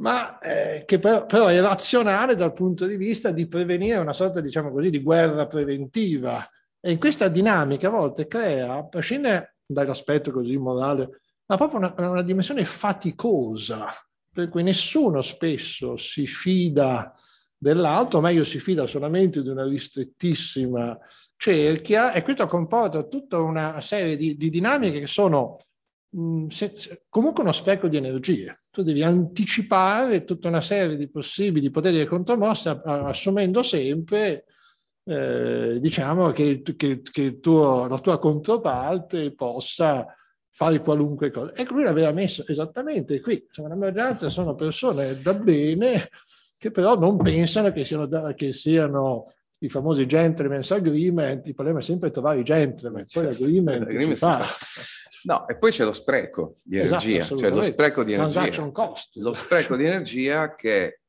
ma 0.00 0.38
eh, 0.38 0.82
che 0.84 0.98
però, 0.98 1.24
però, 1.24 1.46
è 1.46 1.58
razionale 1.62 2.34
dal 2.34 2.52
punto 2.52 2.84
di 2.84 2.96
vista 2.96 3.30
di 3.30 3.48
prevenire 3.48 3.96
una 3.96 4.12
sorta, 4.12 4.42
diciamo 4.42 4.70
così, 4.70 4.90
di 4.90 5.02
guerra 5.02 5.46
preventiva. 5.46 6.46
E 6.86 6.92
in 6.92 7.00
questa 7.00 7.26
dinamica 7.26 7.88
a 7.88 7.90
volte 7.90 8.28
crea, 8.28 8.74
a 8.74 8.86
prescindere 8.86 9.56
dall'aspetto 9.66 10.30
così 10.30 10.56
morale, 10.56 11.22
ma 11.46 11.56
proprio 11.56 11.80
una, 11.80 11.92
una 11.96 12.22
dimensione 12.22 12.64
faticosa, 12.64 13.88
per 14.32 14.48
cui 14.48 14.62
nessuno 14.62 15.20
spesso 15.20 15.96
si 15.96 16.28
fida 16.28 17.12
dell'altro, 17.58 18.20
meglio 18.20 18.44
si 18.44 18.60
fida 18.60 18.86
solamente 18.86 19.42
di 19.42 19.48
una 19.48 19.66
ristrettissima 19.66 20.96
cerchia 21.36 22.12
e 22.12 22.22
questo 22.22 22.46
comporta 22.46 23.02
tutta 23.02 23.40
una 23.40 23.80
serie 23.80 24.16
di, 24.16 24.36
di 24.36 24.48
dinamiche 24.48 25.00
che 25.00 25.08
sono 25.08 25.58
mh, 26.10 26.44
se, 26.46 26.74
se, 26.76 27.02
comunque 27.08 27.42
uno 27.42 27.50
spreco 27.50 27.88
di 27.88 27.96
energie. 27.96 28.60
Tu 28.70 28.84
devi 28.84 29.02
anticipare 29.02 30.22
tutta 30.22 30.46
una 30.46 30.60
serie 30.60 30.96
di 30.96 31.08
possibili 31.10 31.68
poteri 31.68 32.00
e 32.00 32.04
contromosse 32.04 32.80
assumendo 32.84 33.64
sempre 33.64 34.44
eh, 35.08 35.78
diciamo 35.80 36.32
che, 36.32 36.62
che, 36.76 37.00
che 37.00 37.38
tuo, 37.38 37.86
la 37.86 37.98
tua 37.98 38.18
controparte 38.18 39.32
possa 39.32 40.04
fare 40.50 40.80
qualunque 40.80 41.30
cosa. 41.30 41.52
E 41.52 41.64
lui 41.68 41.84
l'aveva 41.84 42.10
messo 42.10 42.44
esattamente 42.46 43.20
qui. 43.20 43.44
Insomma, 43.46 43.68
la 43.68 43.76
maggioranza 43.76 44.28
sono 44.28 44.54
persone 44.54 45.20
da 45.20 45.34
bene 45.34 46.08
che 46.58 46.70
però 46.70 46.98
non 46.98 47.18
pensano 47.18 47.70
che 47.70 47.84
siano, 47.84 48.06
da, 48.06 48.34
che 48.34 48.52
siano 48.52 49.32
i 49.58 49.68
famosi 49.68 50.06
gentleman's 50.06 50.70
agreement, 50.70 51.46
il 51.46 51.54
problema 51.54 51.78
è 51.78 51.82
sempre 51.82 52.10
trovare 52.10 52.40
i 52.40 52.42
gentleman, 52.42 53.04
poi 53.10 53.24
certo, 53.24 53.44
l'agreement, 53.44 53.78
l'agreement 53.84 54.12
si 54.12 54.16
fa. 54.16 54.44
No, 55.24 55.48
e 55.48 55.56
poi 55.56 55.70
c'è 55.70 55.84
lo 55.84 55.92
spreco 55.92 56.58
di 56.62 56.78
esatto, 56.78 57.04
energia, 57.04 57.36
cioè 57.36 57.50
lo 57.50 57.62
spreco 57.62 58.04
di 58.04 58.12
energia, 58.12 58.72
lo 59.14 59.34
spreco 59.34 59.76
di 59.76 59.84
energia 59.84 60.54
che 60.54 61.00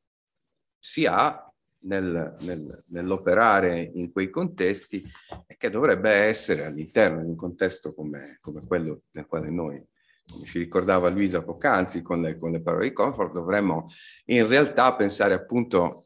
si 0.80 1.06
ha 1.06 1.47
nel, 1.82 2.36
nel, 2.42 2.84
nell'operare 2.88 3.80
in 3.94 4.12
quei 4.12 4.30
contesti 4.30 5.04
e 5.46 5.56
che 5.58 5.70
dovrebbe 5.70 6.10
essere 6.10 6.66
all'interno 6.66 7.22
di 7.22 7.28
un 7.28 7.36
contesto 7.36 7.94
come, 7.94 8.38
come 8.42 8.66
quello 8.66 9.04
nel 9.12 9.26
quale 9.26 9.50
noi 9.50 9.84
come 10.30 10.46
ci 10.46 10.60
ricordava 10.60 11.10
Luisa 11.10 11.44
poc'anzi 11.44 12.02
con 12.02 12.22
le, 12.22 12.38
con 12.38 12.52
le 12.52 12.62
parole 12.62 12.90
di 12.90 12.94
comfort, 12.94 13.32
dovremmo 13.32 13.88
in 14.26 14.46
realtà 14.48 14.94
pensare 14.94 15.34
appunto 15.34 16.06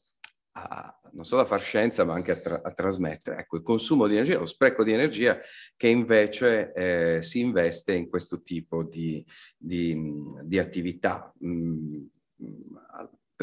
a, 0.51 0.99
non 1.13 1.25
solo 1.25 1.41
a 1.41 1.45
far 1.45 1.61
scienza, 1.61 2.03
ma 2.03 2.13
anche 2.13 2.31
a, 2.31 2.35
tra- 2.35 2.61
a, 2.63 2.71
trasmettere. 2.71 3.37
Ecco, 3.37 3.57
il 3.57 3.63
consumo 3.63 4.07
di 4.07 4.13
energia, 4.13 4.39
lo 4.39 4.45
spreco 4.45 4.83
di 4.83 4.93
energia 4.93 5.39
che 5.75 5.87
invece 5.87 6.71
eh, 6.73 7.21
si 7.21 7.39
investe 7.39 7.93
in 7.93 8.09
questo 8.09 8.41
tipo 8.41 8.83
di, 8.83 9.25
di, 9.57 9.97
di 10.43 10.59
attività. 10.59 11.33
Mm, 11.43 12.03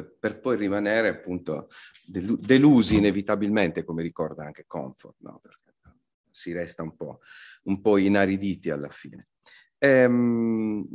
per, 0.04 0.40
poi 0.40 0.56
rimanere 0.56 1.08
appunto 1.08 1.68
delu- 2.06 2.38
delusi 2.38 2.96
inevitabilmente, 2.96 3.84
come 3.84 4.02
ricorda 4.02 4.44
anche 4.44 4.64
Comfort, 4.66 5.16
no? 5.20 5.40
perché 5.42 5.68
si 6.30 6.52
resta 6.52 6.82
un 6.82 6.96
po', 6.96 7.20
un 7.64 7.80
po' 7.80 7.96
inariditi 7.96 8.70
alla 8.70 8.88
fine. 8.88 9.28
Ehm, 9.78 10.86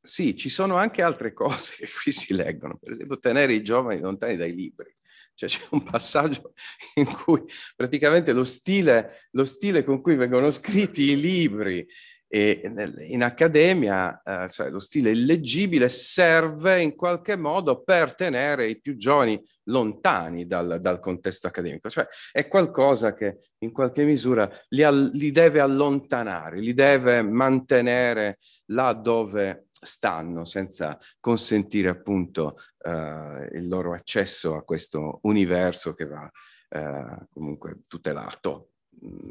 sì, 0.00 0.36
ci 0.36 0.48
sono 0.48 0.76
anche 0.76 1.02
altre 1.02 1.32
cose 1.34 1.74
che 1.76 1.86
qui 2.02 2.10
si 2.12 2.34
leggono, 2.34 2.78
per 2.78 2.92
esempio 2.92 3.18
tenere 3.18 3.52
i 3.52 3.62
giovani 3.62 4.00
lontani 4.00 4.36
dai 4.36 4.54
libri. 4.54 4.94
Cioè 5.34 5.48
c'è 5.48 5.66
un 5.70 5.82
passaggio 5.82 6.52
in 6.96 7.06
cui 7.06 7.42
praticamente 7.74 8.32
lo 8.32 8.44
stile, 8.44 9.28
lo 9.30 9.46
stile 9.46 9.82
con 9.82 10.02
cui 10.02 10.14
vengono 10.14 10.50
scritti 10.50 11.10
i 11.10 11.18
libri 11.18 11.86
e 12.34 12.62
in 13.08 13.22
accademia, 13.22 14.22
eh, 14.24 14.48
cioè 14.48 14.70
lo 14.70 14.80
stile 14.80 15.10
illeggibile 15.10 15.90
serve 15.90 16.80
in 16.80 16.96
qualche 16.96 17.36
modo 17.36 17.82
per 17.82 18.14
tenere 18.14 18.68
i 18.68 18.80
più 18.80 18.96
giovani 18.96 19.38
lontani 19.64 20.46
dal, 20.46 20.78
dal 20.80 20.98
contesto 20.98 21.48
accademico, 21.48 21.90
cioè 21.90 22.06
è 22.32 22.48
qualcosa 22.48 23.12
che 23.12 23.50
in 23.58 23.70
qualche 23.70 24.04
misura 24.04 24.50
li, 24.68 24.82
li 25.12 25.30
deve 25.30 25.60
allontanare, 25.60 26.58
li 26.58 26.72
deve 26.72 27.20
mantenere 27.20 28.38
là 28.70 28.94
dove 28.94 29.66
stanno 29.70 30.46
senza 30.46 30.98
consentire 31.20 31.90
appunto 31.90 32.56
eh, 32.78 33.50
il 33.52 33.68
loro 33.68 33.92
accesso 33.92 34.54
a 34.54 34.62
questo 34.62 35.18
universo 35.24 35.92
che 35.92 36.06
va 36.06 36.30
eh, 36.70 37.26
comunque 37.30 37.82
tutelato 37.86 38.71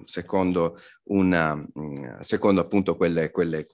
secondo, 0.06 0.77
una, 1.03 1.64
secondo 2.19 2.61
appunto 2.61 2.95
quelle, 2.95 3.31
quelle, 3.31 3.68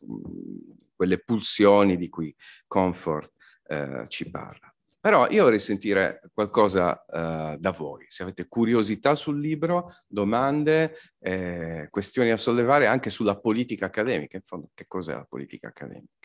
quelle, 0.95 1.24
pulsioni 1.24 1.98
di 1.98 2.10
cui 2.10 2.36
Comfort 2.68 3.34
eh, 3.68 4.06
ci 4.07 4.30
parla. 4.30 4.72
Però 4.99 5.30
io 5.30 5.44
vorrei 5.44 5.60
sentire 5.60 6.22
qualcosa 6.34 7.06
eh, 7.06 7.57
da 7.57 7.72
voi, 7.72 8.06
se 8.10 8.24
avete 8.24 8.48
curiosità 8.48 9.15
sul 9.15 9.40
libro, 9.40 9.94
domande, 10.06 10.98
eh, 11.19 11.88
questioni 11.90 12.30
da 12.30 12.38
sollevare 12.38 12.88
anche 12.88 13.10
sulla 13.10 13.40
politica 13.40 13.86
accademica, 13.86 14.36
in 14.36 14.44
fondo 14.45 14.69
che 14.74 14.86
cos'è 14.88 15.14
la 15.14 15.26
politica 15.26 15.68
accademica? 15.69 16.16